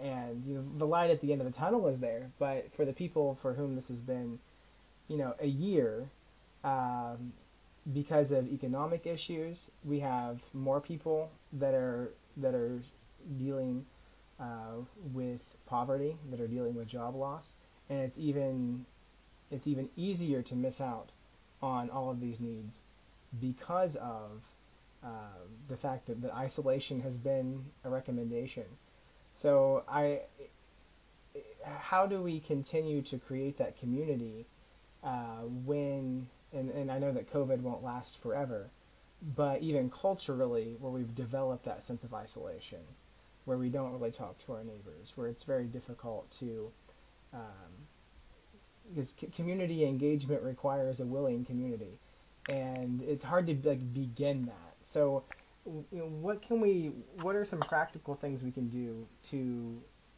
and 0.00 0.44
you 0.46 0.54
know 0.54 0.64
the 0.78 0.86
light 0.86 1.10
at 1.10 1.20
the 1.20 1.32
end 1.32 1.40
of 1.40 1.46
the 1.52 1.58
tunnel 1.58 1.88
is 1.88 2.00
there. 2.00 2.30
But 2.38 2.68
for 2.76 2.84
the 2.84 2.92
people 2.92 3.38
for 3.42 3.52
whom 3.54 3.74
this 3.74 3.86
has 3.88 3.98
been, 3.98 4.38
you 5.08 5.18
know, 5.18 5.34
a 5.40 5.46
year, 5.46 6.08
um, 6.62 7.32
because 7.92 8.30
of 8.30 8.46
economic 8.46 9.06
issues, 9.06 9.58
we 9.84 9.98
have 10.00 10.38
more 10.52 10.80
people 10.80 11.28
that 11.54 11.74
are 11.74 12.10
that 12.36 12.54
are 12.54 12.80
dealing 13.38 13.84
uh, 14.38 14.76
with 15.12 15.40
poverty, 15.66 16.16
that 16.30 16.40
are 16.40 16.46
dealing 16.46 16.76
with 16.76 16.86
job 16.86 17.16
loss, 17.16 17.44
and 17.90 17.98
it's 17.98 18.16
even 18.16 18.86
it's 19.50 19.66
even 19.66 19.88
easier 19.96 20.42
to 20.42 20.54
miss 20.54 20.80
out 20.80 21.08
on 21.62 21.90
all 21.90 22.10
of 22.10 22.20
these 22.20 22.36
needs 22.38 22.72
because 23.40 23.90
of 24.00 24.42
uh, 25.04 25.08
the 25.68 25.76
fact 25.76 26.06
that 26.08 26.20
the 26.20 26.34
isolation 26.34 27.00
has 27.00 27.12
been 27.14 27.64
a 27.84 27.88
recommendation. 27.90 28.64
So 29.42 29.84
I, 29.88 30.20
how 31.64 32.06
do 32.06 32.22
we 32.22 32.40
continue 32.40 33.02
to 33.02 33.18
create 33.18 33.58
that 33.58 33.78
community 33.78 34.46
uh, 35.04 35.42
when, 35.64 36.26
and, 36.52 36.70
and 36.70 36.90
I 36.90 36.98
know 36.98 37.12
that 37.12 37.32
COVID 37.32 37.60
won't 37.60 37.84
last 37.84 38.10
forever, 38.22 38.66
but 39.36 39.62
even 39.62 39.90
culturally, 39.90 40.76
where 40.80 40.92
we've 40.92 41.14
developed 41.14 41.64
that 41.64 41.86
sense 41.86 42.02
of 42.04 42.14
isolation, 42.14 42.80
where 43.44 43.58
we 43.58 43.68
don't 43.68 43.92
really 43.92 44.10
talk 44.12 44.36
to 44.46 44.52
our 44.52 44.64
neighbors, 44.64 45.12
where 45.14 45.28
it's 45.28 45.42
very 45.44 45.66
difficult 45.66 46.26
to, 46.40 46.70
um, 47.32 47.70
because 48.94 49.10
community 49.36 49.84
engagement 49.84 50.42
requires 50.42 51.00
a 51.00 51.04
willing 51.04 51.44
community, 51.44 51.98
and 52.48 53.02
it's 53.02 53.24
hard 53.24 53.46
to 53.46 53.68
like 53.68 53.92
begin 53.92 54.46
that. 54.46 54.74
So, 54.92 55.24
you 55.64 55.84
know, 55.98 56.04
what 56.04 56.46
can 56.46 56.60
we? 56.60 56.92
What 57.22 57.36
are 57.36 57.44
some 57.44 57.60
practical 57.60 58.14
things 58.14 58.42
we 58.42 58.50
can 58.50 58.68
do 58.68 59.06
to 59.30 59.76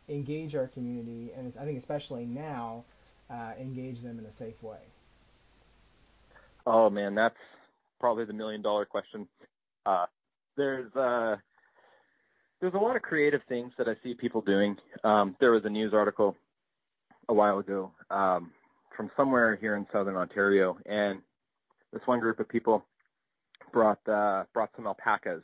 engage 0.09 0.55
our 0.55 0.69
community, 0.69 1.33
and 1.37 1.53
I 1.61 1.65
think 1.65 1.79
especially 1.79 2.25
now, 2.25 2.85
uh, 3.31 3.53
engage 3.61 4.03
them 4.03 4.19
in 4.19 4.27
a 4.27 4.33
safe 4.33 4.63
way? 4.63 4.79
Oh 6.67 6.91
man, 6.91 7.15
that's 7.15 7.37
probably 7.99 8.25
the 8.25 8.33
million 8.33 8.63
dollar 8.63 8.85
question. 8.85 9.27
Uh, 9.87 10.07
there's 10.57 10.95
uh, 10.95 11.37
there's 12.61 12.75
a 12.75 12.79
lot 12.79 12.97
of 12.97 13.03
creative 13.03 13.41
things 13.49 13.73
that 13.79 13.89
I 13.89 13.95
see 14.03 14.15
people 14.15 14.41
doing. 14.41 14.77
Um, 15.05 15.37
there 15.41 15.53
was 15.53 15.65
a 15.65 15.71
news 15.71 15.95
article 15.95 16.37
a 17.29 17.35
while 17.35 17.59
ago 17.59 17.93
um, 18.11 18.51
from 19.01 19.11
somewhere 19.17 19.57
here 19.57 19.77
in 19.77 19.87
southern 19.91 20.15
Ontario, 20.15 20.77
and 20.85 21.21
this 21.91 22.03
one 22.05 22.21
group 22.21 22.39
of 22.39 22.47
people 22.47 22.85
brought 23.73 24.07
uh, 24.07 24.45
brought 24.53 24.69
some 24.77 24.87
alpacas 24.87 25.41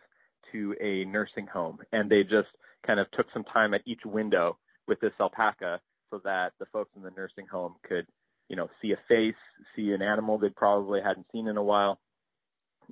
to 0.52 0.74
a 0.78 1.06
nursing 1.06 1.46
home, 1.46 1.78
and 1.90 2.10
they 2.10 2.22
just 2.22 2.48
kind 2.86 3.00
of 3.00 3.10
took 3.12 3.24
some 3.32 3.44
time 3.44 3.72
at 3.72 3.80
each 3.86 4.02
window 4.04 4.58
with 4.86 5.00
this 5.00 5.12
alpaca 5.18 5.80
so 6.10 6.20
that 6.22 6.52
the 6.60 6.66
folks 6.66 6.90
in 6.96 7.02
the 7.02 7.10
nursing 7.16 7.46
home 7.50 7.76
could, 7.88 8.06
you 8.50 8.56
know, 8.56 8.68
see 8.82 8.92
a 8.92 8.98
face, 9.08 9.34
see 9.74 9.92
an 9.92 10.02
animal 10.02 10.36
they 10.36 10.50
probably 10.50 11.00
hadn't 11.00 11.24
seen 11.32 11.48
in 11.48 11.56
a 11.56 11.62
while, 11.62 11.98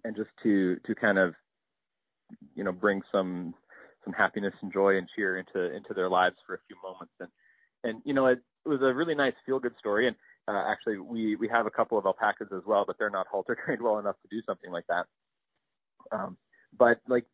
and 0.03 0.17
just 0.17 0.31
to 0.43 0.77
to 0.87 0.95
kind 0.95 1.19
of, 1.19 1.35
you 2.55 2.65
know, 2.65 2.73
bring 2.73 3.03
some 3.13 3.53
some 4.03 4.15
happiness 4.15 4.55
and 4.63 4.73
joy 4.73 4.97
and 4.97 5.09
cheer 5.15 5.37
into 5.37 5.77
into 5.77 5.93
their 5.93 6.09
lives 6.09 6.37
for 6.47 6.55
a 6.55 6.59
few 6.67 6.77
moments. 6.83 7.13
And 7.21 7.29
and 7.85 8.03
you 8.07 8.15
know, 8.15 8.29
it, 8.29 8.39
it 8.65 8.69
was 8.71 8.81
a 8.81 8.95
really 8.95 9.15
nice 9.15 9.35
feel 9.45 9.61
good 9.61 9.77
story. 9.79 10.09
And 10.09 10.17
uh, 10.47 10.65
actually, 10.69 10.99
we 10.99 11.37
we 11.37 11.49
have 11.49 11.67
a 11.67 11.71
couple 11.71 11.99
of 11.99 12.07
alpacas 12.07 12.49
as 12.55 12.63
well, 12.67 12.85
but 12.87 12.97
they're 12.99 13.11
not 13.11 13.27
halter 13.27 13.57
trained 13.65 13.83
well 13.83 13.99
enough 13.99 14.17
to 14.23 14.29
do 14.29 14.43
something 14.47 14.71
like 14.71 14.87
that. 14.89 15.07
Um, 16.13 16.37
but 16.79 17.01
like, 17.09 17.25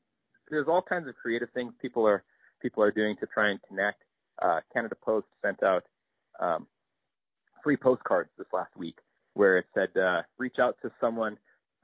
there's 0.51 0.69
all 0.69 0.83
kinds 0.83 1.09
of 1.09 1.15
creative 1.17 1.49
things 1.55 1.73
people 1.81 2.07
are 2.07 2.23
people 2.63 2.83
are 2.83 2.93
doing 2.93 3.17
to 3.21 3.27
try 3.27 3.51
and 3.51 3.61
connect. 3.69 4.03
Uh, 4.41 4.61
Canada 4.73 4.95
Post 5.03 5.27
sent 5.43 5.63
out 5.63 5.85
um, 6.41 6.67
free 7.63 7.77
postcards 7.77 8.31
this 8.39 8.47
last 8.53 8.75
week 8.77 8.97
where 9.35 9.59
it 9.59 9.67
said, 9.75 9.89
uh, 9.97 10.23
reach 10.39 10.57
out 10.59 10.77
to 10.83 10.91
someone 11.01 11.37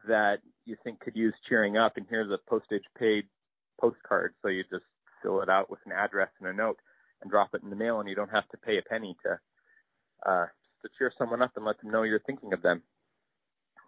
that 0.08 0.38
you 0.64 0.76
think 0.82 1.00
could 1.00 1.16
use 1.16 1.34
cheering 1.48 1.76
up, 1.76 1.96
and 1.96 2.06
here's 2.08 2.30
a 2.30 2.38
postage 2.48 2.82
paid 2.98 3.24
postcard. 3.80 4.34
So 4.42 4.48
you 4.48 4.62
just 4.70 4.84
fill 5.22 5.40
it 5.42 5.48
out 5.48 5.70
with 5.70 5.80
an 5.86 5.92
address 5.92 6.28
and 6.40 6.48
a 6.48 6.52
note 6.52 6.78
and 7.22 7.30
drop 7.30 7.50
it 7.54 7.62
in 7.62 7.70
the 7.70 7.76
mail, 7.76 8.00
and 8.00 8.08
you 8.08 8.14
don't 8.14 8.30
have 8.30 8.48
to 8.48 8.56
pay 8.58 8.78
a 8.78 8.82
penny 8.82 9.16
to 9.24 10.30
uh, 10.30 10.46
to 10.82 10.88
cheer 10.98 11.12
someone 11.18 11.42
up 11.42 11.52
and 11.56 11.64
let 11.64 11.80
them 11.80 11.90
know 11.90 12.02
you're 12.02 12.20
thinking 12.20 12.52
of 12.52 12.62
them. 12.62 12.82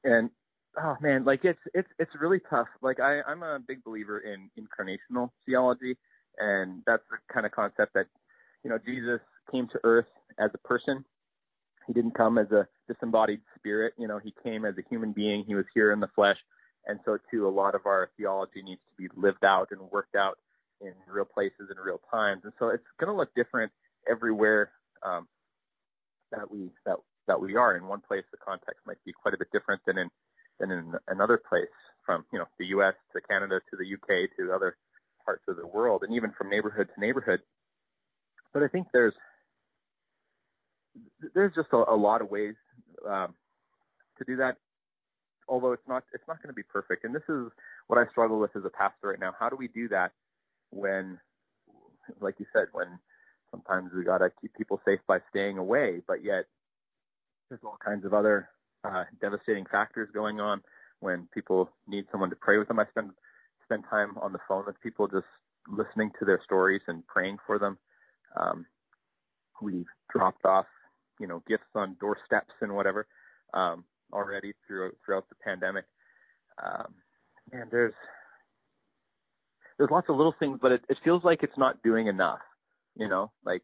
And 0.04 0.30
oh 0.80 0.96
man, 1.00 1.24
like 1.24 1.44
it's 1.44 1.60
it's 1.74 1.88
it's 1.98 2.10
really 2.20 2.40
tough. 2.50 2.68
Like 2.82 3.00
I 3.00 3.20
I'm 3.22 3.42
a 3.42 3.58
big 3.58 3.82
believer 3.84 4.20
in 4.20 4.50
incarnational 4.58 5.30
theology, 5.46 5.96
and 6.38 6.82
that's 6.86 7.02
the 7.10 7.18
kind 7.32 7.46
of 7.46 7.52
concept 7.52 7.94
that 7.94 8.06
you 8.64 8.70
know 8.70 8.78
Jesus 8.84 9.20
came 9.50 9.68
to 9.68 9.80
earth 9.84 10.06
as 10.38 10.50
a 10.54 10.58
person. 10.58 11.04
He 11.86 11.92
didn't 11.94 12.14
come 12.14 12.36
as 12.36 12.50
a 12.52 12.68
disembodied 12.86 13.40
spirit. 13.56 13.94
You 13.98 14.08
know, 14.08 14.18
he 14.18 14.34
came 14.42 14.64
as 14.64 14.74
a 14.76 14.82
human 14.90 15.12
being. 15.12 15.44
He 15.46 15.54
was 15.54 15.64
here 15.74 15.92
in 15.92 16.00
the 16.00 16.08
flesh, 16.14 16.36
and 16.86 17.00
so 17.04 17.18
too 17.30 17.48
a 17.48 17.50
lot 17.50 17.74
of 17.74 17.86
our 17.86 18.10
theology 18.16 18.62
needs 18.62 18.80
to 18.90 19.02
be 19.02 19.08
lived 19.16 19.44
out 19.44 19.68
and 19.70 19.80
worked 19.90 20.14
out 20.14 20.38
in 20.80 20.92
real 21.12 21.24
places 21.24 21.70
and 21.70 21.78
real 21.84 22.00
times. 22.10 22.42
And 22.44 22.52
so 22.58 22.68
it's 22.68 22.84
going 23.00 23.10
to 23.10 23.16
look 23.16 23.34
different 23.34 23.72
everywhere 24.08 24.70
um, 25.02 25.26
that 26.32 26.50
we 26.50 26.70
that 26.86 26.96
that 27.26 27.40
we 27.40 27.56
are. 27.56 27.76
In 27.76 27.86
one 27.86 28.00
place, 28.00 28.24
the 28.30 28.38
context 28.38 28.80
might 28.86 29.02
be 29.04 29.12
quite 29.12 29.34
a 29.34 29.38
bit 29.38 29.48
different 29.52 29.82
than 29.86 29.98
in 29.98 30.10
than 30.60 30.70
in 30.70 30.94
another 31.08 31.40
place. 31.48 31.66
From 32.04 32.24
you 32.32 32.38
know 32.38 32.46
the 32.58 32.66
U.S. 32.66 32.94
to 33.12 33.20
Canada 33.20 33.60
to 33.70 33.76
the 33.76 33.86
U.K. 33.86 34.28
to 34.38 34.52
other 34.52 34.76
parts 35.24 35.42
of 35.48 35.56
the 35.56 35.66
world, 35.66 36.02
and 36.02 36.14
even 36.14 36.32
from 36.36 36.50
neighborhood 36.50 36.88
to 36.94 37.00
neighborhood. 37.00 37.40
But 38.52 38.62
I 38.62 38.68
think 38.68 38.88
there's 38.92 39.14
there's 41.34 41.54
just 41.54 41.68
a, 41.72 41.76
a 41.76 41.96
lot 41.96 42.22
of 42.22 42.30
ways 42.30 42.54
um, 43.08 43.34
to 44.18 44.24
do 44.24 44.36
that. 44.36 44.56
Although 45.48 45.72
it's 45.72 45.88
not 45.88 46.04
it's 46.12 46.24
not 46.28 46.42
going 46.42 46.48
to 46.48 46.54
be 46.54 46.62
perfect, 46.62 47.04
and 47.04 47.14
this 47.14 47.22
is 47.28 47.46
what 47.86 47.98
I 47.98 48.10
struggle 48.10 48.38
with 48.38 48.54
as 48.56 48.64
a 48.64 48.70
pastor 48.70 49.08
right 49.08 49.20
now. 49.20 49.32
How 49.38 49.48
do 49.48 49.56
we 49.56 49.68
do 49.68 49.88
that 49.88 50.12
when, 50.70 51.18
like 52.20 52.34
you 52.38 52.46
said, 52.52 52.66
when 52.72 52.98
sometimes 53.50 53.90
we 53.94 54.04
got 54.04 54.18
to 54.18 54.30
keep 54.40 54.54
people 54.54 54.80
safe 54.84 55.00
by 55.06 55.18
staying 55.30 55.58
away, 55.58 56.02
but 56.06 56.24
yet 56.24 56.44
there's 57.48 57.60
all 57.64 57.78
kinds 57.84 58.04
of 58.04 58.14
other 58.14 58.48
uh, 58.84 59.04
devastating 59.20 59.64
factors 59.70 60.08
going 60.12 60.40
on 60.40 60.62
when 61.00 61.28
people 61.32 61.70
need 61.86 62.04
someone 62.10 62.30
to 62.30 62.36
pray 62.36 62.58
with 62.58 62.68
them. 62.68 62.78
I 62.78 62.86
spend 62.90 63.10
spend 63.64 63.84
time 63.90 64.16
on 64.20 64.32
the 64.32 64.38
phone 64.48 64.64
with 64.66 64.80
people, 64.80 65.06
just 65.06 65.26
listening 65.68 66.10
to 66.18 66.24
their 66.24 66.40
stories 66.44 66.80
and 66.88 67.06
praying 67.06 67.36
for 67.46 67.58
them. 67.58 67.76
Um, 68.36 68.66
we've 69.60 69.86
dropped 70.10 70.44
off, 70.46 70.66
you 71.20 71.26
know, 71.26 71.42
gifts 71.46 71.68
on 71.74 71.96
doorsteps 72.00 72.54
and 72.62 72.74
whatever 72.74 73.06
um, 73.52 73.84
already 74.12 74.54
through, 74.66 74.92
throughout 75.04 75.28
the 75.28 75.34
pandemic. 75.44 75.84
Um, 76.62 76.94
and 77.52 77.70
there's 77.70 77.94
there's 79.76 79.90
lots 79.90 80.08
of 80.08 80.16
little 80.16 80.34
things, 80.38 80.58
but 80.60 80.72
it, 80.72 80.80
it 80.88 80.98
feels 81.04 81.22
like 81.22 81.42
it's 81.42 81.56
not 81.56 81.80
doing 81.82 82.08
enough 82.08 82.40
you 82.98 83.08
know, 83.08 83.30
like, 83.44 83.62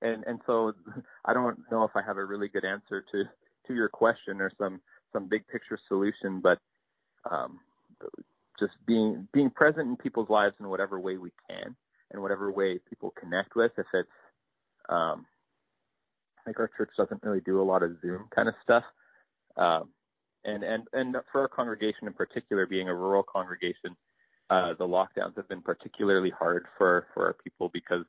and 0.00 0.24
and 0.24 0.40
so 0.46 0.72
I 1.24 1.34
don't 1.34 1.58
know 1.70 1.84
if 1.84 1.90
I 1.94 2.02
have 2.02 2.16
a 2.16 2.24
really 2.24 2.48
good 2.48 2.64
answer 2.64 3.04
to 3.12 3.24
to 3.66 3.74
your 3.74 3.88
question 3.88 4.40
or 4.40 4.50
some 4.58 4.80
some 5.12 5.28
big 5.28 5.46
picture 5.48 5.78
solution, 5.88 6.40
but 6.40 6.58
um, 7.30 7.58
just 8.58 8.72
being 8.86 9.26
being 9.32 9.50
present 9.50 9.88
in 9.88 9.96
people's 9.96 10.30
lives 10.30 10.54
in 10.60 10.68
whatever 10.68 10.98
way 11.00 11.16
we 11.16 11.30
can, 11.48 11.74
and 12.12 12.22
whatever 12.22 12.50
way 12.52 12.78
people 12.88 13.12
connect 13.20 13.56
with. 13.56 13.72
If 13.76 13.86
it's 13.92 14.08
um, 14.88 15.26
like 16.46 16.58
our 16.58 16.70
church 16.76 16.90
doesn't 16.96 17.22
really 17.22 17.40
do 17.40 17.60
a 17.60 17.64
lot 17.64 17.82
of 17.82 18.00
Zoom 18.00 18.26
kind 18.34 18.48
of 18.48 18.54
stuff, 18.62 18.84
um, 19.56 19.88
and 20.44 20.62
and 20.62 20.84
and 20.92 21.16
for 21.32 21.42
our 21.42 21.48
congregation 21.48 22.06
in 22.06 22.12
particular, 22.12 22.66
being 22.66 22.88
a 22.88 22.94
rural 22.94 23.22
congregation, 23.22 23.96
uh, 24.50 24.74
the 24.78 24.86
lockdowns 24.86 25.36
have 25.36 25.48
been 25.48 25.62
particularly 25.62 26.30
hard 26.30 26.66
for 26.78 27.06
for 27.14 27.26
our 27.26 27.36
people 27.44 27.70
because 27.72 28.04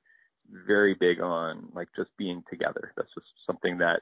very 0.50 0.94
big 0.94 1.22
on 1.22 1.70
like 1.74 1.90
just 1.96 2.10
being 2.18 2.44
together. 2.50 2.94
That's 2.96 3.14
just 3.14 3.28
something 3.46 3.78
that 3.80 4.02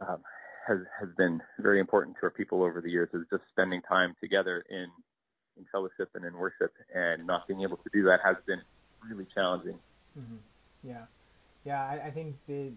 um, 0.00 0.18
has 0.66 0.78
has 1.00 1.08
been 1.16 1.40
very 1.58 1.80
important 1.80 2.16
to 2.16 2.24
our 2.24 2.30
people 2.30 2.62
over 2.62 2.80
the 2.80 2.90
years. 2.90 3.08
Is 3.14 3.26
just 3.30 3.42
spending 3.50 3.82
time 3.82 4.14
together 4.20 4.64
in 4.68 4.86
in 5.56 5.64
fellowship 5.72 6.10
and 6.14 6.24
in 6.24 6.34
worship, 6.34 6.72
and 6.94 7.26
not 7.26 7.46
being 7.48 7.62
able 7.62 7.78
to 7.78 7.90
do 7.92 8.04
that 8.04 8.20
has 8.24 8.36
been 8.46 8.60
really 9.08 9.26
challenging. 9.34 9.78
Mm-hmm. 10.18 10.36
Yeah, 10.82 11.04
yeah. 11.64 11.82
I, 11.82 12.08
I 12.08 12.10
think 12.10 12.36
the 12.46 12.72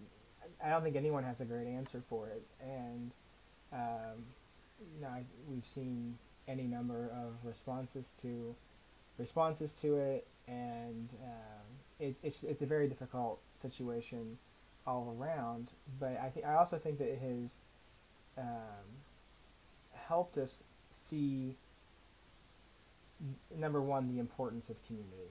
I 0.64 0.70
don't 0.70 0.82
think 0.82 0.96
anyone 0.96 1.24
has 1.24 1.40
a 1.40 1.44
great 1.44 1.66
answer 1.66 2.02
for 2.08 2.28
it, 2.28 2.42
and 2.62 3.10
um, 3.72 4.24
you 4.94 5.02
know 5.02 5.08
I, 5.08 5.24
we've 5.48 5.66
seen 5.74 6.16
any 6.48 6.64
number 6.64 7.10
of 7.14 7.34
responses 7.44 8.04
to 8.22 8.54
responses 9.18 9.70
to 9.82 9.96
it, 9.96 10.26
and 10.48 11.08
um, 11.22 11.66
it, 12.00 12.16
it's 12.22 12.38
it's 12.42 12.62
a 12.62 12.66
very 12.66 12.88
difficult 12.88 13.40
situation 13.62 14.38
all 14.86 15.16
around. 15.18 15.68
But 16.00 16.18
I 16.22 16.30
think 16.30 16.46
I 16.46 16.54
also 16.54 16.78
think 16.78 16.98
that 16.98 17.08
it 17.08 17.20
has 17.20 17.50
um, 18.38 18.86
helped 19.92 20.38
us 20.38 20.50
see 21.08 21.56
number 23.56 23.82
one 23.82 24.08
the 24.08 24.18
importance 24.18 24.64
of 24.70 24.76
community, 24.86 25.30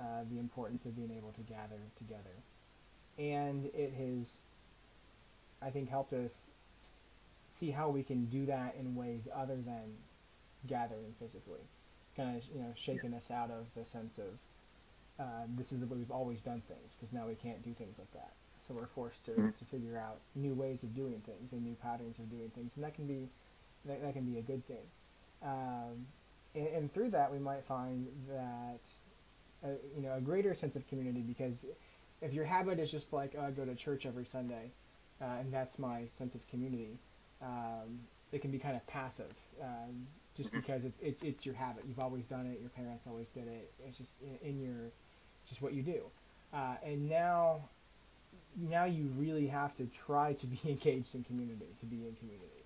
uh, 0.00 0.22
the 0.30 0.38
importance 0.38 0.84
of 0.84 0.96
being 0.96 1.10
able 1.10 1.32
to 1.32 1.40
gather 1.42 1.80
together, 1.98 2.36
and 3.18 3.66
it 3.74 3.92
has 3.92 4.26
I 5.60 5.70
think 5.70 5.90
helped 5.90 6.12
us 6.12 6.30
see 7.58 7.70
how 7.70 7.88
we 7.88 8.02
can 8.02 8.26
do 8.26 8.46
that 8.46 8.76
in 8.78 8.94
ways 8.94 9.22
other 9.34 9.56
than 9.56 9.96
gathering 10.66 11.14
physically 11.18 11.60
kind 12.16 12.36
of 12.36 12.42
you 12.54 12.60
know 12.60 12.72
shaken 12.74 13.14
us 13.14 13.30
out 13.30 13.50
of 13.50 13.66
the 13.76 13.84
sense 13.92 14.18
of 14.18 14.38
uh, 15.18 15.46
this 15.56 15.72
is 15.72 15.80
the 15.80 15.86
way 15.86 15.98
we've 15.98 16.10
always 16.10 16.40
done 16.40 16.62
things 16.68 16.92
because 16.98 17.12
now 17.12 17.26
we 17.26 17.34
can't 17.34 17.62
do 17.64 17.72
things 17.74 17.94
like 17.98 18.12
that. 18.12 18.32
So 18.68 18.74
we're 18.74 18.88
forced 18.94 19.24
to, 19.26 19.30
mm-hmm. 19.32 19.48
to 19.48 19.64
figure 19.70 19.96
out 19.96 20.18
new 20.34 20.54
ways 20.54 20.78
of 20.82 20.94
doing 20.94 21.22
things 21.24 21.52
and 21.52 21.62
new 21.62 21.76
patterns 21.82 22.16
of 22.18 22.30
doing 22.30 22.50
things, 22.54 22.70
and 22.74 22.84
that 22.84 22.94
can 22.94 23.06
be 23.06 23.28
that, 23.86 24.02
that 24.02 24.12
can 24.14 24.24
be 24.24 24.38
a 24.38 24.42
good 24.42 24.66
thing. 24.66 24.84
Um, 25.42 26.06
and, 26.54 26.66
and 26.68 26.94
through 26.94 27.10
that, 27.10 27.30
we 27.32 27.38
might 27.38 27.64
find 27.68 28.08
that 28.28 28.80
a, 29.62 29.68
you 29.94 30.02
know 30.02 30.14
a 30.16 30.20
greater 30.20 30.54
sense 30.54 30.74
of 30.76 30.86
community 30.88 31.20
because 31.20 31.54
if 32.20 32.32
your 32.32 32.44
habit 32.44 32.78
is 32.80 32.90
just 32.90 33.12
like 33.12 33.34
oh, 33.38 33.42
I 33.42 33.50
go 33.52 33.64
to 33.64 33.74
church 33.74 34.04
every 34.04 34.26
Sunday, 34.32 34.72
uh, 35.22 35.40
and 35.40 35.52
that's 35.52 35.78
my 35.78 36.02
sense 36.18 36.34
of 36.34 36.40
community, 36.50 36.98
um, 37.42 38.00
it 38.32 38.42
can 38.42 38.50
be 38.50 38.58
kind 38.58 38.76
of 38.76 38.86
passive, 38.88 39.32
um, 39.62 40.06
just 40.36 40.50
Mm-hmm. 40.50 40.58
because 40.60 40.82
it's 40.84 40.98
it, 41.00 41.18
it's 41.26 41.46
your 41.46 41.54
habit. 41.54 41.84
You've 41.88 42.00
always 42.00 42.24
done 42.24 42.46
it. 42.46 42.60
Your 42.60 42.70
parents 42.70 43.04
always 43.06 43.28
did 43.34 43.48
it. 43.48 43.72
It's 43.86 43.96
just 43.96 44.10
in, 44.20 44.50
in 44.50 44.60
your 44.60 44.90
just 45.48 45.62
what 45.62 45.72
you 45.72 45.82
do. 45.82 46.02
Uh, 46.52 46.74
and 46.84 47.08
now 47.08 47.60
now 48.58 48.84
you 48.84 49.10
really 49.18 49.46
have 49.46 49.76
to 49.76 49.86
try 50.06 50.32
to 50.34 50.46
be 50.46 50.60
engaged 50.68 51.08
in 51.14 51.24
community 51.24 51.66
to 51.80 51.86
be 51.86 51.96
in 51.96 52.14
community. 52.16 52.64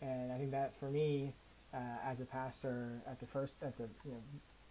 And 0.00 0.32
I 0.32 0.38
think 0.38 0.50
that 0.52 0.72
for 0.78 0.90
me, 0.90 1.32
uh, 1.74 1.78
as 2.04 2.20
a 2.20 2.24
pastor, 2.24 2.90
at 3.06 3.18
the 3.20 3.26
first 3.32 3.54
at 3.62 3.76
the 3.78 3.84
you 4.04 4.12
know 4.12 4.22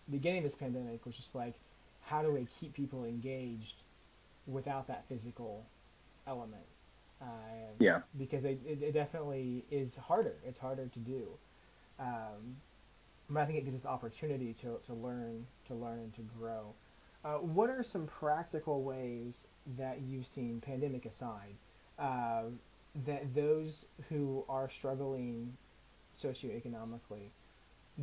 beginning 0.09 0.45
of 0.45 0.51
this 0.51 0.59
pandemic 0.59 1.05
was 1.05 1.15
just 1.15 1.33
like, 1.33 1.55
how 2.05 2.21
do 2.21 2.37
I 2.37 2.47
keep 2.59 2.73
people 2.73 3.05
engaged 3.05 3.73
without 4.47 4.87
that 4.87 5.05
physical 5.09 5.65
element? 6.27 6.63
Uh, 7.21 7.25
Yeah. 7.79 8.01
Because 8.17 8.43
it, 8.43 8.59
it, 8.65 8.81
it 8.81 8.91
definitely 8.93 9.65
is 9.71 9.91
harder. 9.95 10.35
It's 10.45 10.59
harder 10.59 10.87
to 10.87 10.99
do. 10.99 11.27
Um, 11.99 12.57
but 13.29 13.39
I 13.39 13.45
think 13.45 13.57
it 13.57 13.65
gives 13.65 13.79
us 13.79 13.85
opportunity 13.85 14.55
to, 14.61 14.77
to 14.85 14.93
learn, 14.93 15.47
to 15.67 15.73
learn 15.73 15.99
and 15.99 16.15
to 16.15 16.21
grow. 16.37 16.73
Uh, 17.25 17.37
what 17.39 17.71
are 17.71 17.83
some 17.83 18.05
practical 18.05 18.83
ways 18.83 19.33
that 19.79 19.99
you've 20.07 20.27
seen, 20.27 20.61
pandemic 20.63 21.05
aside, 21.07 21.55
uh, 21.97 22.43
that 23.07 23.33
those 23.33 23.85
who 24.09 24.45
are 24.47 24.69
struggling 24.69 25.57
socioeconomically, 26.23 27.29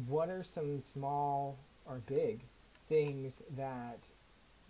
what 0.09 0.29
are 0.29 0.45
some 0.55 0.83
small 0.93 1.57
or 1.87 2.01
big 2.07 2.41
things 2.89 3.33
that 3.57 3.99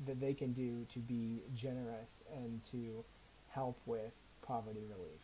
that 0.07 0.21
they 0.21 0.35
can 0.35 0.53
do 0.53 0.85
to 0.93 0.99
be 0.99 1.43
generous 1.55 2.09
and 2.35 2.61
to 2.73 3.05
help 3.49 3.79
with 3.87 4.13
poverty 4.43 4.83
relief? 4.91 5.21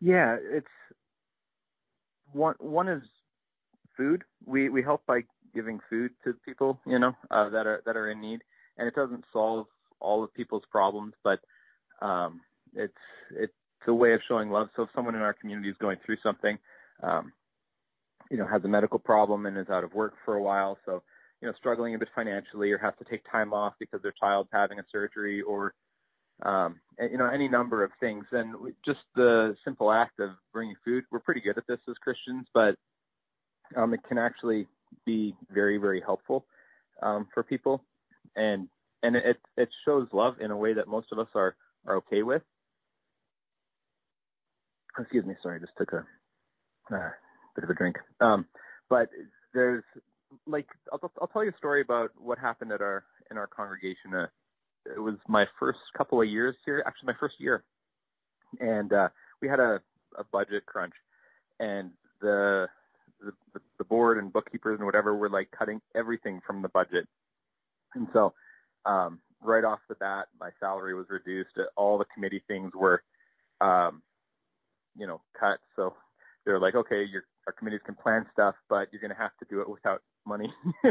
Yeah, 0.00 0.36
it's 0.42 0.66
one. 2.32 2.56
One 2.58 2.88
is 2.88 3.02
food. 3.96 4.24
We 4.44 4.68
we 4.68 4.82
help 4.82 5.06
by 5.06 5.22
giving 5.54 5.80
food 5.88 6.12
to 6.24 6.34
people, 6.44 6.80
you 6.86 6.98
know, 6.98 7.14
uh, 7.30 7.48
that 7.50 7.66
are 7.66 7.82
that 7.86 7.96
are 7.96 8.10
in 8.10 8.20
need, 8.20 8.42
and 8.78 8.88
it 8.88 8.94
doesn't 8.94 9.24
solve 9.32 9.66
all 10.00 10.24
of 10.24 10.34
people's 10.34 10.64
problems, 10.70 11.14
but 11.22 11.40
um, 12.00 12.40
it's 12.74 12.92
it's 13.32 13.52
a 13.86 13.94
way 13.94 14.12
of 14.14 14.20
showing 14.28 14.50
love. 14.50 14.68
So 14.76 14.82
if 14.82 14.88
someone 14.94 15.14
in 15.14 15.22
our 15.22 15.34
community 15.34 15.68
is 15.68 15.76
going 15.78 15.98
through 16.04 16.16
something, 16.22 16.58
um, 17.02 17.32
you 18.30 18.36
know, 18.36 18.46
has 18.46 18.64
a 18.64 18.68
medical 18.68 18.98
problem 18.98 19.46
and 19.46 19.56
is 19.58 19.68
out 19.68 19.84
of 19.84 19.94
work 19.94 20.14
for 20.24 20.34
a 20.34 20.42
while, 20.42 20.78
so 20.84 21.02
you 21.40 21.48
know, 21.48 21.54
struggling 21.58 21.94
a 21.94 21.98
bit 21.98 22.08
financially 22.14 22.70
or 22.70 22.78
has 22.78 22.94
to 22.98 23.04
take 23.04 23.22
time 23.30 23.52
off 23.52 23.74
because 23.80 24.00
their 24.02 24.14
child's 24.18 24.48
having 24.52 24.78
a 24.78 24.84
surgery 24.92 25.42
or 25.42 25.74
um, 26.44 26.80
you 26.98 27.18
know, 27.18 27.28
any 27.28 27.48
number 27.48 27.84
of 27.84 27.90
things. 28.00 28.24
And 28.32 28.54
just 28.84 29.00
the 29.14 29.56
simple 29.64 29.92
act 29.92 30.18
of 30.20 30.30
bringing 30.52 30.74
food, 30.84 31.04
we're 31.10 31.20
pretty 31.20 31.40
good 31.40 31.58
at 31.58 31.66
this 31.68 31.78
as 31.88 31.96
Christians, 32.02 32.46
but 32.52 32.74
um, 33.76 33.94
it 33.94 34.00
can 34.08 34.18
actually 34.18 34.66
be 35.04 35.34
very, 35.50 35.78
very 35.78 36.00
helpful 36.00 36.46
um, 37.02 37.26
for 37.32 37.42
people, 37.42 37.82
and 38.36 38.68
and 39.02 39.16
it 39.16 39.38
it 39.56 39.68
shows 39.84 40.08
love 40.12 40.34
in 40.40 40.50
a 40.50 40.56
way 40.56 40.74
that 40.74 40.88
most 40.88 41.08
of 41.12 41.18
us 41.18 41.28
are 41.34 41.56
are 41.86 41.96
okay 41.96 42.22
with. 42.22 42.42
Excuse 44.98 45.24
me, 45.24 45.34
sorry, 45.42 45.60
just 45.60 45.72
took 45.78 45.92
a 45.92 46.04
uh, 46.94 47.10
bit 47.54 47.64
of 47.64 47.70
a 47.70 47.74
drink. 47.74 47.96
Um, 48.20 48.46
but 48.90 49.08
there's 49.54 49.84
like 50.46 50.66
I'll, 50.92 51.12
I'll 51.20 51.28
tell 51.28 51.44
you 51.44 51.50
a 51.50 51.56
story 51.56 51.80
about 51.80 52.10
what 52.18 52.38
happened 52.38 52.72
at 52.72 52.80
our 52.80 53.04
in 53.30 53.38
our 53.38 53.46
congregation. 53.46 54.14
Uh, 54.14 54.26
it 54.84 55.00
was 55.00 55.14
my 55.28 55.44
first 55.58 55.78
couple 55.96 56.20
of 56.20 56.28
years 56.28 56.56
here, 56.64 56.82
actually 56.86 57.06
my 57.06 57.18
first 57.18 57.36
year, 57.38 57.64
and 58.60 58.92
uh, 58.92 59.08
we 59.40 59.48
had 59.48 59.60
a, 59.60 59.80
a 60.18 60.24
budget 60.32 60.66
crunch, 60.66 60.94
and 61.60 61.90
the, 62.20 62.66
the 63.54 63.60
the 63.78 63.84
board 63.84 64.18
and 64.18 64.32
bookkeepers 64.32 64.78
and 64.78 64.86
whatever 64.86 65.14
were 65.14 65.30
like 65.30 65.50
cutting 65.56 65.80
everything 65.94 66.40
from 66.46 66.62
the 66.62 66.68
budget, 66.68 67.06
and 67.94 68.08
so 68.12 68.32
um, 68.84 69.20
right 69.42 69.64
off 69.64 69.80
the 69.88 69.94
bat, 69.94 70.26
my 70.40 70.50
salary 70.60 70.94
was 70.94 71.06
reduced. 71.10 71.50
All 71.76 71.98
the 71.98 72.04
committee 72.14 72.42
things 72.46 72.72
were, 72.74 73.02
um, 73.60 74.02
you 74.96 75.06
know, 75.06 75.20
cut. 75.38 75.58
So 75.76 75.94
they're 76.44 76.60
like, 76.60 76.74
okay, 76.74 77.04
your 77.04 77.24
our 77.46 77.52
committees 77.52 77.80
can 77.84 77.96
plan 77.96 78.26
stuff, 78.32 78.54
but 78.68 78.88
you're 78.92 79.00
going 79.00 79.14
to 79.14 79.20
have 79.20 79.36
to 79.40 79.46
do 79.50 79.60
it 79.60 79.68
without 79.68 80.02
money. 80.26 80.52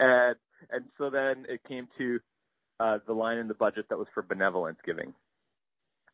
and 0.00 0.36
and 0.70 0.84
so 0.98 1.10
then 1.10 1.44
it 1.48 1.60
came 1.68 1.88
to 1.98 2.18
uh, 2.80 2.98
the 3.06 3.12
line 3.12 3.38
in 3.38 3.48
the 3.48 3.54
budget 3.54 3.86
that 3.88 3.98
was 3.98 4.08
for 4.12 4.22
benevolence 4.22 4.78
giving. 4.84 5.14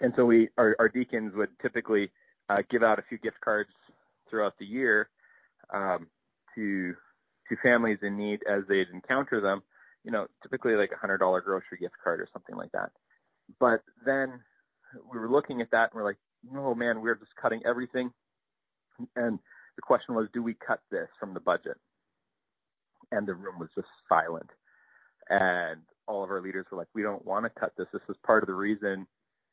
And 0.00 0.12
so 0.16 0.24
we, 0.24 0.48
our, 0.56 0.76
our 0.78 0.88
deacons 0.88 1.32
would 1.34 1.50
typically 1.60 2.10
uh, 2.48 2.62
give 2.70 2.82
out 2.82 2.98
a 2.98 3.02
few 3.08 3.18
gift 3.18 3.40
cards 3.42 3.70
throughout 4.28 4.54
the 4.58 4.64
year 4.64 5.08
um, 5.72 6.08
to 6.54 6.94
to 7.48 7.56
families 7.62 7.98
in 8.02 8.16
need 8.16 8.40
as 8.48 8.62
they'd 8.68 8.88
encounter 8.92 9.40
them. 9.40 9.62
You 10.04 10.12
know, 10.12 10.26
typically 10.42 10.74
like 10.74 10.92
a 10.92 10.98
hundred 10.98 11.18
dollar 11.18 11.40
grocery 11.40 11.78
gift 11.80 11.94
card 12.02 12.20
or 12.20 12.28
something 12.32 12.56
like 12.56 12.72
that. 12.72 12.90
But 13.58 13.82
then 14.04 14.40
we 15.12 15.18
were 15.18 15.30
looking 15.30 15.60
at 15.60 15.70
that 15.72 15.90
and 15.90 15.94
we're 15.94 16.04
like, 16.04 16.18
oh 16.56 16.74
man, 16.74 17.00
we're 17.00 17.16
just 17.16 17.34
cutting 17.40 17.60
everything. 17.66 18.10
And 19.16 19.38
the 19.76 19.82
question 19.82 20.14
was, 20.14 20.28
do 20.32 20.42
we 20.42 20.54
cut 20.54 20.80
this 20.90 21.08
from 21.18 21.34
the 21.34 21.40
budget? 21.40 21.76
And 23.12 23.26
the 23.26 23.34
room 23.34 23.58
was 23.58 23.68
just 23.74 23.88
silent. 24.08 24.50
And 25.28 25.82
all 26.06 26.24
of 26.24 26.30
our 26.30 26.40
leaders 26.40 26.66
were 26.70 26.78
like, 26.78 26.88
we 26.94 27.02
don't 27.02 27.24
want 27.24 27.44
to 27.44 27.60
cut 27.60 27.72
this. 27.76 27.86
This 27.92 28.02
is 28.08 28.16
part 28.26 28.42
of 28.42 28.46
the 28.46 28.54
reason, 28.54 29.06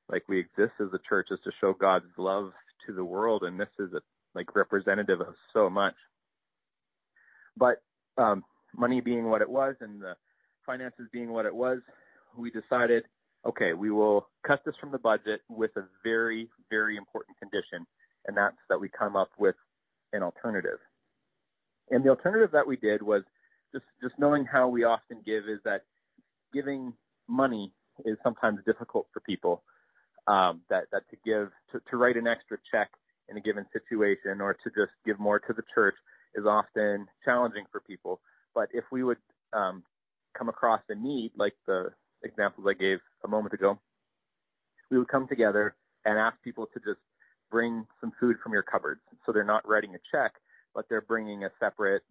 like 0.10 0.24
we 0.28 0.40
exist 0.40 0.74
as 0.80 0.88
a 0.94 1.00
church, 1.08 1.28
is 1.32 1.40
to 1.44 1.52
show 1.62 1.74
God's 1.74 2.06
love 2.18 2.52
to 2.88 2.94
the 2.94 3.04
world, 3.04 3.44
and 3.44 3.60
this 3.60 3.70
is 3.80 3.94
a, 3.94 4.02
like 4.38 4.56
representative 4.56 5.20
of 5.20 5.34
so 5.52 5.70
much. 5.70 5.96
But 7.58 7.82
um, 8.18 8.44
money 8.76 9.02
being 9.02 9.30
what 9.30 9.42
it 9.42 9.50
was, 9.50 9.76
and 9.82 10.00
the 10.00 10.16
finances 10.66 11.08
being 11.12 11.32
what 11.32 11.48
it 11.48 11.56
was, 11.56 11.80
we 12.38 12.52
decided, 12.52 13.04
okay, 13.46 13.74
we 13.74 13.90
will 13.90 14.28
cut 14.46 14.62
this 14.64 14.76
from 14.80 14.92
the 14.92 15.00
budget 15.00 15.42
with 15.50 15.72
a 15.76 15.84
very, 16.04 16.50
very 16.70 16.98
important 16.98 17.36
condition, 17.40 17.86
and 18.28 18.38
that's 18.38 18.56
that 18.70 18.80
we 18.80 18.90
come 18.90 19.16
up 19.16 19.32
with 19.40 19.56
an 20.14 20.22
alternative. 20.22 20.78
And 21.90 22.04
the 22.04 22.10
alternative 22.10 22.52
that 22.52 22.68
we 22.68 22.78
did 22.78 23.02
was 23.02 23.24
just 23.74 23.86
just 24.02 24.14
knowing 24.20 24.46
how 24.46 24.68
we 24.68 24.84
often 24.84 25.22
give 25.26 25.46
is 25.50 25.60
that 25.66 25.82
giving 26.54 26.94
money 27.28 27.72
is 28.06 28.18
sometimes 28.24 28.60
difficult 28.66 29.08
for 29.12 29.20
people. 29.22 29.64
Um, 30.28 30.62
that 30.70 30.84
that 30.92 31.04
to 31.10 31.18
give 31.26 31.50
to, 31.72 31.82
to 31.90 31.98
write 31.98 32.18
an 32.18 32.28
extra 32.28 32.58
check 32.70 32.90
in 33.30 33.38
a 33.38 33.42
given 33.42 33.66
situation 33.74 34.42
or 34.42 34.54
to 34.54 34.70
just 34.70 34.92
give 35.06 35.20
more 35.20 35.40
to 35.40 35.54
the 35.54 35.64
church 35.74 35.96
is 36.36 36.46
often 36.46 37.08
challenging 37.26 37.66
for 37.72 37.82
people. 37.82 38.20
But 38.54 38.70
if 38.74 38.86
we 38.92 39.04
would 39.04 39.18
um, 39.54 39.84
come 40.38 40.50
across 40.50 40.82
a 40.90 40.96
need, 40.96 41.32
like 41.36 41.54
the 41.66 41.92
examples 42.24 42.68
I 42.70 42.74
gave 42.74 43.00
a 43.24 43.28
moment 43.28 43.54
ago, 43.54 43.80
we 44.90 44.98
would 44.98 45.08
come 45.08 45.28
together 45.28 45.76
and 46.06 46.18
ask 46.18 46.38
people 46.44 46.68
to 46.74 46.80
just 46.80 47.00
bring 47.52 47.86
some 48.02 48.12
food 48.20 48.38
from 48.44 48.54
your 48.54 48.64
cupboards. 48.64 49.02
So 49.26 49.32
they're 49.32 49.44
not 49.44 49.68
writing 49.68 49.96
a 49.96 50.00
check, 50.12 50.34
but 50.74 50.86
they're 50.90 51.02
bringing 51.02 51.44
a 51.44 51.50
separate 51.60 52.04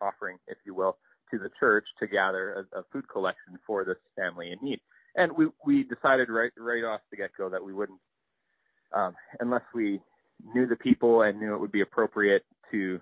offering, 0.00 0.38
if 0.46 0.58
you 0.64 0.74
will, 0.74 0.98
to 1.30 1.38
the 1.38 1.50
church 1.58 1.84
to 1.98 2.06
gather 2.06 2.66
a, 2.72 2.80
a 2.80 2.82
food 2.92 3.08
collection 3.08 3.58
for 3.66 3.84
this 3.84 3.96
family 4.16 4.52
in 4.52 4.58
need. 4.62 4.80
And 5.16 5.32
we 5.32 5.48
we 5.64 5.82
decided 5.82 6.28
right 6.28 6.52
right 6.58 6.84
off 6.84 7.00
the 7.10 7.16
get 7.16 7.30
go 7.38 7.48
that 7.48 7.64
we 7.64 7.72
wouldn't, 7.72 7.98
um, 8.92 9.14
unless 9.40 9.62
we 9.74 10.00
knew 10.54 10.66
the 10.66 10.76
people 10.76 11.22
and 11.22 11.40
knew 11.40 11.54
it 11.54 11.60
would 11.60 11.72
be 11.72 11.80
appropriate 11.80 12.44
to 12.70 13.00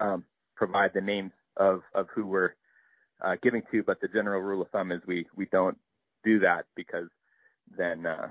um, 0.00 0.24
provide 0.56 0.92
the 0.94 1.00
names 1.00 1.32
of 1.56 1.82
of 1.94 2.06
who 2.14 2.26
we're 2.26 2.54
uh, 3.24 3.36
giving 3.42 3.62
to. 3.70 3.82
But 3.82 4.00
the 4.00 4.08
general 4.08 4.40
rule 4.40 4.62
of 4.62 4.68
thumb 4.70 4.92
is 4.92 5.00
we 5.06 5.26
we 5.36 5.46
don't 5.46 5.78
do 6.24 6.40
that 6.40 6.66
because 6.76 7.08
then 7.76 8.06
uh, 8.06 8.28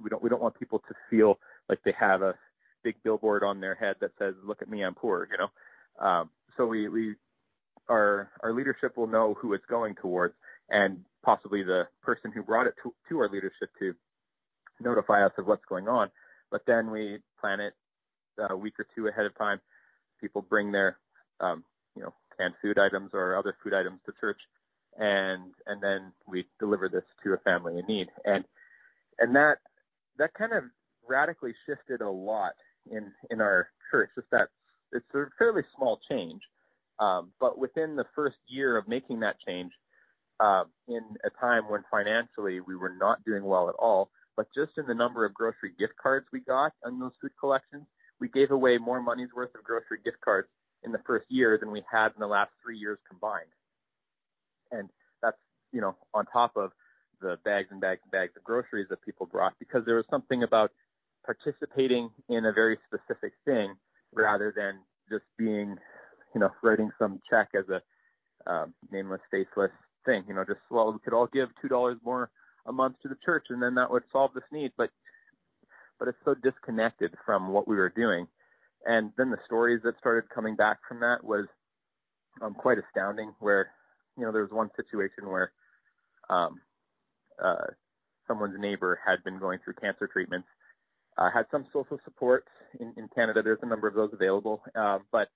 we 0.00 0.10
don't 0.10 0.22
we 0.22 0.28
don't 0.28 0.42
want 0.42 0.58
people 0.58 0.80
to 0.80 0.94
feel 1.10 1.38
like 1.68 1.78
they 1.84 1.94
have 1.98 2.22
a 2.22 2.34
big 2.82 2.96
billboard 3.02 3.42
on 3.42 3.60
their 3.60 3.74
head 3.74 3.96
that 4.00 4.12
says 4.18 4.34
"Look 4.44 4.62
at 4.62 4.68
me, 4.68 4.82
I'm 4.82 4.94
poor," 4.94 5.28
you 5.30 5.38
know. 5.38 6.06
Um, 6.06 6.30
so 6.56 6.66
we 6.66 6.88
we 6.88 7.14
our 7.88 8.30
our 8.42 8.52
leadership 8.52 8.96
will 8.96 9.06
know 9.06 9.34
who 9.40 9.52
it's 9.54 9.66
going 9.66 9.94
towards, 9.96 10.34
and 10.70 11.00
possibly 11.22 11.62
the 11.62 11.84
person 12.02 12.32
who 12.32 12.42
brought 12.42 12.66
it 12.66 12.74
to, 12.82 12.92
to 13.08 13.18
our 13.18 13.28
leadership 13.28 13.70
to 13.78 13.94
notify 14.80 15.24
us 15.24 15.32
of 15.38 15.46
what's 15.46 15.64
going 15.68 15.88
on. 15.88 16.10
But 16.50 16.62
then 16.66 16.90
we 16.90 17.18
plan 17.40 17.60
it 17.60 17.74
a 18.50 18.56
week 18.56 18.78
or 18.78 18.86
two 18.94 19.08
ahead 19.08 19.26
of 19.26 19.36
time. 19.36 19.60
People 20.20 20.42
bring 20.42 20.72
their 20.72 20.98
um, 21.40 21.64
you 21.96 22.02
know 22.02 22.14
canned 22.38 22.54
food 22.62 22.78
items 22.78 23.10
or 23.12 23.36
other 23.36 23.56
food 23.62 23.74
items 23.74 24.00
to 24.06 24.12
church, 24.20 24.40
and 24.98 25.52
and 25.66 25.82
then 25.82 26.12
we 26.26 26.46
deliver 26.58 26.88
this 26.88 27.04
to 27.22 27.32
a 27.32 27.38
family 27.38 27.78
in 27.78 27.86
need. 27.86 28.08
And 28.24 28.44
and 29.18 29.34
that 29.36 29.58
that 30.18 30.34
kind 30.34 30.52
of 30.52 30.64
radically 31.08 31.54
shifted 31.66 32.00
a 32.00 32.10
lot 32.10 32.54
in 32.90 33.12
in 33.30 33.40
our 33.40 33.68
church. 33.90 34.10
Just 34.14 34.30
that 34.30 34.48
it's 34.92 35.06
a 35.14 35.26
fairly 35.38 35.62
small 35.76 36.00
change, 36.08 36.40
um, 36.98 37.30
but 37.40 37.58
within 37.58 37.96
the 37.96 38.06
first 38.14 38.36
year 38.46 38.76
of 38.76 38.88
making 38.88 39.20
that 39.20 39.36
change, 39.46 39.72
uh, 40.40 40.64
in 40.88 41.02
a 41.24 41.30
time 41.40 41.68
when 41.68 41.84
financially 41.90 42.60
we 42.60 42.76
were 42.76 42.94
not 42.98 43.24
doing 43.24 43.44
well 43.44 43.68
at 43.68 43.74
all, 43.76 44.10
but 44.36 44.46
just 44.54 44.72
in 44.78 44.86
the 44.86 44.94
number 44.94 45.24
of 45.24 45.34
grocery 45.34 45.72
gift 45.78 45.94
cards 46.00 46.26
we 46.32 46.40
got 46.40 46.72
on 46.84 46.98
those 46.98 47.12
food 47.20 47.32
collections, 47.38 47.84
we 48.20 48.28
gave 48.28 48.50
away 48.50 48.78
more 48.78 49.00
money's 49.00 49.32
worth 49.34 49.54
of 49.54 49.64
grocery 49.64 49.98
gift 50.04 50.20
cards 50.24 50.48
in 50.82 50.92
the 50.92 51.00
first 51.06 51.26
year 51.28 51.58
than 51.58 51.70
we 51.70 51.82
had 51.90 52.08
in 52.08 52.20
the 52.20 52.26
last 52.26 52.50
three 52.62 52.78
years 52.78 52.98
combined. 53.08 53.50
And 54.70 54.88
that's, 55.22 55.36
you 55.72 55.80
know, 55.80 55.96
on 56.12 56.26
top 56.26 56.56
of 56.56 56.72
the 57.20 57.38
bags 57.44 57.68
and 57.70 57.80
bags 57.80 58.00
and 58.02 58.10
bags 58.12 58.32
of 58.36 58.44
groceries 58.44 58.86
that 58.90 59.02
people 59.02 59.26
brought 59.26 59.54
because 59.58 59.84
there 59.86 59.96
was 59.96 60.04
something 60.10 60.42
about 60.42 60.70
participating 61.24 62.10
in 62.28 62.44
a 62.44 62.52
very 62.52 62.78
specific 62.86 63.32
thing 63.44 63.74
rather 64.12 64.52
than 64.54 64.80
just 65.10 65.24
being, 65.38 65.76
you 66.34 66.40
know, 66.40 66.50
writing 66.62 66.90
some 66.98 67.20
check 67.30 67.48
as 67.58 67.64
a 67.68 67.80
um, 68.50 68.74
nameless, 68.90 69.20
faceless 69.30 69.70
thing. 70.04 70.24
You 70.28 70.34
know, 70.34 70.44
just 70.44 70.60
well, 70.70 70.92
we 70.92 70.98
could 70.98 71.14
all 71.14 71.28
give 71.32 71.48
two 71.62 71.68
dollars 71.68 71.98
more 72.04 72.30
a 72.66 72.72
month 72.72 72.96
to 73.02 73.08
the 73.08 73.16
church, 73.24 73.46
and 73.50 73.62
then 73.62 73.74
that 73.74 73.90
would 73.90 74.04
solve 74.12 74.32
this 74.34 74.44
need. 74.52 74.72
But 74.76 74.90
but 75.98 76.08
it's 76.08 76.18
so 76.24 76.34
disconnected 76.34 77.14
from 77.24 77.48
what 77.48 77.68
we 77.68 77.76
were 77.76 77.88
doing. 77.88 78.26
And 78.84 79.12
then 79.16 79.30
the 79.30 79.38
stories 79.46 79.80
that 79.84 79.98
started 79.98 80.28
coming 80.28 80.56
back 80.56 80.78
from 80.88 81.00
that 81.00 81.22
was 81.22 81.46
um, 82.42 82.54
quite 82.54 82.78
astounding. 82.78 83.32
Where 83.38 83.70
you 84.16 84.24
know 84.24 84.32
there 84.32 84.42
was 84.42 84.50
one 84.50 84.70
situation 84.76 85.28
where 85.28 85.52
um, 86.28 86.60
uh, 87.42 87.66
someone's 88.26 88.58
neighbor 88.58 88.98
had 89.04 89.22
been 89.24 89.38
going 89.38 89.58
through 89.64 89.74
cancer 89.74 90.06
treatments, 90.06 90.48
uh, 91.18 91.30
had 91.32 91.46
some 91.50 91.66
social 91.72 91.98
support 92.04 92.44
in, 92.80 92.92
in 92.96 93.08
Canada. 93.14 93.42
There's 93.42 93.58
a 93.62 93.66
number 93.66 93.88
of 93.88 93.94
those 93.94 94.10
available, 94.12 94.62
uh, 94.74 94.98
but 95.12 95.28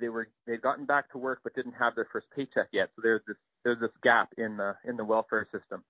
they 0.00 0.08
were 0.08 0.28
they'd 0.46 0.62
gotten 0.62 0.84
back 0.84 1.10
to 1.12 1.18
work 1.18 1.40
but 1.44 1.54
didn't 1.54 1.74
have 1.78 1.94
their 1.94 2.08
first 2.12 2.26
paycheck 2.34 2.68
yet. 2.72 2.90
So 2.96 3.02
there's 3.02 3.22
this 3.26 3.36
there's 3.64 3.80
this 3.80 3.90
gap 4.02 4.30
in 4.38 4.56
the 4.56 4.74
in 4.84 4.96
the 4.96 5.04
welfare 5.04 5.46
system 5.52 5.84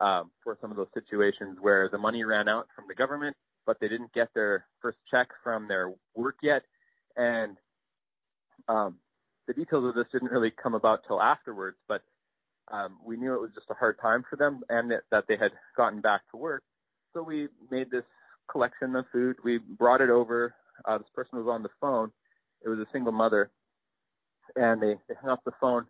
um, 0.00 0.30
for 0.42 0.56
some 0.60 0.70
of 0.70 0.76
those 0.76 0.88
situations 0.94 1.58
where 1.60 1.88
the 1.88 1.98
money 1.98 2.24
ran 2.24 2.48
out 2.48 2.68
from 2.74 2.84
the 2.88 2.94
government, 2.94 3.36
but 3.66 3.78
they 3.80 3.88
didn't 3.88 4.12
get 4.12 4.28
their 4.34 4.66
first 4.80 4.98
check 5.10 5.28
from 5.42 5.68
their 5.68 5.92
work 6.14 6.36
yet, 6.42 6.62
and 7.16 7.56
um, 8.68 8.96
the 9.46 9.54
details 9.54 9.84
of 9.84 9.94
this 9.94 10.06
didn't 10.12 10.30
really 10.30 10.52
come 10.62 10.74
about 10.74 11.00
till 11.06 11.20
afterwards. 11.20 11.76
But 11.88 12.02
um, 12.70 12.98
we 13.04 13.16
knew 13.16 13.34
it 13.34 13.40
was 13.40 13.50
just 13.54 13.70
a 13.70 13.74
hard 13.74 13.98
time 14.00 14.24
for 14.28 14.36
them, 14.36 14.62
and 14.68 14.90
that, 14.90 15.02
that 15.10 15.24
they 15.28 15.36
had 15.36 15.52
gotten 15.76 16.00
back 16.00 16.22
to 16.30 16.36
work. 16.36 16.62
So 17.14 17.22
we 17.22 17.48
made 17.70 17.90
this 17.90 18.04
collection 18.50 18.94
of 18.96 19.06
food. 19.12 19.36
We 19.42 19.58
brought 19.58 20.00
it 20.00 20.10
over. 20.10 20.54
Uh, 20.84 20.98
this 20.98 21.08
person 21.14 21.38
was 21.38 21.48
on 21.48 21.62
the 21.62 21.70
phone. 21.80 22.12
It 22.64 22.68
was 22.68 22.78
a 22.78 22.86
single 22.92 23.12
mother, 23.12 23.50
and 24.56 24.82
they, 24.82 24.94
they 25.08 25.14
hung 25.20 25.30
up 25.30 25.42
the 25.44 25.52
phone 25.60 25.86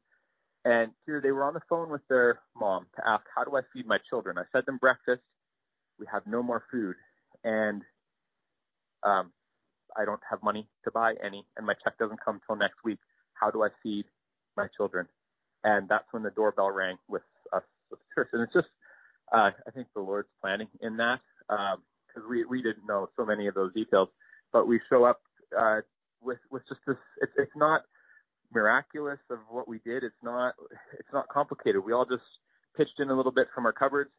and 0.65 0.93
here 1.07 1.21
they 1.21 1.31
were 1.31 1.45
on 1.45 1.55
the 1.55 1.63
phone 1.69 1.91
with 1.91 2.07
their 2.09 2.41
mom 2.57 2.87
to 2.97 3.03
ask, 3.07 3.25
how 3.35 3.45
do 3.45 3.57
I 3.57 3.61
feed 3.73 3.87
my 3.87 3.99
children? 4.09 4.39
I 4.39 4.43
fed 4.53 4.67
them 4.67 4.79
breakfast. 4.79 5.23
We 5.99 6.07
have 6.13 6.23
no 6.27 6.43
more 6.43 6.65
food. 6.71 6.97
And 7.45 7.83
um, 9.03 9.33
I 9.97 10.05
don't 10.05 10.21
have 10.29 10.43
money 10.43 10.69
to 10.85 10.91
buy 10.91 11.15
any, 11.25 11.47
and 11.57 11.67
my 11.67 11.75
check 11.83 11.99
doesn't 11.99 12.25
come 12.25 12.41
till 12.47 12.57
next 12.57 12.79
week. 12.85 12.99
How 13.35 13.51
do 13.51 13.63
I 13.63 13.69
feed 13.83 14.05
my 14.57 14.67
children? 14.77 15.07
And 15.65 15.89
that's 15.89 16.07
when 16.11 16.23
the 16.23 16.31
doorbell 16.31 16.71
rang 16.71 16.99
with 17.09 17.23
us 17.53 17.63
with 17.91 18.01
the 18.01 18.07
church. 18.15 18.29
And 18.33 18.43
it's 18.43 18.53
just, 18.53 18.69
uh, 19.33 19.51
I 19.67 19.71
think 19.75 19.89
the 19.95 20.01
Lord's 20.01 20.29
planning 20.41 20.69
in 20.81 20.97
that, 20.99 21.21
because 21.49 22.25
um, 22.25 22.31
we 22.31 22.45
we 22.45 22.63
didn't 22.63 22.87
know 22.87 23.09
so 23.17 23.25
many 23.25 23.47
of 23.47 23.55
those 23.55 23.73
details, 23.75 24.09
but 24.53 24.67
we 24.67 24.81
show 24.89 25.05
up 25.05 25.21
uh, 25.59 25.81
with 26.21 26.39
with 26.51 26.63
just 26.69 26.81
this. 26.87 26.97
It's 27.23 27.33
it's 27.37 27.57
not 27.57 27.83
miraculous 28.53 29.19
of 29.31 29.39
what 29.51 29.69
we 29.69 29.79
did. 29.85 30.05
It's 30.05 30.23
not 30.23 30.55
it's 30.99 31.13
not 31.13 31.29
complicated. 31.29 31.85
We 31.85 31.93
all 31.93 32.07
just 32.07 32.23
pitched 32.77 33.01
in 33.01 33.11
a 33.11 33.17
little 33.17 33.33
bit 33.33 33.49
from 33.55 33.67
our 33.67 33.73
cupboards. 33.73 34.11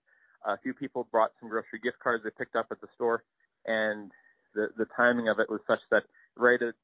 A 0.45 0.57
few 0.59 0.73
people 0.73 1.07
brought 1.11 1.31
some 1.39 1.49
grocery 1.49 1.79
gift 1.83 1.99
cards 2.01 2.23
they 2.23 2.29
picked 2.37 2.55
up 2.55 2.67
at 2.71 2.81
the 2.81 2.87
store, 2.95 3.23
and 3.65 4.11
the 4.55 4.67
the 4.77 4.85
timing 4.95 5.29
of 5.29 5.39
it 5.39 5.49
was 5.49 5.61
such 5.67 5.79
that 5.91 6.03
right 6.37 6.61
at 6.61 6.75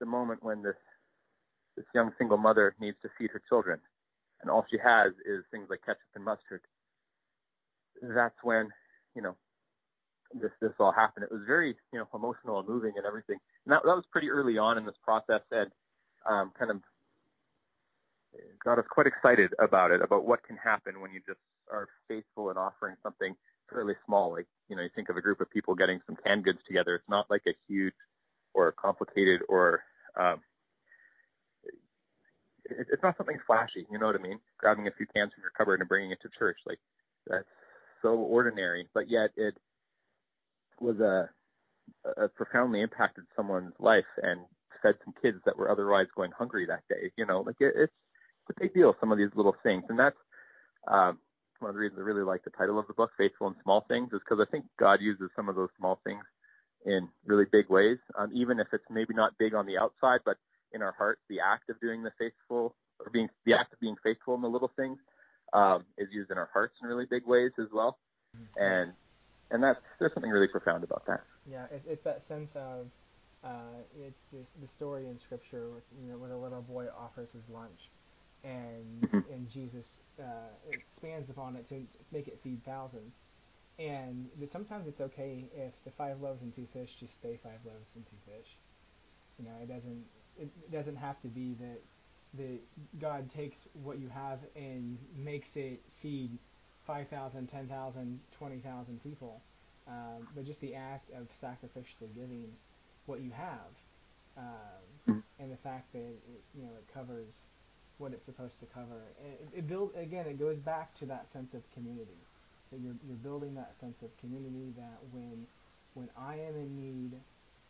the 0.00 0.06
moment 0.06 0.42
when 0.42 0.62
this 0.62 0.76
this 1.76 1.86
young 1.94 2.12
single 2.18 2.38
mother 2.38 2.74
needs 2.80 2.96
to 3.02 3.08
feed 3.18 3.30
her 3.32 3.42
children, 3.48 3.80
and 4.40 4.50
all 4.50 4.64
she 4.70 4.78
has 4.78 5.12
is 5.26 5.44
things 5.50 5.66
like 5.68 5.80
ketchup 5.84 6.00
and 6.14 6.24
mustard. 6.24 6.60
That's 8.02 8.36
when 8.42 8.68
you 9.14 9.22
know 9.22 9.36
this 10.34 10.52
this 10.60 10.72
all 10.78 10.92
happened. 10.92 11.24
It 11.24 11.32
was 11.32 11.42
very 11.46 11.76
you 11.92 11.98
know 11.98 12.08
emotional 12.14 12.60
and 12.60 12.68
moving 12.68 12.94
and 12.96 13.06
everything. 13.06 13.38
And 13.66 13.72
that 13.72 13.82
that 13.84 13.96
was 13.96 14.04
pretty 14.10 14.30
early 14.30 14.58
on 14.58 14.78
in 14.78 14.86
this 14.86 14.98
process, 15.04 15.42
and 15.50 15.70
um, 16.26 16.52
kind 16.58 16.70
of 16.70 16.80
got 18.64 18.78
us 18.78 18.84
quite 18.90 19.06
excited 19.06 19.52
about 19.58 19.90
it, 19.90 20.02
about 20.02 20.24
what 20.24 20.42
can 20.42 20.56
happen 20.56 21.00
when 21.00 21.12
you 21.12 21.20
just 21.26 21.40
are 21.70 21.88
faithful 22.08 22.50
in 22.50 22.56
offering 22.56 22.96
something 23.02 23.34
fairly 23.70 23.94
small. 24.06 24.32
Like, 24.32 24.46
you 24.68 24.76
know, 24.76 24.82
you 24.82 24.88
think 24.94 25.08
of 25.08 25.16
a 25.16 25.20
group 25.20 25.40
of 25.40 25.50
people 25.50 25.74
getting 25.74 26.00
some 26.06 26.16
canned 26.24 26.44
goods 26.44 26.58
together. 26.66 26.94
It's 26.94 27.08
not 27.08 27.30
like 27.30 27.42
a 27.46 27.54
huge 27.68 27.94
or 28.54 28.72
complicated 28.72 29.40
or, 29.48 29.82
um, 30.18 30.40
it, 32.64 32.86
it's 32.92 33.02
not 33.02 33.16
something 33.16 33.38
flashy. 33.46 33.86
You 33.90 33.98
know 33.98 34.06
what 34.06 34.16
I 34.16 34.22
mean? 34.22 34.38
Grabbing 34.58 34.86
a 34.86 34.92
few 34.92 35.06
cans 35.14 35.32
from 35.34 35.42
your 35.42 35.52
cupboard 35.56 35.80
and 35.80 35.88
bringing 35.88 36.10
it 36.10 36.18
to 36.22 36.28
church. 36.38 36.58
Like, 36.66 36.78
that's 37.26 37.44
so 38.02 38.14
ordinary, 38.14 38.88
but 38.94 39.08
yet 39.08 39.30
it 39.36 39.54
was 40.80 40.98
a, 41.00 41.28
a 42.16 42.28
profoundly 42.28 42.80
impacted 42.80 43.24
someone's 43.36 43.74
life 43.78 44.04
and 44.22 44.40
fed 44.84 44.94
some 45.04 45.14
kids 45.20 45.38
that 45.46 45.56
were 45.56 45.70
otherwise 45.70 46.06
going 46.14 46.30
hungry 46.36 46.66
that 46.66 46.84
day. 46.88 47.10
You 47.16 47.26
know, 47.26 47.40
like 47.40 47.56
it, 47.60 47.72
it's 47.74 47.92
it's 48.44 48.56
a 48.56 48.60
big 48.60 48.74
deal. 48.74 48.94
Some 49.00 49.10
of 49.10 49.18
these 49.18 49.32
little 49.34 49.56
things, 49.62 49.84
and 49.88 49.98
that's 49.98 50.20
um, 50.86 51.18
one 51.58 51.70
of 51.70 51.74
the 51.74 51.80
reasons 51.80 51.98
I 51.98 52.02
really 52.02 52.22
like 52.22 52.44
the 52.44 52.50
title 52.50 52.78
of 52.78 52.86
the 52.86 52.92
book, 52.92 53.10
"Faithful 53.16 53.48
in 53.48 53.54
Small 53.62 53.84
Things," 53.88 54.12
is 54.12 54.20
because 54.20 54.44
I 54.46 54.50
think 54.50 54.66
God 54.78 55.00
uses 55.00 55.30
some 55.34 55.48
of 55.48 55.56
those 55.56 55.70
small 55.78 55.98
things 56.04 56.22
in 56.84 57.08
really 57.24 57.46
big 57.50 57.70
ways. 57.70 57.98
Um, 58.18 58.30
even 58.34 58.60
if 58.60 58.68
it's 58.72 58.84
maybe 58.90 59.14
not 59.14 59.38
big 59.38 59.54
on 59.54 59.66
the 59.66 59.78
outside, 59.78 60.20
but 60.24 60.36
in 60.72 60.82
our 60.82 60.92
hearts, 60.92 61.22
the 61.30 61.40
act 61.40 61.70
of 61.70 61.80
doing 61.80 62.02
the 62.02 62.12
faithful 62.18 62.74
or 63.00 63.10
being 63.10 63.28
the 63.46 63.54
act 63.54 63.72
of 63.72 63.80
being 63.80 63.96
faithful 64.04 64.34
in 64.34 64.42
the 64.42 64.48
little 64.48 64.70
things 64.76 64.98
um, 65.54 65.84
is 65.96 66.08
used 66.12 66.30
in 66.30 66.38
our 66.38 66.50
hearts 66.52 66.74
in 66.82 66.88
really 66.88 67.06
big 67.06 67.26
ways 67.26 67.52
as 67.58 67.68
well. 67.72 67.98
And 68.56 68.92
and 69.50 69.62
that's 69.62 69.78
there's 69.98 70.12
something 70.12 70.30
really 70.30 70.48
profound 70.48 70.84
about 70.84 71.06
that. 71.06 71.22
Yeah, 71.50 71.66
it's, 71.70 71.86
it's 71.88 72.04
that 72.04 72.22
sense 72.28 72.50
of 72.56 72.86
uh, 73.44 73.84
it's 74.00 74.20
this, 74.32 74.46
the 74.62 74.68
story 74.68 75.06
in 75.06 75.18
Scripture 75.20 75.68
with, 75.70 75.82
you 76.02 76.10
know, 76.10 76.18
where 76.18 76.30
the 76.30 76.36
little 76.36 76.62
boy 76.62 76.86
offers 76.98 77.28
his 77.32 77.42
lunch, 77.52 77.90
and 78.42 79.02
mm-hmm. 79.02 79.32
and 79.32 79.50
Jesus 79.50 79.86
uh, 80.18 80.50
expands 80.70 81.28
upon 81.30 81.56
it 81.56 81.68
to 81.68 81.82
make 82.12 82.28
it 82.28 82.38
feed 82.42 82.64
thousands. 82.64 83.12
And 83.78 84.28
sometimes 84.52 84.86
it's 84.86 85.00
okay 85.00 85.44
if 85.54 85.72
the 85.84 85.90
five 85.98 86.20
loaves 86.20 86.40
and 86.42 86.54
two 86.54 86.66
fish 86.72 86.90
just 87.00 87.12
stay 87.18 87.38
five 87.42 87.58
loaves 87.66 87.90
and 87.96 88.04
two 88.06 88.32
fish. 88.32 88.48
You 89.38 89.46
know, 89.46 89.56
it 89.60 89.68
doesn't 89.68 90.04
it 90.38 90.72
doesn't 90.72 90.96
have 90.96 91.20
to 91.22 91.28
be 91.28 91.54
that 91.60 91.80
that 92.38 92.60
God 93.00 93.30
takes 93.34 93.56
what 93.82 93.98
you 93.98 94.08
have 94.08 94.38
and 94.56 94.98
makes 95.16 95.48
it 95.54 95.80
feed 96.02 96.30
5,000, 96.86 97.46
10,000, 97.46 98.20
20,000 98.38 99.02
people. 99.02 99.40
Um, 99.86 100.26
but 100.34 100.44
just 100.44 100.60
the 100.60 100.74
act 100.74 101.10
of 101.10 101.28
sacrificially 101.42 102.12
giving 102.14 102.48
what 103.06 103.20
you 103.20 103.30
have, 103.30 103.72
um, 104.36 104.44
mm-hmm. 105.08 105.42
and 105.42 105.52
the 105.52 105.56
fact 105.58 105.92
that 105.92 105.98
it, 106.00 106.42
you 106.56 106.62
know 106.62 106.72
it 106.78 106.86
covers 106.92 107.32
what 107.98 108.12
it's 108.12 108.24
supposed 108.24 108.58
to 108.60 108.66
cover. 108.66 109.02
It, 109.24 109.58
it 109.58 109.68
build 109.68 109.92
again. 109.96 110.26
It 110.26 110.38
goes 110.38 110.58
back 110.58 110.98
to 110.98 111.06
that 111.06 111.30
sense 111.32 111.54
of 111.54 111.62
community. 111.72 112.18
That 112.72 112.80
you're 112.80 112.96
you're 113.06 113.16
building 113.22 113.54
that 113.54 113.74
sense 113.80 114.02
of 114.02 114.10
community. 114.20 114.72
That 114.76 114.98
when 115.12 115.46
when 115.94 116.08
I 116.18 116.34
am 116.34 116.56
in 116.56 116.76
need, 116.76 117.12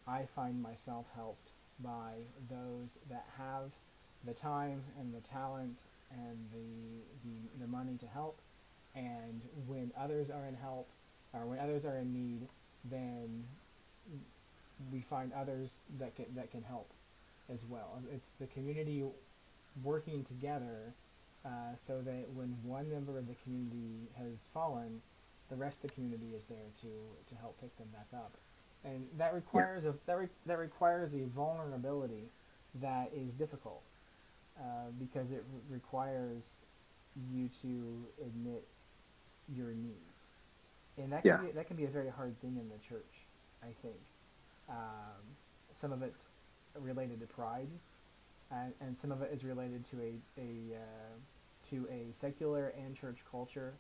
I 0.06 0.26
find 0.34 0.62
myself 0.62 1.06
helped 1.14 1.50
by 1.82 2.12
those 2.50 2.88
that 3.10 3.26
have 3.36 3.70
the 4.26 4.32
time 4.32 4.82
and 4.98 5.14
the 5.14 5.20
talent 5.28 5.76
and 6.10 6.38
the, 6.52 7.28
the, 7.28 7.64
the 7.64 7.66
money 7.66 7.96
to 8.00 8.06
help. 8.06 8.38
And 8.94 9.40
when 9.66 9.90
others 9.98 10.28
are 10.30 10.46
in 10.46 10.54
help, 10.54 10.88
or 11.32 11.46
when 11.46 11.58
others 11.58 11.84
are 11.84 11.98
in 11.98 12.12
need, 12.12 12.48
then 12.90 13.44
we 14.92 15.04
find 15.08 15.32
others 15.32 15.70
that 15.98 16.14
can 16.16 16.26
that 16.34 16.50
can 16.50 16.62
help 16.62 16.90
as 17.52 17.58
well. 17.68 17.98
It's 18.12 18.24
the 18.40 18.46
community 18.46 19.04
working 19.82 20.24
together 20.24 20.94
uh, 21.44 21.76
so 21.86 22.00
that 22.04 22.24
when 22.34 22.56
one 22.62 22.90
member 22.90 23.18
of 23.18 23.26
the 23.26 23.34
community 23.44 24.08
has 24.16 24.32
fallen, 24.52 25.00
the 25.50 25.56
rest 25.56 25.76
of 25.76 25.90
the 25.90 25.94
community 25.94 26.34
is 26.36 26.42
there 26.48 26.70
to 26.82 26.88
to 26.88 27.40
help 27.40 27.60
pick 27.60 27.76
them 27.78 27.88
back 27.92 28.08
up, 28.14 28.32
and 28.84 29.06
that 29.18 29.34
requires 29.34 29.84
yeah. 29.84 29.90
a 29.90 29.92
that 30.06 30.18
re, 30.18 30.28
that 30.46 30.58
requires 30.58 31.12
a 31.14 31.24
vulnerability 31.34 32.24
that 32.80 33.10
is 33.14 33.30
difficult 33.38 33.82
uh, 34.58 34.90
because 34.98 35.30
it 35.30 35.44
re- 35.52 35.76
requires 35.76 36.42
you 37.32 37.48
to 37.62 38.04
admit 38.22 38.66
your 39.54 39.70
needs, 39.70 40.16
and 40.98 41.12
that 41.12 41.22
can 41.22 41.30
yeah. 41.30 41.46
be 41.46 41.52
that 41.52 41.66
can 41.68 41.76
be 41.76 41.84
a 41.84 41.90
very 41.90 42.10
hard 42.10 42.40
thing 42.40 42.56
in 42.58 42.68
the 42.68 42.78
church 42.88 43.04
I 43.64 43.72
think. 43.82 43.96
Um, 44.68 45.22
some 45.80 45.92
of 45.92 46.02
it's 46.02 46.22
related 46.78 47.20
to 47.20 47.26
pride, 47.26 47.68
and, 48.50 48.72
and 48.80 48.96
some 49.00 49.12
of 49.12 49.22
it 49.22 49.30
is 49.32 49.44
related 49.44 49.84
to 49.90 50.00
a, 50.00 50.40
a 50.40 50.76
uh, 50.76 51.70
to 51.70 51.86
a 51.90 52.06
secular 52.20 52.72
and 52.78 52.96
church 52.96 53.18
culture 53.30 53.74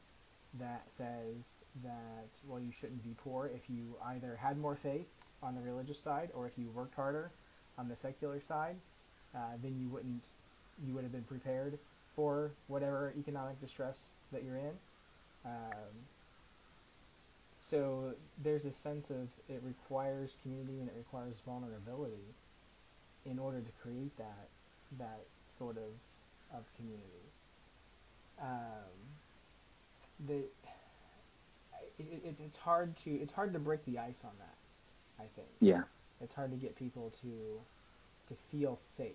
that 0.58 0.86
says 0.96 1.34
that 1.82 2.28
well 2.46 2.60
you 2.60 2.70
shouldn't 2.80 3.02
be 3.02 3.14
poor 3.22 3.50
if 3.54 3.62
you 3.68 3.96
either 4.06 4.38
had 4.40 4.56
more 4.58 4.76
faith 4.76 5.06
on 5.42 5.54
the 5.54 5.60
religious 5.60 5.98
side 6.02 6.30
or 6.34 6.46
if 6.46 6.52
you 6.56 6.70
worked 6.70 6.94
harder 6.94 7.30
on 7.76 7.88
the 7.88 7.96
secular 7.96 8.40
side, 8.46 8.76
uh, 9.34 9.38
then 9.62 9.76
you 9.80 9.88
wouldn't 9.88 10.22
you 10.86 10.92
would 10.94 11.02
have 11.02 11.12
been 11.12 11.24
prepared 11.24 11.78
for 12.16 12.50
whatever 12.68 13.12
economic 13.18 13.60
distress 13.60 13.96
that 14.32 14.42
you're 14.44 14.56
in. 14.56 14.72
Um, 15.44 15.92
so 17.74 18.14
there's 18.44 18.62
a 18.64 18.72
sense 18.86 19.04
of 19.10 19.26
it 19.48 19.60
requires 19.64 20.30
community 20.42 20.78
and 20.78 20.88
it 20.88 20.94
requires 20.96 21.34
vulnerability 21.44 22.30
in 23.26 23.38
order 23.38 23.60
to 23.60 23.72
create 23.82 24.16
that 24.16 24.48
that 24.98 25.20
sort 25.58 25.76
of 25.76 25.90
of 26.56 26.62
community. 26.76 27.26
Um, 28.40 28.94
the 30.28 30.44
it, 31.98 32.22
it, 32.24 32.36
it's 32.38 32.56
hard 32.62 32.94
to 33.04 33.10
it's 33.10 33.32
hard 33.32 33.52
to 33.54 33.58
break 33.58 33.84
the 33.86 33.98
ice 33.98 34.22
on 34.22 34.32
that. 34.38 34.56
I 35.18 35.26
think. 35.34 35.48
Yeah. 35.60 35.82
It's 36.20 36.34
hard 36.34 36.52
to 36.52 36.56
get 36.56 36.78
people 36.78 37.12
to 37.22 37.60
to 38.28 38.34
feel 38.52 38.78
safe 38.96 39.10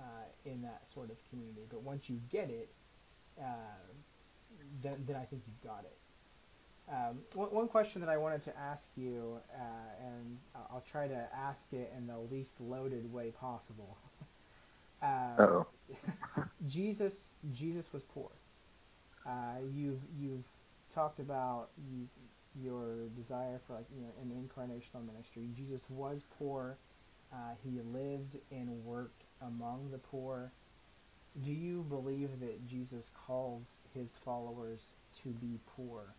uh, 0.00 0.26
in 0.44 0.62
that 0.62 0.82
sort 0.94 1.10
of 1.10 1.16
community. 1.30 1.62
But 1.70 1.82
once 1.82 2.02
you 2.06 2.18
get 2.32 2.50
it, 2.50 2.68
uh, 3.40 3.86
then 4.82 5.04
then 5.06 5.14
I 5.14 5.24
think 5.26 5.42
you've 5.46 5.70
got 5.70 5.84
it. 5.84 5.96
Um, 6.90 7.18
one, 7.34 7.48
one 7.48 7.68
question 7.68 8.00
that 8.00 8.10
I 8.10 8.16
wanted 8.16 8.44
to 8.44 8.58
ask 8.58 8.84
you, 8.96 9.38
uh, 9.54 10.06
and 10.06 10.38
I'll 10.54 10.84
try 10.90 11.06
to 11.06 11.28
ask 11.36 11.60
it 11.72 11.92
in 11.96 12.06
the 12.06 12.18
least 12.34 12.52
loaded 12.60 13.12
way 13.12 13.30
possible. 13.30 13.96
Uh, 15.00 15.62
Jesus, 16.68 17.14
Jesus 17.54 17.84
was 17.92 18.02
poor. 18.12 18.30
Uh, 19.24 19.58
you've 19.72 20.00
you've 20.20 20.44
talked 20.94 21.20
about 21.20 21.68
you, 21.92 22.08
your 22.60 23.06
desire 23.16 23.60
for 23.66 23.74
like 23.74 23.86
you 23.94 24.02
know 24.02 24.08
an 24.20 24.30
incarnational 24.30 25.06
ministry. 25.06 25.44
Jesus 25.56 25.80
was 25.88 26.20
poor. 26.38 26.76
Uh, 27.32 27.52
he 27.62 27.80
lived 27.92 28.36
and 28.50 28.68
worked 28.84 29.22
among 29.42 29.90
the 29.92 29.98
poor. 29.98 30.50
Do 31.44 31.52
you 31.52 31.84
believe 31.88 32.40
that 32.40 32.66
Jesus 32.66 33.10
calls 33.26 33.62
his 33.94 34.08
followers 34.24 34.80
to 35.22 35.28
be 35.28 35.60
poor? 35.76 36.14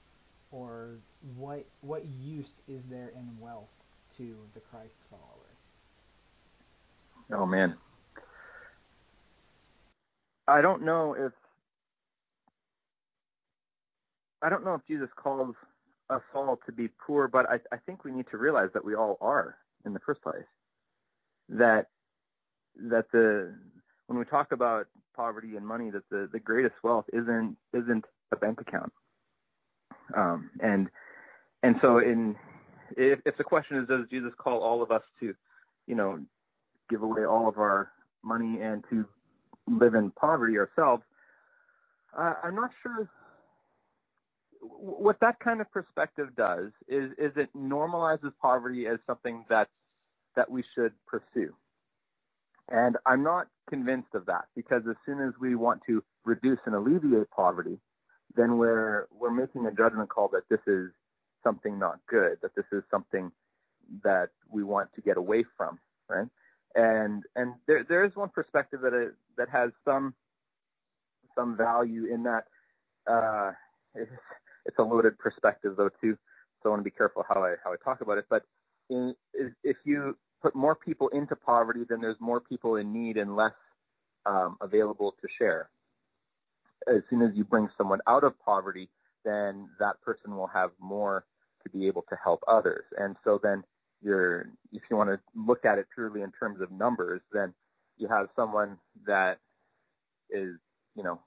Or 0.52 0.97
what 1.38 1.66
what 1.82 2.06
use 2.06 2.50
is 2.68 2.82
there 2.89 3.12
in 3.16 3.38
wealth 3.39 3.70
to 4.18 4.36
the 4.54 4.60
Christ 4.60 4.95
follower? 5.10 5.50
Oh 7.41 7.45
man. 7.45 7.76
I 10.47 10.62
don't 10.62 10.84
know 10.84 11.14
if 11.14 11.32
I 14.41 14.50
don't 14.50 14.64
know 14.64 14.74
if 14.74 14.82
Jesus 14.88 15.10
calls 15.16 15.56
us 16.10 16.22
all 16.34 16.60
to 16.66 16.72
be 16.72 16.89
poor, 17.06 17.28
but 17.28 17.47
I, 17.50 17.60
I 17.72 17.78
think 17.86 18.04
we 18.04 18.12
need 18.12 18.26
to 18.32 18.38
realize 18.38 18.70
that 18.74 18.84
we 18.84 18.95
all 18.95 19.18
are 19.22 19.58
in 19.86 19.93
the 19.93 20.00
first 20.00 20.22
place. 20.22 20.45
That 21.50 21.88
that 22.89 23.06
the 23.12 23.54
when 24.08 24.18
we 24.18 24.26
talk 24.26 24.52
about 24.52 24.88
poverty 25.16 25.56
and 25.56 25.68
money, 25.68 25.91
that 25.91 26.10
the, 26.10 26.30
the 26.32 26.39
greatest 26.39 26.76
wealth 26.84 27.06
isn't 27.14 27.58
isn't 27.74 28.06
a 28.32 28.36
bank 28.36 28.62
account. 28.62 28.91
Um, 30.16 30.49
and 30.62 30.88
and 31.64 31.76
so 31.82 31.99
in 31.99 32.36
if, 32.97 33.20
if 33.26 33.38
the 33.38 33.43
question 33.43 33.78
is 33.78 33.88
does 33.88 34.05
Jesus 34.10 34.32
call 34.38 34.60
all 34.60 34.82
of 34.82 34.91
us 34.91 35.03
to, 35.20 35.34
you 35.88 35.95
know, 35.95 36.20
give 36.89 37.03
away 37.03 37.26
all 37.26 37.47
of 37.47 37.57
our 37.57 37.91
money 38.24 38.62
and 38.62 38.84
to 38.89 39.05
live 39.68 39.93
in 39.93 40.12
poverty 40.12 40.57
ourselves, 40.57 41.03
uh, 42.18 42.34
I'm 42.43 42.55
not 42.55 42.72
sure 42.82 43.10
what 44.62 45.20
that 45.22 45.39
kind 45.39 45.62
of 45.62 45.72
perspective 45.72 46.30
does 46.36 46.72
is 46.88 47.12
is 47.18 47.32
it 47.36 47.49
normalizes 47.55 48.32
poverty 48.41 48.88
as 48.88 48.99
something 49.07 49.45
that 49.49 49.68
that 50.36 50.49
we 50.49 50.64
should 50.76 50.93
pursue. 51.07 51.53
And 52.70 52.97
I'm 53.05 53.24
not 53.24 53.47
convinced 53.70 54.14
of 54.14 54.26
that 54.28 54.45
because 54.55 54.84
as 54.89 54.95
soon 55.05 55.22
as 55.22 55.34
we 55.39 55.55
want 55.55 55.82
to 55.88 56.03
reduce 56.24 56.60
and 56.66 56.76
alleviate 56.76 57.30
poverty, 57.32 57.80
then 58.36 58.57
we're 58.57 59.07
we're 59.17 59.32
making 59.32 59.65
a 59.65 59.71
judgment 59.71 60.09
call 60.09 60.30
that 60.30 60.49
this 60.49 60.59
is 60.67 60.91
something 61.43 61.80
not 61.80 61.99
good, 62.09 62.38
that 62.41 62.55
this 62.55 62.65
is 62.71 62.84
something 62.91 63.32
that 64.03 64.30
we 64.49 64.63
want 64.63 64.89
to 64.95 65.01
get 65.01 65.17
away 65.17 65.43
from, 65.57 65.80
right? 66.09 66.27
And 66.75 67.23
and 67.36 67.55
there 67.67 67.86
there 67.88 68.05
is 68.05 68.15
one 68.15 68.30
perspective 68.30 68.82
that 68.82 68.93
it, 68.93 69.13
that 69.38 69.49
has 69.49 69.71
some 69.86 70.13
some 71.36 71.57
value 71.57 72.05
in 72.13 72.23
that. 72.23 72.45
Uh, 73.09 73.51
it's, 73.95 74.11
it's 74.65 74.77
a 74.77 74.84
loaded 74.84 75.17
perspective 75.17 75.75
though 75.77 75.89
too, 76.01 76.17
so 76.61 76.69
I 76.69 76.71
want 76.71 76.82
to 76.82 76.84
be 76.84 76.91
careful 76.91 77.25
how 77.27 77.43
I 77.43 77.55
how 77.63 77.73
I 77.73 77.75
talk 77.84 78.01
about 78.01 78.17
it. 78.19 78.25
But 78.30 78.43
in, 78.89 79.15
if 79.63 79.77
you 79.86 80.17
put 80.41 80.55
more 80.55 80.75
people 80.75 81.09
into 81.09 81.36
poverty, 81.36 81.82
then 81.89 82.01
there's 82.01 82.19
more 82.19 82.39
people 82.39 82.75
in 82.75 82.93
need 82.93 83.17
and 83.17 83.36
less 83.36 83.53
um, 84.25 84.57
available 84.61 85.15
to 85.21 85.27
share 85.39 85.69
as 86.88 87.01
soon 87.09 87.21
as 87.21 87.32
you 87.36 87.43
bring 87.43 87.69
someone 87.77 87.99
out 88.07 88.23
of 88.23 88.34
poverty, 88.39 88.89
then 89.25 89.69
that 89.80 90.01
person 90.01 90.36
will 90.36 90.47
have 90.47 90.71
more 90.80 91.25
to 91.63 91.69
be 91.69 91.88
able 91.88 92.03
to 92.09 92.15
help 92.23 92.41
others. 92.47 92.86
And 92.97 93.15
so 93.23 93.39
then 93.41 93.63
you're, 94.01 94.49
if 94.71 94.82
you 94.89 94.95
want 94.95 95.09
to 95.09 95.19
look 95.36 95.65
at 95.65 95.77
it 95.77 95.88
purely 95.93 96.21
in 96.21 96.32
terms 96.32 96.61
of 96.61 96.71
numbers, 96.71 97.21
then 97.34 97.53
you 97.97 98.07
have 98.07 98.27
someone 98.36 98.77
that 99.05 99.39
is, 100.30 100.55
you 100.95 101.03
know, 101.03 101.19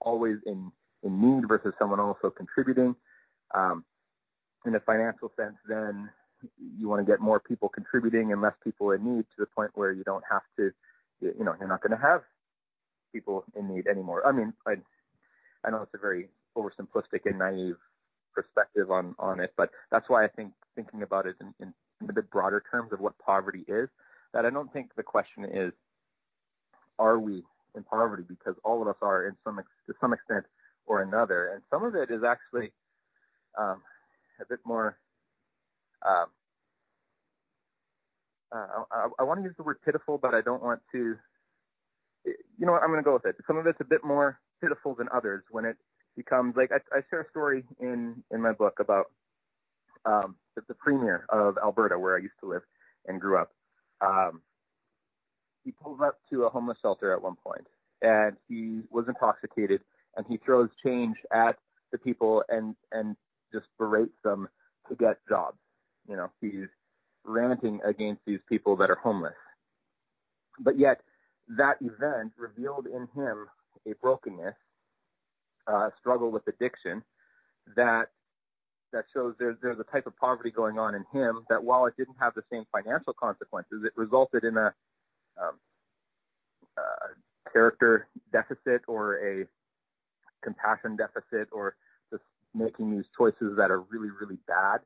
always 0.00 0.36
in, 0.46 0.70
in 1.02 1.20
need 1.20 1.48
versus 1.48 1.72
someone 1.78 1.98
also 1.98 2.30
contributing. 2.30 2.94
Um, 3.54 3.84
in 4.66 4.74
a 4.74 4.80
financial 4.80 5.32
sense, 5.36 5.56
then 5.68 6.10
you 6.76 6.88
want 6.88 7.04
to 7.04 7.10
get 7.10 7.20
more 7.20 7.40
people 7.40 7.68
contributing 7.68 8.32
and 8.32 8.40
less 8.40 8.54
people 8.62 8.92
in 8.92 9.04
need 9.04 9.22
to 9.22 9.36
the 9.38 9.46
point 9.46 9.70
where 9.74 9.92
you 9.92 10.04
don't 10.04 10.24
have 10.30 10.42
to, 10.56 10.70
you 11.20 11.44
know, 11.44 11.54
you're 11.58 11.68
not 11.68 11.82
going 11.82 11.98
to 11.98 12.06
have 12.06 12.22
people 13.12 13.44
in 13.56 13.74
need 13.74 13.86
anymore. 13.86 14.26
I 14.26 14.32
mean, 14.32 14.52
I 14.66 14.74
I 15.64 15.70
know 15.70 15.82
it's 15.82 15.94
a 15.94 15.98
very 15.98 16.28
oversimplistic 16.56 17.20
and 17.24 17.38
naive 17.38 17.76
perspective 18.34 18.90
on 18.90 19.14
on 19.18 19.40
it, 19.40 19.52
but 19.56 19.70
that's 19.90 20.08
why 20.08 20.24
I 20.24 20.28
think 20.28 20.52
thinking 20.74 21.02
about 21.02 21.26
it 21.26 21.36
in, 21.40 21.52
in, 21.60 21.74
in 22.00 22.10
a 22.10 22.12
bit 22.12 22.30
broader 22.30 22.62
terms 22.70 22.92
of 22.92 23.00
what 23.00 23.18
poverty 23.18 23.64
is, 23.66 23.88
that 24.32 24.46
I 24.46 24.50
don't 24.50 24.72
think 24.72 24.94
the 24.96 25.02
question 25.02 25.44
is, 25.44 25.72
are 26.98 27.18
we 27.18 27.42
in 27.74 27.82
poverty? 27.82 28.24
Because 28.28 28.54
all 28.64 28.80
of 28.80 28.88
us 28.88 28.96
are 29.02 29.26
in 29.26 29.36
some 29.44 29.58
ex- 29.58 29.68
to 29.86 29.94
some 30.00 30.12
extent 30.12 30.44
or 30.86 31.02
another, 31.02 31.52
and 31.52 31.62
some 31.70 31.84
of 31.84 31.94
it 31.94 32.10
is 32.10 32.22
actually 32.22 32.72
um, 33.58 33.82
a 34.40 34.46
bit 34.48 34.60
more. 34.64 34.98
Um, 36.06 36.26
uh, 38.50 38.84
I, 38.90 39.08
I 39.18 39.22
want 39.24 39.40
to 39.40 39.44
use 39.44 39.54
the 39.56 39.62
word 39.62 39.78
pitiful, 39.84 40.16
but 40.16 40.32
I 40.34 40.40
don't 40.40 40.62
want 40.62 40.80
to 40.92 41.16
you 42.58 42.66
know 42.66 42.72
what? 42.72 42.82
I'm 42.82 42.88
going 42.88 43.00
to 43.00 43.04
go 43.04 43.14
with 43.14 43.26
it. 43.26 43.36
Some 43.46 43.56
of 43.58 43.66
it's 43.66 43.80
a 43.80 43.84
bit 43.84 44.04
more 44.04 44.38
pitiful 44.60 44.94
than 44.94 45.08
others 45.14 45.44
when 45.50 45.64
it 45.64 45.76
becomes 46.16 46.54
like 46.56 46.70
I, 46.72 46.78
I 46.96 47.00
share 47.10 47.22
a 47.22 47.30
story 47.30 47.64
in 47.80 48.22
in 48.30 48.42
my 48.42 48.52
book 48.52 48.78
about 48.80 49.06
um, 50.04 50.36
the, 50.56 50.62
the 50.68 50.74
premier 50.74 51.26
of 51.28 51.58
Alberta, 51.62 51.98
where 51.98 52.16
I 52.16 52.20
used 52.20 52.34
to 52.40 52.48
live 52.48 52.62
and 53.06 53.20
grew 53.20 53.38
up. 53.38 53.52
Um, 54.00 54.42
he 55.64 55.72
pulls 55.72 56.00
up 56.02 56.18
to 56.30 56.44
a 56.44 56.48
homeless 56.48 56.78
shelter 56.82 57.12
at 57.12 57.22
one 57.22 57.36
point, 57.36 57.66
and 58.02 58.36
he 58.48 58.80
was 58.90 59.06
intoxicated, 59.08 59.80
and 60.16 60.26
he 60.28 60.38
throws 60.38 60.70
change 60.84 61.16
at 61.32 61.56
the 61.92 61.98
people 61.98 62.42
and 62.48 62.74
and 62.92 63.16
just 63.52 63.66
berates 63.78 64.16
them 64.24 64.48
to 64.88 64.96
get 64.96 65.18
jobs. 65.28 65.58
You 66.08 66.16
know, 66.16 66.30
he's 66.40 66.68
ranting 67.24 67.80
against 67.84 68.22
these 68.26 68.40
people 68.48 68.76
that 68.76 68.90
are 68.90 68.98
homeless. 69.02 69.34
But 70.58 70.78
yet, 70.78 71.00
that 71.56 71.76
event 71.80 72.32
revealed 72.36 72.86
in 72.86 73.08
him 73.14 73.46
a 73.86 73.94
brokenness, 74.02 74.54
uh, 75.66 75.90
struggle 76.00 76.30
with 76.30 76.46
addiction 76.46 77.02
that 77.76 78.06
that 78.92 79.04
shows 79.12 79.34
there's 79.38 79.56
there's 79.60 79.78
a 79.78 79.84
type 79.84 80.06
of 80.06 80.16
poverty 80.16 80.50
going 80.50 80.78
on 80.78 80.94
in 80.94 81.04
him 81.12 81.44
that 81.50 81.62
while 81.62 81.86
it 81.86 81.94
didn't 81.96 82.16
have 82.18 82.34
the 82.34 82.42
same 82.50 82.64
financial 82.72 83.12
consequences, 83.12 83.82
it 83.84 83.92
resulted 83.96 84.44
in 84.44 84.56
a 84.56 84.72
um, 85.40 85.58
uh, 86.76 87.52
character 87.52 88.08
deficit 88.32 88.82
or 88.88 89.16
a 89.16 89.46
compassion 90.42 90.96
deficit 90.96 91.48
or 91.52 91.76
just 92.10 92.22
making 92.54 92.90
these 92.90 93.04
choices 93.16 93.56
that 93.56 93.70
are 93.70 93.80
really 93.80 94.10
really 94.20 94.38
bad. 94.46 94.80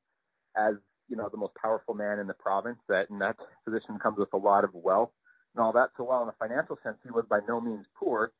As 0.56 0.74
you 1.08 1.16
know 1.16 1.28
the 1.30 1.38
most 1.38 1.54
powerful 1.54 1.94
man 1.94 2.18
in 2.18 2.26
the 2.26 2.34
province 2.34 2.78
that 2.88 3.08
in 3.10 3.18
that 3.20 3.36
position 3.64 3.98
comes 4.00 4.18
with 4.18 4.32
a 4.32 4.38
lot 4.38 4.64
of 4.64 4.74
wealth 4.74 5.10
and 5.54 5.64
all 5.64 5.72
that. 5.72 5.90
So 5.96 6.04
while 6.04 6.22
in 6.22 6.28
a 6.28 6.34
financial 6.38 6.78
sense 6.82 6.96
he 7.04 7.10
was 7.10 7.24
by 7.28 7.40
no 7.48 7.60
means 7.60 7.86
poor, 7.98 8.32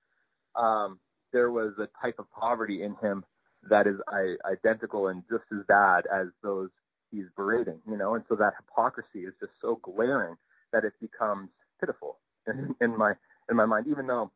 um, 0.55 0.99
there 1.33 1.51
was 1.51 1.73
a 1.79 1.89
type 2.01 2.19
of 2.19 2.31
poverty 2.31 2.83
in 2.83 2.95
him 2.97 3.25
that 3.69 3.87
is 3.87 3.97
I, 4.09 4.35
identical 4.51 5.09
and 5.09 5.23
just 5.31 5.45
as 5.53 5.65
bad 5.69 6.05
as 6.13 6.29
those 6.43 6.71
he's 7.11 7.27
berating, 7.37 7.81
you 7.89 7.97
know, 7.97 8.15
and 8.15 8.25
so 8.29 8.35
that 8.37 8.55
hypocrisy 8.59 9.21
is 9.21 9.35
just 9.41 9.53
so 9.61 9.79
glaring 9.83 10.37
that 10.73 10.85
it 10.85 10.95
becomes 11.01 11.51
pitiful 11.79 12.19
in, 12.47 12.75
in 12.81 12.97
my 12.97 13.13
in 13.51 13.57
my 13.57 13.67
mind. 13.67 13.87
Even 13.89 14.07
though, 14.07 14.31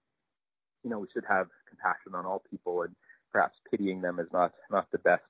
you 0.84 0.90
know, 0.90 0.98
we 0.98 1.06
should 1.12 1.24
have 1.28 1.48
compassion 1.68 2.14
on 2.14 2.26
all 2.26 2.42
people, 2.50 2.82
and 2.82 2.94
perhaps 3.32 3.56
pitying 3.70 4.00
them 4.00 4.20
is 4.20 4.28
not 4.32 4.52
not 4.70 4.90
the 4.92 4.98
best 4.98 5.22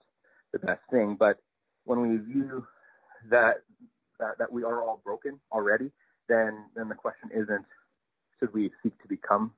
the 0.52 0.58
best 0.58 0.80
thing. 0.90 1.16
But 1.18 1.38
when 1.84 2.00
we 2.00 2.16
view 2.18 2.66
that 3.30 3.62
that, 4.18 4.38
that 4.38 4.52
we 4.52 4.64
are 4.64 4.82
all 4.82 5.00
broken 5.04 5.40
already, 5.52 5.90
then 6.28 6.64
then 6.74 6.88
the 6.88 6.94
question 6.94 7.30
isn't 7.34 7.66
should 8.38 8.52
we 8.52 8.70
seek 8.82 9.00
to 9.02 9.08
become 9.08 9.52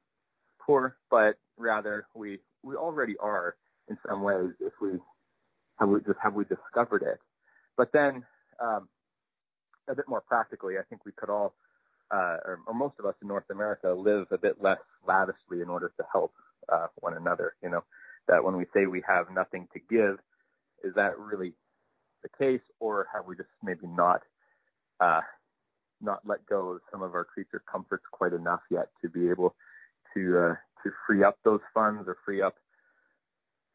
poor, 0.61 0.97
but 1.11 1.37
rather 1.57 2.07
we 2.15 2.39
we 2.63 2.77
already 2.77 3.17
are 3.19 3.57
in 3.89 3.99
some 4.09 4.23
ways 4.23 4.51
if 4.61 4.73
we 4.81 4.91
have 5.79 5.89
we 5.89 6.01
just 6.01 6.19
have 6.23 6.35
we 6.35 6.45
discovered 6.45 7.03
it. 7.03 7.19
But 7.77 7.93
then 7.93 8.25
um, 8.61 8.89
a 9.89 9.95
bit 9.95 10.09
more 10.09 10.21
practically, 10.21 10.79
I 10.79 10.83
think 10.89 11.05
we 11.05 11.13
could 11.13 11.31
all, 11.31 11.55
uh, 12.11 12.39
or, 12.45 12.61
or 12.67 12.75
most 12.75 12.95
of 12.99 13.07
us 13.07 13.15
in 13.23 13.29
North 13.29 13.49
America, 13.51 13.93
live 13.93 14.27
a 14.31 14.39
bit 14.39 14.63
less 14.63 14.79
lavishly 15.07 15.61
in 15.63 15.69
order 15.69 15.93
to 15.97 16.05
help 16.11 16.33
uh, 16.69 16.89
one 16.97 17.17
another. 17.17 17.55
You 17.63 17.71
know, 17.71 17.85
that 18.29 18.45
when 18.45 18.57
we 18.57 18.67
say 18.75 18.87
we 18.87 19.03
have 19.07 19.27
nothing 19.33 19.69
to 19.73 19.81
give, 19.81 20.19
is 20.85 20.95
that 20.95 21.19
really 21.19 21.53
the 22.23 22.29
case, 22.39 22.61
or 22.81 23.07
have 23.15 23.27
we 23.27 23.37
just 23.37 23.49
maybe 23.63 23.87
not 23.87 24.23
uh, 25.01 25.21
not 26.01 26.21
let 26.27 26.45
go 26.47 26.71
of 26.71 26.81
some 26.91 27.03
of 27.03 27.15
our 27.15 27.25
creature 27.25 27.63
comforts 27.71 28.05
quite 28.11 28.33
enough 28.33 28.61
yet 28.71 28.89
to 29.03 29.09
be 29.09 29.29
able 29.31 29.55
to 30.15 30.39
uh, 30.39 30.55
to 30.85 30.91
free 31.07 31.25
up 31.25 31.39
those 31.45 31.61
funds 31.75 32.07
or 32.07 32.17
free 32.25 32.41
up 32.41 32.55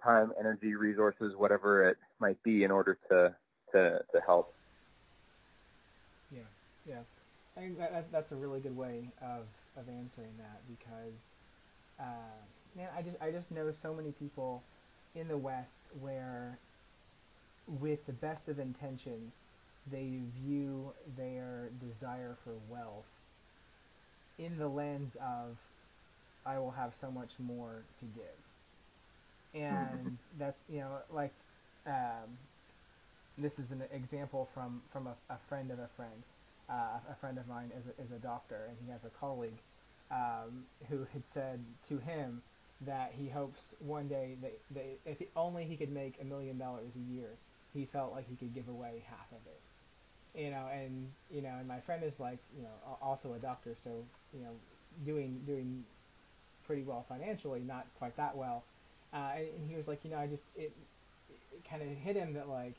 time, 0.04 0.32
energy, 0.40 0.76
resources, 0.76 1.34
whatever 1.38 1.88
it 1.88 1.98
might 2.20 2.42
be, 2.44 2.64
in 2.64 2.72
order 2.72 2.98
to 3.10 3.34
to 3.72 4.00
to 4.14 4.22
help. 4.26 4.54
Yeah, 6.32 6.42
yeah. 6.88 7.00
I 7.56 7.60
think 7.62 7.78
that, 7.78 8.12
that's 8.12 8.32
a 8.32 8.36
really 8.36 8.60
good 8.60 8.76
way 8.76 9.10
of 9.22 9.46
of 9.78 9.88
answering 9.90 10.34
that 10.38 10.62
because, 10.68 11.14
uh, 12.00 12.76
man, 12.76 12.90
I 12.98 13.02
just 13.02 13.18
I 13.22 13.32
just 13.32 13.50
know 13.52 13.72
so 13.82 13.94
many 13.94 14.12
people 14.12 14.64
in 15.16 15.28
the 15.28 15.38
West 15.38 15.70
where, 16.00 16.58
with 17.80 18.06
the 18.06 18.14
best 18.14 18.48
of 18.48 18.60
intentions, 18.60 19.32
they 19.92 20.20
view 20.44 20.94
their 21.18 21.70
desire 21.80 22.38
for 22.44 22.54
wealth 22.70 23.06
in 24.38 24.58
the 24.58 24.68
lens 24.68 25.16
of 25.22 25.58
I 26.46 26.60
will 26.60 26.72
have 26.72 26.94
so 27.00 27.12
much 27.12 27.32
more 27.40 27.84
to 28.00 28.06
give. 28.06 28.40
And 29.54 30.18
that's 30.40 30.58
you 30.70 30.80
know 30.80 31.00
like 31.12 31.34
um, 31.86 32.38
this 33.38 33.54
is 33.60 33.72
an 33.72 33.84
example 33.92 34.50
from 34.54 34.82
from 34.92 35.08
a, 35.08 35.16
a 35.30 35.38
friend 35.50 35.72
of 35.72 35.80
a 35.80 35.90
friend. 35.96 36.24
Uh, 36.70 37.00
a 37.12 37.16
friend 37.20 37.38
of 37.38 37.48
mine 37.48 37.72
is 37.78 37.86
a, 37.88 38.04
is 38.04 38.12
a 38.12 38.20
doctor, 38.20 38.68
and 38.70 38.78
he 38.86 38.92
has 38.92 39.02
a 39.06 39.10
colleague 39.20 39.60
um, 40.12 40.64
who 40.90 41.06
had 41.14 41.24
said 41.34 41.60
to 41.90 41.98
him 41.98 42.42
that 42.82 43.14
he 43.18 43.28
hopes 43.30 43.60
one 43.80 44.08
day 44.08 44.38
that, 44.42 44.54
that 44.74 44.86
if 45.06 45.18
only 45.36 45.66
he 45.66 45.76
could 45.76 45.92
make 45.92 46.16
a 46.22 46.26
million 46.26 46.58
dollars 46.58 46.92
a 46.96 47.14
year, 47.14 47.30
he 47.74 47.86
felt 47.86 48.14
like 48.14 48.28
he 48.30 48.36
could 48.36 48.54
give 48.56 48.70
away 48.70 49.04
half 49.10 49.28
of 49.32 49.46
it 49.46 49.62
you 50.36 50.50
know, 50.50 50.68
and 50.74 51.08
you 51.30 51.42
know, 51.42 51.56
and 51.60 51.68
my 51.68 51.80
friend 51.82 52.04
is 52.04 52.14
like, 52.20 52.40
you 52.56 52.64
know, 52.64 52.98
also 53.02 53.34
a 53.34 53.40
doctor, 53.40 53.76
so 53.84 53.92
you 54.34 54.42
know, 54.44 54.52
doing 55.06 55.42
doing 55.46 55.84
pretty 56.66 56.84
well 56.84 57.06
financially, 57.08 57.60
not 57.60 57.86
quite 58.00 58.16
that 58.18 58.36
well. 58.36 58.64
Uh, 59.14 59.32
and 59.38 59.70
he 59.70 59.76
was 59.76 59.88
like, 59.88 60.00
you 60.04 60.10
know, 60.10 60.18
I 60.18 60.28
just 60.28 60.44
it, 60.56 60.72
it 61.54 61.70
kind 61.70 61.82
of 61.82 61.90
hit 61.90 62.16
him 62.16 62.34
that 62.34 62.50
like, 62.50 62.74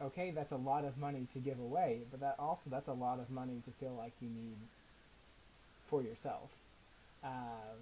okay, 0.00 0.30
that's 0.30 0.52
a 0.52 0.56
lot 0.56 0.84
of 0.84 0.96
money 0.98 1.26
to 1.34 1.40
give 1.40 1.58
away, 1.58 2.00
but 2.10 2.20
that 2.20 2.36
also 2.38 2.62
that's 2.70 2.88
a 2.88 2.92
lot 2.92 3.18
of 3.18 3.30
money 3.30 3.60
to 3.64 3.70
feel 3.80 3.94
like 3.98 4.12
you 4.20 4.28
need 4.28 4.56
for 5.90 6.02
yourself. 6.02 6.50
Um, 7.24 7.78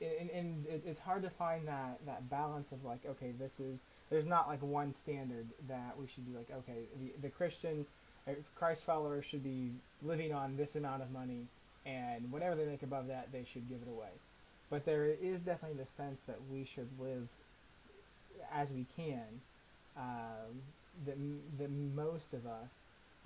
and, 0.00 0.30
and 0.30 0.66
it's 0.86 1.00
hard 1.00 1.22
to 1.22 1.30
find 1.30 1.66
that 1.68 1.98
that 2.06 2.28
balance 2.30 2.66
of 2.72 2.84
like, 2.84 3.00
okay, 3.06 3.32
this 3.38 3.52
is 3.58 3.78
there's 4.10 4.26
not 4.26 4.48
like 4.48 4.62
one 4.62 4.94
standard 5.02 5.46
that 5.68 5.94
we 5.98 6.06
should 6.14 6.26
be 6.30 6.36
like, 6.36 6.48
okay, 6.50 6.80
the, 7.00 7.12
the 7.22 7.28
Christian, 7.28 7.84
uh, 8.26 8.32
Christ 8.56 8.82
followers 8.84 9.24
should 9.30 9.44
be 9.44 9.70
living 10.02 10.32
on 10.32 10.56
this 10.56 10.74
amount 10.76 11.02
of 11.02 11.10
money, 11.10 11.46
and 11.86 12.30
whatever 12.30 12.54
they 12.54 12.64
make 12.64 12.82
above 12.82 13.06
that, 13.08 13.28
they 13.32 13.44
should 13.52 13.68
give 13.68 13.78
it 13.86 13.90
away. 13.90 14.10
But 14.70 14.84
there 14.84 15.06
is 15.06 15.40
definitely 15.40 15.78
the 15.82 16.02
sense 16.02 16.18
that 16.26 16.38
we 16.52 16.68
should 16.74 16.88
live 17.00 17.28
as 18.52 18.68
we 18.70 18.86
can. 18.96 19.40
Um, 19.96 20.62
that, 21.06 21.16
that 21.58 21.70
most 21.70 22.32
of 22.32 22.46
us 22.46 22.70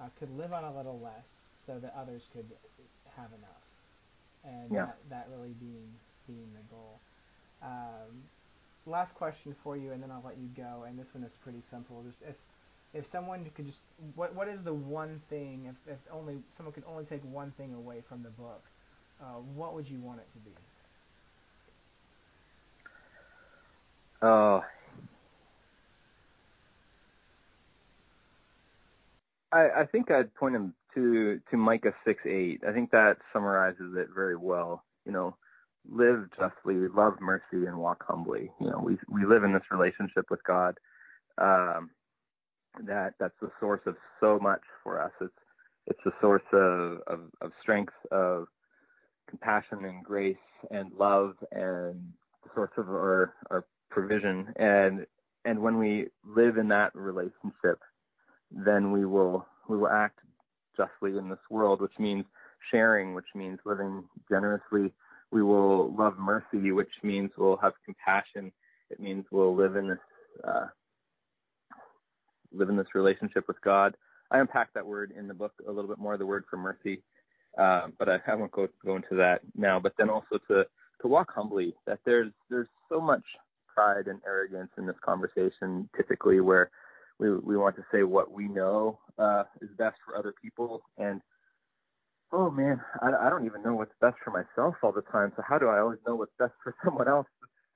uh, 0.00 0.08
could 0.18 0.36
live 0.36 0.52
on 0.52 0.64
a 0.64 0.76
little 0.76 1.00
less 1.02 1.24
so 1.66 1.78
that 1.78 1.94
others 1.96 2.22
could 2.32 2.46
have 3.16 3.30
enough. 3.38 3.62
And 4.44 4.72
yeah. 4.72 4.86
that, 4.86 4.96
that 5.10 5.28
really 5.30 5.54
being 5.60 5.88
being 6.26 6.48
the 6.54 6.74
goal. 6.74 6.98
Um, 7.62 8.24
last 8.86 9.14
question 9.14 9.54
for 9.62 9.76
you, 9.76 9.92
and 9.92 10.02
then 10.02 10.10
I'll 10.10 10.22
let 10.24 10.38
you 10.38 10.48
go. 10.56 10.84
And 10.86 10.98
this 10.98 11.06
one 11.12 11.24
is 11.24 11.32
pretty 11.42 11.62
simple. 11.70 12.02
Just 12.02 12.22
if 12.28 12.36
if 12.94 13.10
someone 13.10 13.50
could 13.54 13.66
just 13.66 13.80
what 14.14 14.34
what 14.34 14.48
is 14.48 14.62
the 14.62 14.74
one 14.74 15.20
thing 15.30 15.66
if 15.68 15.92
if 15.92 15.98
only 16.12 16.38
someone 16.56 16.72
could 16.72 16.84
only 16.88 17.04
take 17.04 17.22
one 17.24 17.52
thing 17.56 17.74
away 17.74 18.02
from 18.08 18.22
the 18.22 18.30
book, 18.30 18.62
uh, 19.20 19.40
what 19.54 19.74
would 19.74 19.88
you 19.88 20.00
want 20.00 20.20
it 20.20 20.26
to 20.32 20.38
be? 20.38 20.56
Oh. 24.22 24.62
I, 29.52 29.82
I 29.82 29.86
think 29.86 30.10
I'd 30.10 30.34
point 30.34 30.54
him 30.54 30.74
to 30.94 31.40
to 31.50 31.56
Micah 31.56 31.92
six 32.04 32.22
eight. 32.26 32.62
I 32.66 32.72
think 32.72 32.90
that 32.90 33.18
summarizes 33.32 33.94
it 33.96 34.08
very 34.14 34.36
well. 34.36 34.82
You 35.04 35.12
know, 35.12 35.36
live 35.90 36.28
justly, 36.38 36.88
love 36.88 37.14
mercy, 37.20 37.66
and 37.66 37.78
walk 37.78 38.04
humbly. 38.06 38.50
You 38.60 38.70
know, 38.70 38.80
we 38.84 38.98
we 39.08 39.26
live 39.26 39.44
in 39.44 39.52
this 39.52 39.62
relationship 39.70 40.26
with 40.30 40.42
God. 40.44 40.78
Um, 41.38 41.90
that 42.86 43.14
that's 43.18 43.34
the 43.40 43.50
source 43.60 43.80
of 43.86 43.96
so 44.20 44.38
much 44.38 44.62
for 44.82 45.00
us. 45.00 45.12
It's 45.20 45.32
it's 45.86 46.00
the 46.04 46.12
source 46.20 46.42
of, 46.52 47.00
of, 47.06 47.20
of 47.40 47.52
strength, 47.60 47.92
of 48.10 48.46
compassion 49.28 49.84
and 49.84 50.04
grace 50.04 50.36
and 50.70 50.92
love, 50.98 51.34
and 51.50 52.12
the 52.44 52.50
source 52.54 52.70
of 52.76 52.88
our, 52.88 53.34
our 53.50 53.64
provision. 53.90 54.52
And 54.56 55.06
and 55.44 55.60
when 55.60 55.78
we 55.78 56.06
live 56.24 56.56
in 56.56 56.68
that 56.68 56.94
relationship, 56.94 57.80
then 58.50 58.92
we 58.92 59.04
will 59.04 59.46
we 59.68 59.76
will 59.76 59.88
act 59.88 60.20
justly 60.76 61.18
in 61.18 61.28
this 61.28 61.38
world, 61.50 61.80
which 61.80 61.98
means 61.98 62.24
sharing, 62.70 63.14
which 63.14 63.26
means 63.34 63.58
living 63.64 64.04
generously, 64.30 64.92
we 65.32 65.42
will 65.42 65.92
love 65.94 66.18
mercy, 66.18 66.70
which 66.70 66.92
means 67.02 67.30
we'll 67.36 67.56
have 67.56 67.72
compassion. 67.84 68.52
It 68.90 69.00
means 69.00 69.24
we'll 69.30 69.56
live 69.56 69.76
in 69.76 69.88
this 69.88 69.98
uh, 70.46 70.66
live 72.52 72.68
in 72.68 72.76
this 72.76 72.94
relationship 72.94 73.48
with 73.48 73.60
God. 73.62 73.96
I 74.30 74.38
unpack 74.38 74.72
that 74.74 74.86
word 74.86 75.12
in 75.18 75.26
the 75.26 75.34
book 75.34 75.52
a 75.66 75.72
little 75.72 75.88
bit 75.88 75.98
more, 75.98 76.16
the 76.16 76.26
word 76.26 76.44
for 76.48 76.58
mercy, 76.58 77.02
um, 77.58 77.94
but 77.98 78.08
I, 78.08 78.18
I 78.26 78.34
won't 78.34 78.52
go 78.52 78.68
go 78.84 78.96
into 78.96 79.16
that 79.16 79.40
now. 79.56 79.80
But 79.80 79.94
then 79.96 80.10
also 80.10 80.38
to 80.48 80.64
to 81.00 81.08
walk 81.08 81.32
humbly. 81.34 81.74
That 81.86 82.00
there's 82.04 82.32
there's 82.50 82.68
so 82.90 83.00
much 83.00 83.24
pride 83.74 84.08
and 84.08 84.20
arrogance 84.26 84.70
in 84.76 84.86
this 84.86 84.96
conversation, 85.02 85.88
typically 85.96 86.40
where 86.40 86.70
we 87.18 87.34
we 87.36 87.56
want 87.56 87.76
to 87.76 87.84
say 87.90 88.02
what 88.02 88.32
we 88.32 88.48
know 88.48 88.98
uh, 89.18 89.44
is 89.62 89.70
best 89.78 89.96
for 90.04 90.16
other 90.16 90.34
people, 90.42 90.82
and 90.98 91.22
oh 92.32 92.50
man, 92.50 92.80
I, 93.00 93.26
I 93.26 93.30
don't 93.30 93.46
even 93.46 93.62
know 93.62 93.74
what's 93.74 93.94
best 94.00 94.16
for 94.24 94.30
myself 94.30 94.74
all 94.82 94.92
the 94.92 95.02
time. 95.02 95.32
So 95.36 95.42
how 95.46 95.58
do 95.58 95.68
I 95.68 95.80
always 95.80 95.98
know 96.06 96.16
what's 96.16 96.32
best 96.38 96.52
for 96.62 96.74
someone 96.84 97.08
else 97.08 97.26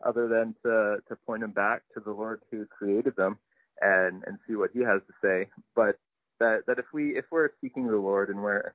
other 0.07 0.29
than 0.29 0.55
to 0.65 0.99
to 1.09 1.17
point 1.27 1.43
them 1.43 1.53
back 1.53 1.83
to 1.95 2.01
the 2.01 2.11
Lord 2.11 2.41
who 2.51 2.67
created 2.67 3.15
them 3.17 3.39
and 3.81 4.23
and 4.27 4.39
see 4.49 4.57
what 4.57 4.71
He 4.73 4.81
has 4.81 5.01
to 5.07 5.15
say? 5.23 5.49
But 5.75 5.99
that 6.41 6.63
that 6.67 6.79
if 6.79 6.87
we 6.93 7.17
if 7.17 7.27
we're 7.31 7.51
seeking 7.61 7.87
the 7.87 7.97
Lord 7.97 8.31
and 8.31 8.43
we're 8.43 8.75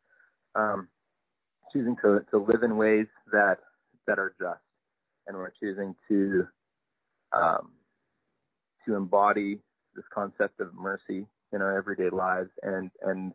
um, 0.56 0.88
choosing 1.74 1.96
to 2.04 2.22
to 2.32 2.38
live 2.38 2.64
in 2.64 2.78
ways 2.78 3.08
that 3.32 3.58
that 4.08 4.20
are 4.20 4.34
just, 4.40 4.62
and 5.28 5.38
we're 5.38 5.54
choosing 5.60 5.96
to 6.08 6.48
um, 7.34 7.72
to 8.86 8.96
embody 8.96 9.60
this 9.96 10.06
concept 10.14 10.60
of 10.60 10.74
mercy 10.74 11.26
in 11.54 11.62
our 11.62 11.78
everyday 11.78 12.10
lives 12.10 12.50
and 12.64 12.92
and 13.04 13.34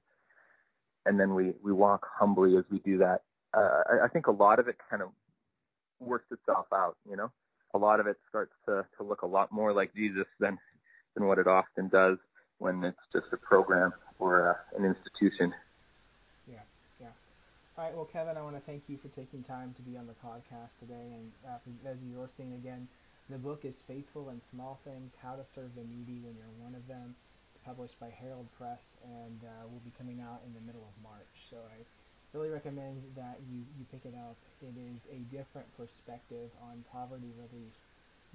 and 1.07 1.18
then 1.18 1.34
we 1.34 1.52
we 1.62 1.72
walk 1.72 2.07
humbly 2.18 2.57
as 2.57 2.64
we 2.70 2.78
do 2.80 2.98
that. 2.98 3.22
Uh, 3.54 3.82
I, 3.90 4.04
I 4.04 4.09
think 4.09 4.26
a 4.26 4.32
lot 4.32 4.59
of 4.59 4.68
it 4.68 4.76
kind 4.90 5.02
of 5.02 5.11
works 6.00 6.26
itself 6.30 6.66
out. 6.74 6.96
You 7.09 7.16
know, 7.16 7.30
a 7.74 7.78
lot 7.78 8.00
of 8.00 8.07
it 8.07 8.16
starts 8.28 8.52
to 8.66 8.84
to 8.98 9.02
look 9.02 9.22
a 9.22 9.26
lot 9.26 9.52
more 9.52 9.72
like 9.72 9.94
Jesus 9.94 10.26
than 10.40 10.59
than 11.14 11.26
what 11.26 11.38
it 11.38 11.46
often 11.46 11.88
does 11.88 12.18
when 12.59 12.84
it's 12.84 12.98
just 13.12 13.26
a 13.32 13.36
program 13.36 13.92
or 14.18 14.50
uh, 14.50 14.78
an 14.78 14.84
institution. 14.84 15.52
Yeah, 16.50 16.61
yeah. 17.00 17.09
All 17.76 17.84
right, 17.84 17.94
well, 17.94 18.09
Kevin, 18.11 18.36
I 18.36 18.42
want 18.42 18.57
to 18.57 18.62
thank 18.62 18.84
you 18.88 18.98
for 18.98 19.09
taking 19.09 19.42
time 19.44 19.74
to 19.76 19.82
be 19.82 19.96
on 19.96 20.07
the 20.07 20.16
podcast 20.24 20.72
today. 20.80 21.12
And 21.12 21.32
uh, 21.46 21.90
as 21.90 21.96
you're 22.04 22.22
listening 22.22 22.54
again, 22.54 22.88
the 23.28 23.36
book 23.36 23.61
is 23.64 23.74
Faithful 23.86 24.30
in 24.30 24.40
Small 24.52 24.78
Things 24.84 25.12
How 25.22 25.34
to 25.34 25.44
Serve 25.54 25.74
the 25.74 25.82
Needy 25.82 26.20
When 26.24 26.34
You're 26.36 26.64
One 26.64 26.74
of 26.74 26.86
Them 26.88 27.14
published 27.67 27.99
by 27.99 28.14
Herald 28.14 28.47
Press 28.57 28.81
and 29.03 29.43
uh, 29.43 29.67
will 29.67 29.83
be 29.83 29.91
coming 29.99 30.23
out 30.23 30.41
in 30.47 30.55
the 30.55 30.62
middle 30.62 30.87
of 30.87 30.95
March. 31.03 31.35
So 31.51 31.59
I 31.59 31.83
really 32.31 32.49
recommend 32.49 33.03
that 33.19 33.43
you, 33.51 33.67
you 33.75 33.85
pick 33.91 34.07
it 34.07 34.14
up. 34.14 34.39
It 34.62 34.79
is 34.79 35.03
a 35.11 35.19
different 35.35 35.67
perspective 35.75 36.49
on 36.62 36.87
poverty 36.95 37.35
relief 37.35 37.75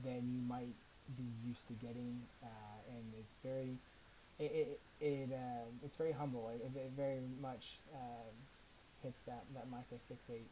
than 0.04 0.28
you 0.28 0.44
might 0.44 0.76
be 1.16 1.28
used 1.48 1.64
to 1.72 1.76
getting, 1.80 2.20
uh, 2.44 2.78
and 2.92 3.06
it's 3.18 3.36
very 3.44 3.74
it 4.40 4.52
it, 4.52 4.80
it 5.00 5.30
uh, 5.32 5.66
it's 5.84 5.96
very 5.98 6.12
humble. 6.12 6.52
It, 6.54 6.62
it 6.76 6.92
very 6.96 7.22
much 7.42 7.64
um, 7.94 8.34
hits 9.04 9.18
that 9.28 9.44
that 9.56 9.70
Micah 9.70 10.00
six 10.08 10.20
eight. 10.30 10.52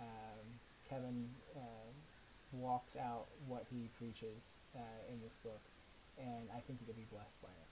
Um, 0.00 0.44
Kevin 0.88 1.28
uh, 1.56 1.88
walks 2.52 2.92
out 3.00 3.26
what 3.48 3.64
he 3.70 3.88
preaches 3.98 4.40
uh, 4.76 5.12
in 5.12 5.20
this 5.22 5.32
book, 5.44 5.60
and 6.18 6.48
I 6.52 6.60
think 6.66 6.80
you'll 6.84 6.96
be 6.98 7.08
blessed 7.10 7.38
by 7.40 7.48
it. 7.48 7.71